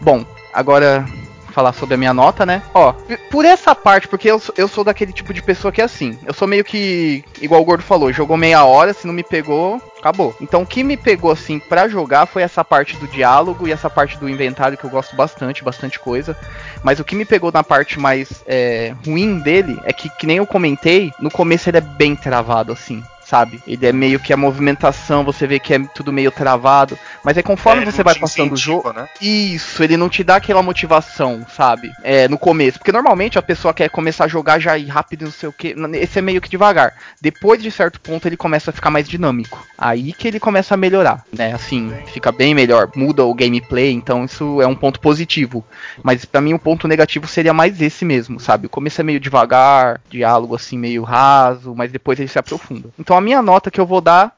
Bom, 0.00 0.24
agora 0.52 1.04
falar 1.50 1.72
sobre 1.72 1.94
a 1.94 1.98
minha 1.98 2.14
nota, 2.14 2.44
né? 2.46 2.62
Ó, 2.74 2.92
por 3.30 3.44
essa 3.44 3.74
parte, 3.74 4.08
porque 4.08 4.30
eu, 4.30 4.38
sou- 4.38 4.54
eu 4.58 4.68
sou 4.68 4.84
daquele 4.84 5.12
tipo 5.12 5.32
de 5.34 5.42
pessoa 5.42 5.70
que 5.72 5.80
é 5.80 5.84
assim. 5.84 6.18
Eu 6.26 6.32
sou 6.34 6.46
meio 6.48 6.64
que, 6.64 7.24
igual 7.40 7.60
o 7.60 7.64
Gordo 7.64 7.82
falou, 7.82 8.12
jogou 8.12 8.36
meia 8.36 8.64
hora, 8.64 8.92
se 8.92 9.06
não 9.06 9.14
me 9.14 9.22
pegou, 9.22 9.80
acabou. 9.98 10.34
Então 10.40 10.62
o 10.62 10.66
que 10.66 10.82
me 10.82 10.96
pegou, 10.96 11.30
assim, 11.30 11.58
pra 11.58 11.88
jogar 11.88 12.26
foi 12.26 12.42
essa 12.42 12.64
parte 12.64 12.96
do 12.96 13.06
diálogo 13.08 13.66
e 13.68 13.72
essa 13.72 13.90
parte 13.90 14.18
do 14.18 14.28
inventário 14.28 14.76
que 14.78 14.84
eu 14.84 14.90
gosto 14.90 15.14
bastante, 15.16 15.62
bastante 15.64 15.98
coisa. 15.98 16.36
Mas 16.82 16.98
o 17.00 17.04
que 17.04 17.14
me 17.14 17.24
pegou 17.24 17.50
na 17.52 17.62
parte 17.62 17.98
mais 17.98 18.42
é, 18.46 18.94
ruim 19.06 19.38
dele 19.38 19.78
é 19.84 19.92
que, 19.92 20.08
que 20.10 20.26
nem 20.26 20.38
eu 20.38 20.46
comentei, 20.46 21.12
no 21.20 21.30
começo 21.30 21.68
ele 21.68 21.78
é 21.78 21.82
bem 21.82 22.14
travado, 22.16 22.72
assim. 22.72 23.02
Sabe? 23.30 23.62
Ele 23.64 23.86
é 23.86 23.92
meio 23.92 24.18
que 24.18 24.32
a 24.32 24.36
movimentação, 24.36 25.22
você 25.22 25.46
vê 25.46 25.60
que 25.60 25.72
é 25.72 25.78
tudo 25.94 26.12
meio 26.12 26.32
travado. 26.32 26.98
Mas 27.22 27.36
aí 27.36 27.44
conforme 27.44 27.82
É, 27.82 27.84
você 27.86 28.02
vai 28.02 28.16
passando 28.16 28.54
o 28.54 28.56
jogo. 28.56 28.92
né? 28.92 29.08
Isso, 29.22 29.84
ele 29.84 29.96
não 29.96 30.08
te 30.08 30.24
dá 30.24 30.34
aquela 30.34 30.60
motivação, 30.64 31.46
sabe? 31.54 31.92
É, 32.02 32.26
no 32.26 32.36
começo. 32.36 32.78
Porque 32.80 32.90
normalmente 32.90 33.38
a 33.38 33.42
pessoa 33.42 33.72
quer 33.72 33.88
começar 33.88 34.24
a 34.24 34.28
jogar 34.28 34.58
já 34.58 34.76
ir 34.76 34.88
rápido, 34.88 35.26
não 35.26 35.30
sei 35.30 35.48
o 35.48 35.52
que. 35.52 35.76
Esse 35.94 36.18
é 36.18 36.22
meio 36.22 36.40
que 36.40 36.48
devagar. 36.48 36.92
Depois 37.20 37.62
de 37.62 37.70
certo 37.70 38.00
ponto 38.00 38.26
ele 38.26 38.36
começa 38.36 38.70
a 38.70 38.74
ficar 38.74 38.90
mais 38.90 39.08
dinâmico. 39.08 39.64
Aí 39.78 40.12
que 40.12 40.26
ele 40.26 40.40
começa 40.40 40.74
a 40.74 40.76
melhorar, 40.76 41.24
né? 41.32 41.52
Assim, 41.52 41.92
fica 42.12 42.32
bem 42.32 42.52
melhor. 42.52 42.90
Muda 42.96 43.24
o 43.24 43.32
gameplay, 43.32 43.92
então 43.92 44.24
isso 44.24 44.60
é 44.60 44.66
um 44.66 44.74
ponto 44.74 44.98
positivo. 44.98 45.64
Mas 46.02 46.24
pra 46.24 46.40
mim 46.40 46.52
o 46.52 46.58
ponto 46.58 46.88
negativo 46.88 47.28
seria 47.28 47.54
mais 47.54 47.80
esse 47.80 48.04
mesmo, 48.04 48.40
sabe? 48.40 48.66
O 48.66 48.70
começo 48.70 49.00
é 49.00 49.04
meio 49.04 49.20
devagar, 49.20 50.00
diálogo 50.10 50.56
assim 50.56 50.76
meio 50.76 51.04
raso, 51.04 51.74
mas 51.76 51.92
depois 51.92 52.18
ele 52.18 52.28
se 52.28 52.38
aprofunda. 52.40 52.88
Então 52.98 53.19
a 53.20 53.22
minha 53.22 53.40
nota 53.40 53.70
que 53.70 53.80
eu 53.80 53.86
vou 53.86 54.00
dar. 54.00 54.32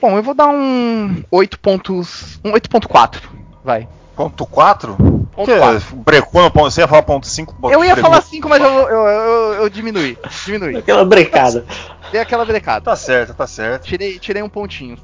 Bom, 0.00 0.16
eu 0.16 0.22
vou 0.22 0.34
dar 0.34 0.48
um 0.48 1.22
8 1.30 1.58
pontos. 1.58 2.40
Um 2.44 2.52
8.4. 2.52 3.20
vai. 3.64 3.88
Ponto 4.16 4.46
4? 4.46 4.96
Ponto 4.96 5.50
que, 5.50 5.58
quatro. 5.58 5.96
Brecou 5.96 6.42
no 6.42 6.50
ponto. 6.50 6.70
Você 6.70 6.82
ia 6.82 6.88
falar 6.88 7.02
ponto 7.02 7.26
5? 7.26 7.70
Eu 7.70 7.84
ia 7.84 7.96
falar 7.96 8.20
5, 8.20 8.48
mas 8.48 8.62
eu, 8.62 8.68
eu, 8.68 9.06
eu, 9.06 9.54
eu 9.54 9.70
diminui. 9.70 10.18
Diminui. 10.44 10.76
Aquela 10.76 11.04
brecada. 11.04 11.64
Dei 12.12 12.20
aquela 12.20 12.44
brecada. 12.44 12.84
Tá 12.84 12.96
certo, 12.96 13.32
tá 13.32 13.46
certo. 13.46 13.84
Tirei, 13.84 14.18
tirei 14.18 14.42
um 14.42 14.48
pontinho. 14.48 14.98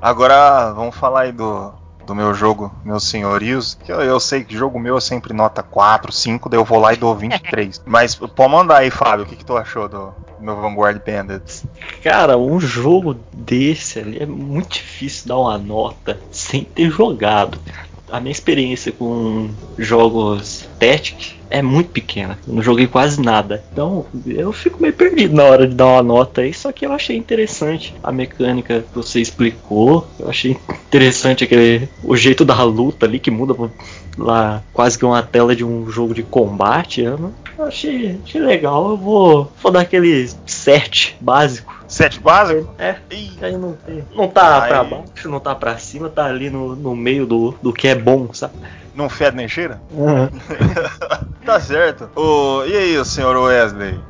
Agora 0.00 0.72
vamos 0.72 0.94
falar 0.94 1.22
aí 1.22 1.32
do, 1.32 1.72
do 2.06 2.14
meu 2.14 2.32
jogo, 2.32 2.72
meus 2.84 3.04
senhorios. 3.04 3.74
Que 3.74 3.92
eu, 3.92 4.00
eu 4.00 4.20
sei 4.20 4.44
que 4.44 4.56
jogo 4.56 4.78
meu 4.78 4.96
é 4.96 5.00
sempre 5.00 5.34
nota 5.34 5.62
4, 5.62 6.12
5, 6.12 6.48
daí 6.48 6.58
eu 6.58 6.64
vou 6.64 6.78
lá 6.78 6.94
e 6.94 6.96
dou 6.96 7.14
23. 7.14 7.82
Mas 7.84 8.14
pode 8.14 8.50
mandar 8.50 8.78
aí, 8.78 8.90
Fábio, 8.90 9.24
o 9.24 9.28
que, 9.28 9.36
que 9.36 9.44
tu 9.44 9.56
achou 9.56 9.88
do 9.88 10.14
meu 10.38 10.56
Vanguard 10.56 11.00
Bandits? 11.04 11.64
Cara, 12.02 12.38
um 12.38 12.60
jogo 12.60 13.16
desse 13.32 13.98
ali 13.98 14.18
é 14.22 14.26
muito 14.26 14.74
difícil 14.74 15.28
dar 15.28 15.38
uma 15.38 15.58
nota 15.58 16.18
sem 16.30 16.64
ter 16.64 16.90
jogado. 16.90 17.58
A 18.10 18.20
minha 18.20 18.32
experiência 18.32 18.92
com 18.92 19.50
jogos 19.76 20.64
Tactics 20.78 21.34
é 21.50 21.60
muito 21.62 21.90
pequena. 21.90 22.38
Não 22.46 22.62
joguei 22.62 22.86
quase 22.86 23.20
nada. 23.20 23.64
Então 23.72 24.06
eu 24.26 24.52
fico 24.52 24.80
meio 24.80 24.94
perdido 24.94 25.34
na 25.34 25.44
hora 25.44 25.66
de 25.66 25.74
dar 25.74 25.86
uma 25.86 26.02
nota 26.02 26.40
aí. 26.42 26.52
Só 26.54 26.70
que 26.72 26.86
eu 26.86 26.92
achei 26.92 27.16
interessante 27.16 27.94
a 28.02 28.12
mecânica 28.12 28.80
que 28.88 28.94
você 28.94 29.20
explicou. 29.20 30.06
Eu 30.18 30.28
achei 30.28 30.56
interessante 30.88 31.44
aquele, 31.44 31.88
o 32.02 32.16
jeito 32.16 32.44
da 32.44 32.62
luta 32.62 33.06
ali 33.06 33.18
que 33.18 33.30
muda 33.30 33.54
lá 34.16 34.62
quase 34.72 34.98
que 34.98 35.04
uma 35.04 35.22
tela 35.22 35.54
de 35.54 35.64
um 35.64 35.88
jogo 35.90 36.14
de 36.14 36.22
combate. 36.22 37.00
Eu, 37.02 37.18
não- 37.18 37.34
eu 37.58 37.64
achei, 37.64 38.18
achei 38.24 38.40
legal. 38.40 38.90
Eu 38.90 38.96
vou, 38.96 39.52
vou 39.62 39.72
dar 39.72 39.80
aquele 39.80 40.28
set 40.46 41.16
básico. 41.20 41.75
7 41.88 42.20
básico? 42.20 42.74
É, 42.78 42.96
Aí 43.42 43.56
não, 43.56 43.72
tem- 43.74 44.04
não 44.14 44.28
tá 44.28 44.62
Aí- 44.64 44.68
pra 44.68 44.84
baixo, 44.84 45.28
não 45.28 45.40
tá 45.40 45.54
pra 45.54 45.78
cima, 45.78 46.08
tá 46.08 46.24
ali 46.26 46.50
no, 46.50 46.74
no 46.76 46.94
meio 46.96 47.26
do, 47.26 47.52
do 47.62 47.72
que 47.72 47.88
é 47.88 47.94
bom, 47.94 48.32
sabe? 48.32 48.54
não 48.94 49.08
fede 49.10 49.36
nem 49.36 49.46
cheira? 49.48 49.80
Tá 51.44 51.60
certo. 51.60 52.10
Ô, 52.16 52.64
e 52.64 52.76
aí, 52.76 53.04
senhor 53.04 53.36
Wesley? 53.36 54.00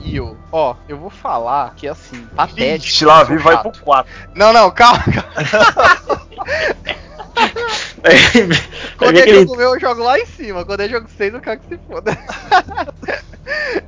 E 0.00 0.16
eu, 0.16 0.34
ó, 0.50 0.74
eu 0.88 0.96
vou 0.96 1.10
falar 1.10 1.74
que 1.74 1.86
assim, 1.86 2.24
patético. 2.34 2.86
Ixi, 2.88 3.04
lá 3.04 3.22
vi, 3.22 3.36
vai 3.36 3.60
pro 3.60 3.70
4. 3.82 4.10
Não, 4.34 4.50
não, 4.50 4.70
calma, 4.70 5.02
calma. 5.04 6.22
Quando 8.98 9.16
é 9.18 9.22
aquele- 9.22 9.40
jogo 9.40 9.56
meu, 9.56 9.74
eu 9.74 9.80
jogo 9.80 10.02
lá 10.02 10.18
em 10.18 10.26
cima. 10.26 10.64
Quando 10.64 10.80
é 10.80 10.88
jogo 10.88 11.06
6, 11.16 11.34
eu 11.34 11.40
quero 11.40 11.60
que 11.60 11.68
se 11.68 11.80
foda. 11.86 12.16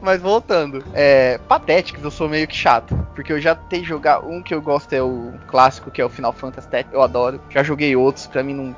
Mas 0.00 0.20
voltando, 0.20 0.84
é. 0.94 1.38
Patéticos, 1.48 2.02
eu 2.04 2.10
sou 2.10 2.28
meio 2.28 2.46
que 2.46 2.54
chato. 2.56 2.96
Porque 3.14 3.32
eu 3.32 3.40
já 3.40 3.54
tentei 3.54 3.84
jogar. 3.84 4.20
Um 4.24 4.42
que 4.42 4.54
eu 4.54 4.60
gosto 4.62 4.92
é 4.92 5.02
o 5.02 5.32
clássico, 5.48 5.90
que 5.90 6.00
é 6.00 6.04
o 6.04 6.08
Final 6.08 6.32
Fantasy 6.32 6.68
Tactics. 6.68 6.94
Eu 6.94 7.02
adoro. 7.02 7.40
Já 7.50 7.62
joguei 7.62 7.94
outros, 7.96 8.26
pra 8.26 8.42
mim 8.42 8.54
não. 8.54 8.76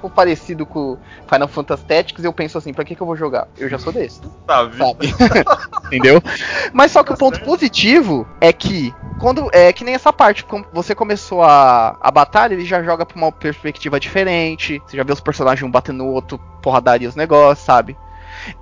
For 0.00 0.08
parecido 0.10 0.64
com 0.64 0.92
o 0.92 0.98
Final 1.28 1.48
Fantasy 1.48 1.84
Tactics, 1.84 2.24
eu 2.24 2.32
penso 2.32 2.56
assim, 2.56 2.72
pra 2.72 2.84
que, 2.84 2.94
que 2.94 3.00
eu 3.02 3.06
vou 3.06 3.16
jogar? 3.16 3.48
Eu 3.58 3.68
já 3.68 3.76
sou 3.76 3.92
desse, 3.92 4.20
Tá, 4.46 4.70
sabe? 4.70 5.12
Entendeu? 5.86 6.22
Mas 6.72 6.92
só 6.92 7.02
que 7.02 7.12
o 7.12 7.16
ponto 7.16 7.40
positivo 7.40 8.26
é 8.40 8.52
que 8.52 8.94
quando 9.18 9.50
é 9.52 9.72
que 9.72 9.82
nem 9.82 9.94
essa 9.94 10.12
parte, 10.12 10.44
você 10.72 10.94
começou 10.94 11.42
a, 11.42 11.96
a 12.00 12.10
batalha, 12.12 12.54
ele 12.54 12.64
já 12.64 12.80
joga 12.84 13.04
pra 13.04 13.16
uma 13.16 13.32
perspectiva 13.32 13.98
diferente. 13.98 14.57
Você 14.86 14.96
já 14.96 15.04
vê 15.04 15.12
os 15.12 15.20
personagens 15.20 15.66
um 15.66 15.70
batendo 15.70 15.98
no 15.98 16.06
outro, 16.10 16.38
porradaria 16.62 17.08
os 17.08 17.16
negócios, 17.16 17.64
sabe? 17.64 17.96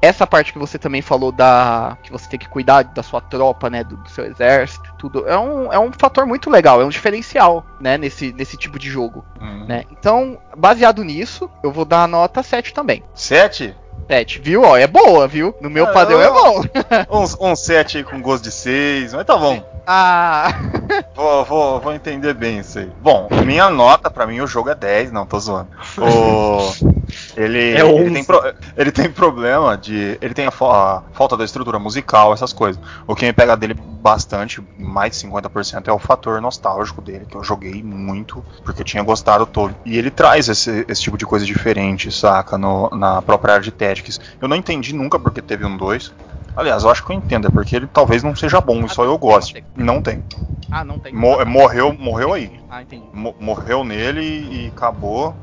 Essa 0.00 0.26
parte 0.26 0.52
que 0.52 0.58
você 0.58 0.78
também 0.78 1.02
falou 1.02 1.30
da. 1.30 1.98
que 2.02 2.10
você 2.10 2.28
tem 2.28 2.38
que 2.38 2.48
cuidar 2.48 2.82
da 2.82 3.02
sua 3.02 3.20
tropa, 3.20 3.68
né? 3.68 3.84
Do, 3.84 3.96
do 3.96 4.08
seu 4.08 4.24
exército, 4.24 4.90
tudo. 4.98 5.28
É 5.28 5.38
um, 5.38 5.72
é 5.72 5.78
um 5.78 5.92
fator 5.92 6.24
muito 6.24 6.48
legal, 6.48 6.80
é 6.80 6.84
um 6.84 6.88
diferencial, 6.88 7.64
né? 7.80 7.98
Nesse, 7.98 8.32
nesse 8.32 8.56
tipo 8.56 8.78
de 8.78 8.88
jogo. 8.88 9.24
Hum. 9.40 9.64
Né? 9.66 9.84
Então, 9.90 10.38
baseado 10.56 11.04
nisso, 11.04 11.50
eu 11.62 11.70
vou 11.72 11.84
dar 11.84 12.04
a 12.04 12.08
nota 12.08 12.42
7 12.42 12.72
também. 12.72 13.02
7? 13.14 13.74
7, 14.08 14.40
viu? 14.40 14.62
Ó, 14.62 14.76
é 14.76 14.86
boa, 14.86 15.26
viu? 15.26 15.54
No 15.60 15.68
meu 15.68 15.86
Ah, 15.86 15.92
padrão 15.92 16.22
é 16.22 16.30
bom. 16.30 16.62
Um, 17.10 17.50
um 17.50 17.56
7 17.56 17.98
aí 17.98 18.04
com 18.04 18.20
gosto 18.22 18.44
de 18.44 18.52
6, 18.52 19.14
mas 19.14 19.24
tá 19.26 19.36
bom. 19.36 19.62
Ah. 19.86 20.52
Vou, 21.14 21.44
vou, 21.46 21.80
vou 21.80 21.92
entender 21.94 22.34
bem 22.34 22.58
isso 22.58 22.78
aí. 22.78 22.90
Bom, 23.00 23.28
minha 23.46 23.70
nota, 23.70 24.10
pra 24.10 24.26
mim, 24.26 24.40
o 24.40 24.46
jogo 24.46 24.68
é 24.68 24.74
10, 24.74 25.10
não, 25.10 25.24
tô 25.26 25.38
zoando. 25.40 25.70
O, 25.98 26.70
ele, 27.36 27.72
É 27.72 27.80
ele, 27.80 27.82
11. 27.82 28.10
tem 28.12 28.24
pro- 28.24 28.54
ele 28.76 28.92
tem 28.92 29.10
problema 29.10 29.78
de. 29.78 30.18
Ele 30.20 30.34
tem 30.34 30.44
a, 30.46 30.48
a 30.50 31.02
falta 31.12 31.36
da 31.36 31.44
estrutura 31.44 31.78
musical, 31.78 32.34
essas 32.34 32.52
coisas. 32.52 32.80
O 33.06 33.14
que 33.14 33.24
me 33.24 33.32
pega 33.32 33.56
dele 33.56 33.74
bastante, 33.74 34.62
mais 34.76 35.12
de 35.12 35.18
50%, 35.18 35.88
é 35.88 35.92
o 35.92 35.98
fator 35.98 36.40
nostálgico 36.40 37.00
dele, 37.00 37.24
que 37.26 37.36
eu 37.36 37.42
joguei 37.42 37.82
muito, 37.82 38.44
porque 38.64 38.82
eu 38.82 38.84
tinha 38.86 39.02
gostado 39.02 39.46
todo. 39.46 39.74
E 39.86 39.96
ele 39.96 40.10
traz 40.10 40.48
esse, 40.48 40.84
esse 40.88 41.00
tipo 41.02 41.16
de 41.16 41.24
coisa 41.24 41.46
diferente, 41.46 42.10
saca? 42.12 42.58
No, 42.58 42.90
na 42.90 43.22
própria 43.22 43.54
área 43.54 43.64
de 43.64 43.72
Tactics. 43.72 44.20
Eu 44.40 44.48
não 44.48 44.56
entendi 44.56 44.94
nunca 44.94 45.18
porque 45.18 45.40
teve 45.40 45.64
um 45.64 45.76
2. 45.76 46.12
Aliás, 46.56 46.82
eu 46.84 46.90
acho 46.90 47.04
que 47.04 47.12
eu 47.12 47.16
entendo, 47.16 47.46
é 47.48 47.50
porque 47.50 47.76
ele 47.76 47.86
talvez 47.86 48.22
não 48.22 48.34
seja 48.34 48.60
bom 48.60 48.84
e 48.84 48.88
só 48.88 49.04
eu 49.04 49.18
goste. 49.18 49.62
Não 49.74 50.00
tem. 50.00 50.24
Ah, 50.70 50.82
não 50.82 50.98
tem. 50.98 51.12
Mo- 51.12 51.44
morreu, 51.44 51.92
morreu 51.92 52.32
aí. 52.32 52.60
Ah, 52.68 52.82
entendi. 52.82 53.06
Mo- 53.12 53.34
morreu 53.38 53.84
nele 53.84 54.22
e 54.22 54.68
acabou. 54.68 55.36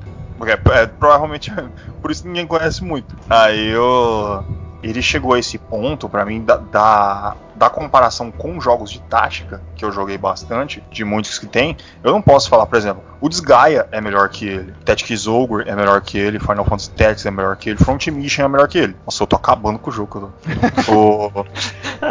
É, 0.45 0.81
é, 0.81 0.87
provavelmente 0.87 1.51
por 2.01 2.09
isso 2.11 2.27
ninguém 2.27 2.45
conhece 2.47 2.83
muito. 2.83 3.15
Aí 3.29 3.67
eu. 3.69 4.43
Ele 4.83 5.01
chegou 5.01 5.33
a 5.33 5.39
esse 5.39 5.57
ponto, 5.57 6.09
pra 6.09 6.25
mim, 6.25 6.43
da, 6.43 6.57
da, 6.57 7.35
da 7.55 7.69
comparação 7.69 8.29
com 8.29 8.59
jogos 8.59 8.91
de 8.91 8.99
tática, 8.99 9.61
que 9.77 9.85
eu 9.85 9.91
joguei 9.93 10.17
bastante, 10.17 10.83
de 10.91 11.05
muitos 11.05 11.39
que 11.39 11.47
tem, 11.47 11.77
eu 12.03 12.11
não 12.11 12.21
posso 12.21 12.49
falar, 12.49 12.65
por 12.65 12.77
exemplo, 12.77 13.01
o 13.21 13.29
Desgaia 13.29 13.87
é 13.91 14.01
melhor 14.01 14.27
que 14.27 14.45
ele, 14.45 14.73
Tactics 14.83 15.25
Ogre 15.25 15.69
é 15.69 15.75
melhor 15.75 16.01
que 16.01 16.17
ele, 16.17 16.37
Final 16.37 16.65
Fantasy 16.65 16.89
Tactics 16.91 17.25
é 17.25 17.31
melhor 17.31 17.55
que 17.55 17.69
ele, 17.69 17.77
Front 17.79 18.07
Mission 18.07 18.43
é 18.43 18.47
melhor 18.49 18.67
que 18.67 18.77
ele. 18.77 18.95
Nossa, 19.05 19.23
eu 19.23 19.27
tô 19.27 19.37
acabando 19.37 19.79
com 19.79 19.89
o 19.89 19.93
jogo. 19.93 20.33
eu 20.45 20.83
tô- 20.83 20.91
o- 21.39 21.45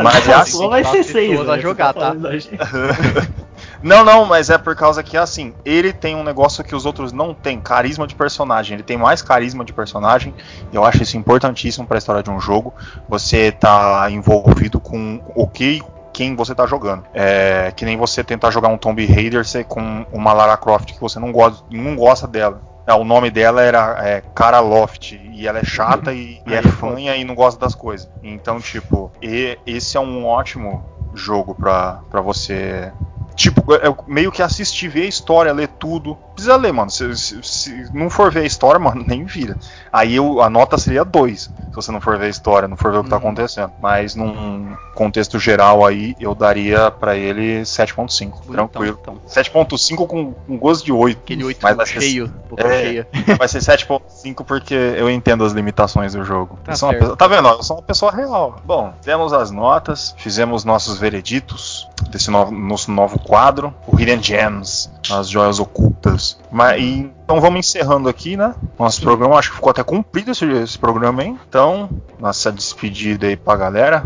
Mas 0.02 0.26
é 0.28 0.34
assim, 0.34 0.68
vai 0.68 0.82
tá 0.82 0.90
ser 0.92 0.98
as 1.00 1.06
6 1.06 1.28
pessoas 1.30 1.48
a 1.50 1.58
jogar, 1.58 1.92
tá? 1.92 2.14
Não, 3.82 4.04
não, 4.04 4.24
mas 4.24 4.48
é 4.48 4.56
por 4.56 4.76
causa 4.76 5.02
que 5.02 5.16
assim, 5.16 5.54
ele 5.64 5.92
tem 5.92 6.14
um 6.14 6.22
negócio 6.22 6.62
que 6.62 6.74
os 6.74 6.86
outros 6.86 7.12
não 7.12 7.34
têm, 7.34 7.60
carisma 7.60 8.06
de 8.06 8.14
personagem. 8.14 8.74
Ele 8.76 8.82
tem 8.82 8.96
mais 8.96 9.22
carisma 9.22 9.64
de 9.64 9.72
personagem. 9.72 10.34
E 10.72 10.76
eu 10.76 10.84
acho 10.84 11.02
isso 11.02 11.16
importantíssimo 11.16 11.86
pra 11.86 11.98
história 11.98 12.22
de 12.22 12.30
um 12.30 12.38
jogo. 12.40 12.72
Você 13.08 13.50
tá 13.50 14.08
envolvido 14.10 14.78
com 14.80 15.20
o 15.34 15.46
que 15.48 15.82
quem 16.12 16.36
você 16.36 16.54
tá 16.54 16.66
jogando. 16.66 17.04
É 17.12 17.72
que 17.74 17.84
nem 17.84 17.96
você 17.96 18.22
tentar 18.22 18.50
jogar 18.50 18.68
um 18.68 18.78
Tomb 18.78 19.04
Raider 19.06 19.42
com 19.66 20.06
uma 20.12 20.32
Lara 20.32 20.56
Croft 20.56 20.92
que 20.92 21.00
você 21.00 21.18
não 21.18 21.32
gosta, 21.32 21.64
não 21.70 21.96
gosta 21.96 22.28
dela. 22.28 22.60
É, 22.86 22.92
o 22.94 23.04
nome 23.04 23.30
dela 23.30 23.62
era 23.62 23.96
é, 24.06 24.20
Cara 24.34 24.58
Loft 24.60 25.12
e 25.12 25.46
ela 25.46 25.60
é 25.60 25.64
chata 25.64 26.12
e, 26.12 26.40
e 26.46 26.52
é 26.54 26.62
fanha 26.62 27.16
e 27.16 27.24
não 27.24 27.34
gosta 27.34 27.58
das 27.58 27.74
coisas. 27.74 28.08
Então, 28.22 28.60
tipo, 28.60 29.10
e- 29.22 29.56
esse 29.66 29.96
é 29.96 30.00
um 30.00 30.26
ótimo 30.26 30.84
jogo 31.14 31.54
pra 31.54 32.00
você 32.24 32.92
Tipo, 33.34 33.74
é 33.74 33.94
meio 34.06 34.30
que 34.30 34.42
assistir, 34.42 34.88
ver 34.88 35.02
a 35.02 35.08
história, 35.08 35.52
ler 35.52 35.68
tudo. 35.68 36.16
Precisa 36.34 36.56
ler, 36.56 36.72
mano. 36.72 36.90
Se, 36.90 37.16
se- 37.16 37.42
se 37.42 37.88
não 37.92 38.08
for 38.10 38.30
ver 38.30 38.40
a 38.40 38.46
história, 38.46 38.78
mano, 38.80 39.04
nem 39.06 39.24
vira. 39.24 39.56
Aí 39.92 40.14
eu, 40.16 40.40
a 40.42 40.48
nota 40.50 40.76
seria 40.78 41.04
2, 41.04 41.40
se 41.42 41.50
você 41.74 41.90
não 41.92 42.00
for 42.00 42.18
ver 42.18 42.26
a 42.26 42.28
história, 42.30 42.68
não 42.68 42.76
for 42.76 42.90
ver 42.92 42.98
o 42.98 43.04
que 43.04 43.10
tá 43.10 43.16
Uhum. 43.16 43.22
acontecendo. 43.22 43.72
Mas 43.80 44.14
num 44.14 44.74
contexto 44.94 45.38
geral 45.38 45.84
aí, 45.84 46.14
eu 46.20 46.34
daria 46.34 46.90
pra 46.90 47.16
ele 47.16 47.62
7.5, 47.62 48.50
tranquilo. 48.50 48.98
Então, 49.00 49.16
7.5 49.26 50.06
com, 50.06 50.32
com 50.32 50.58
gosto 50.58 50.84
de 50.84 50.92
8. 50.92 51.18
aquele 51.22 51.44
8 51.44 51.58
Mas 51.62 51.76
vai 51.76 51.86
ser- 51.86 52.00
cheio, 52.00 52.32
boca 52.48 52.66
É. 52.66 52.82
cheia. 52.82 53.08
Vai 53.38 53.48
ser 53.48 53.58
7.5 53.60 54.44
porque 54.44 54.74
eu 54.74 55.10
entendo 55.10 55.44
as 55.44 55.52
limitações 55.52 56.12
do 56.12 56.24
jogo. 56.24 56.58
Tá 56.64 56.72
pessoa- 56.72 57.16
tá 57.16 57.26
vendo? 57.26 57.48
Eu 57.48 57.62
sou 57.62 57.76
uma 57.76 57.82
pessoa 57.82 58.12
real. 58.12 58.60
Bom, 58.64 58.92
temos 59.02 59.32
as 59.32 59.50
notas, 59.50 60.14
fizemos 60.18 60.64
nossos 60.64 60.98
vereditos 60.98 61.81
desse 62.10 62.30
novo, 62.30 62.50
nosso 62.52 62.90
novo 62.90 63.18
quadro, 63.18 63.74
o 63.86 63.98
Hidden 63.98 64.22
Gems, 64.22 64.90
as 65.10 65.28
joias 65.28 65.58
ocultas. 65.58 66.38
Mas, 66.50 66.80
e- 66.82 67.10
então 67.24 67.40
vamos 67.40 67.60
encerrando 67.60 68.08
aqui, 68.08 68.36
né? 68.36 68.54
Nosso 68.78 69.00
programa, 69.00 69.36
acho 69.38 69.50
que 69.50 69.56
ficou 69.56 69.70
até 69.70 69.82
cumprido 69.82 70.30
esse, 70.32 70.44
esse 70.44 70.78
programa, 70.78 71.22
hein? 71.24 71.38
Então, 71.48 71.88
nossa 72.18 72.50
despedida 72.52 73.26
aí 73.26 73.36
pra 73.36 73.56
galera. 73.56 74.02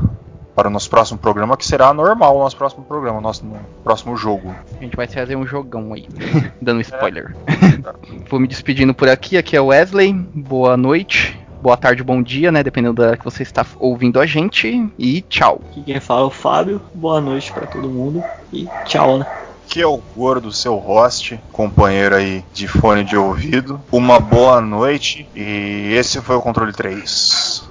Para 0.54 0.68
o 0.68 0.70
nosso 0.70 0.88
próximo 0.88 1.18
programa, 1.18 1.54
que 1.54 1.66
será 1.66 1.92
normal 1.92 2.34
o 2.34 2.38
nosso 2.38 2.56
próximo 2.56 2.82
programa, 2.82 3.20
nosso 3.20 3.44
próximo 3.84 4.16
jogo. 4.16 4.54
A 4.80 4.82
gente 4.82 4.96
vai 4.96 5.06
trazer 5.06 5.36
um 5.36 5.46
jogão 5.46 5.92
aí, 5.92 6.08
dando 6.62 6.80
spoiler. 6.80 7.36
Vou 8.30 8.40
me 8.40 8.48
despedindo 8.48 8.94
por 8.94 9.06
aqui, 9.06 9.36
aqui 9.36 9.54
é 9.54 9.60
o 9.60 9.66
Wesley, 9.66 10.14
boa 10.14 10.74
noite, 10.74 11.38
boa 11.60 11.76
tarde, 11.76 12.02
bom 12.02 12.22
dia, 12.22 12.52
né, 12.52 12.62
dependendo 12.62 12.94
da 12.94 13.08
hora 13.08 13.16
que 13.16 13.24
você 13.24 13.42
está 13.42 13.64
ouvindo 13.78 14.20
a 14.20 14.26
gente, 14.26 14.90
e 14.98 15.22
tchau. 15.22 15.60
Aqui 15.70 15.82
quem 15.82 16.00
fala 16.00 16.22
é 16.22 16.24
o 16.24 16.30
Fábio. 16.30 16.80
Boa 16.94 17.20
noite 17.20 17.52
pra 17.52 17.66
todo 17.66 17.88
mundo 17.88 18.22
e 18.52 18.68
tchau, 18.84 19.18
né? 19.18 19.26
que 19.68 19.80
é 19.82 19.86
o 19.86 20.00
gordo, 20.16 20.52
seu 20.52 20.76
host, 20.76 21.38
companheiro 21.52 22.14
aí 22.14 22.44
de 22.52 22.68
fone 22.68 23.04
de 23.04 23.16
ouvido. 23.16 23.80
Uma 23.90 24.20
boa 24.20 24.60
noite 24.60 25.28
e 25.34 25.92
esse 25.92 26.20
foi 26.20 26.36
o 26.36 26.40
controle 26.40 26.72
3. 26.72 27.64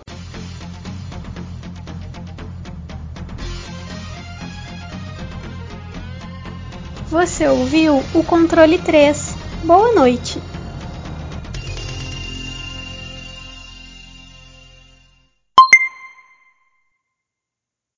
Você 7.09 7.47
ouviu 7.47 8.03
o 8.13 8.23
controle 8.23 8.77
3. 8.77 9.37
Boa 9.63 9.93
noite. 9.93 10.41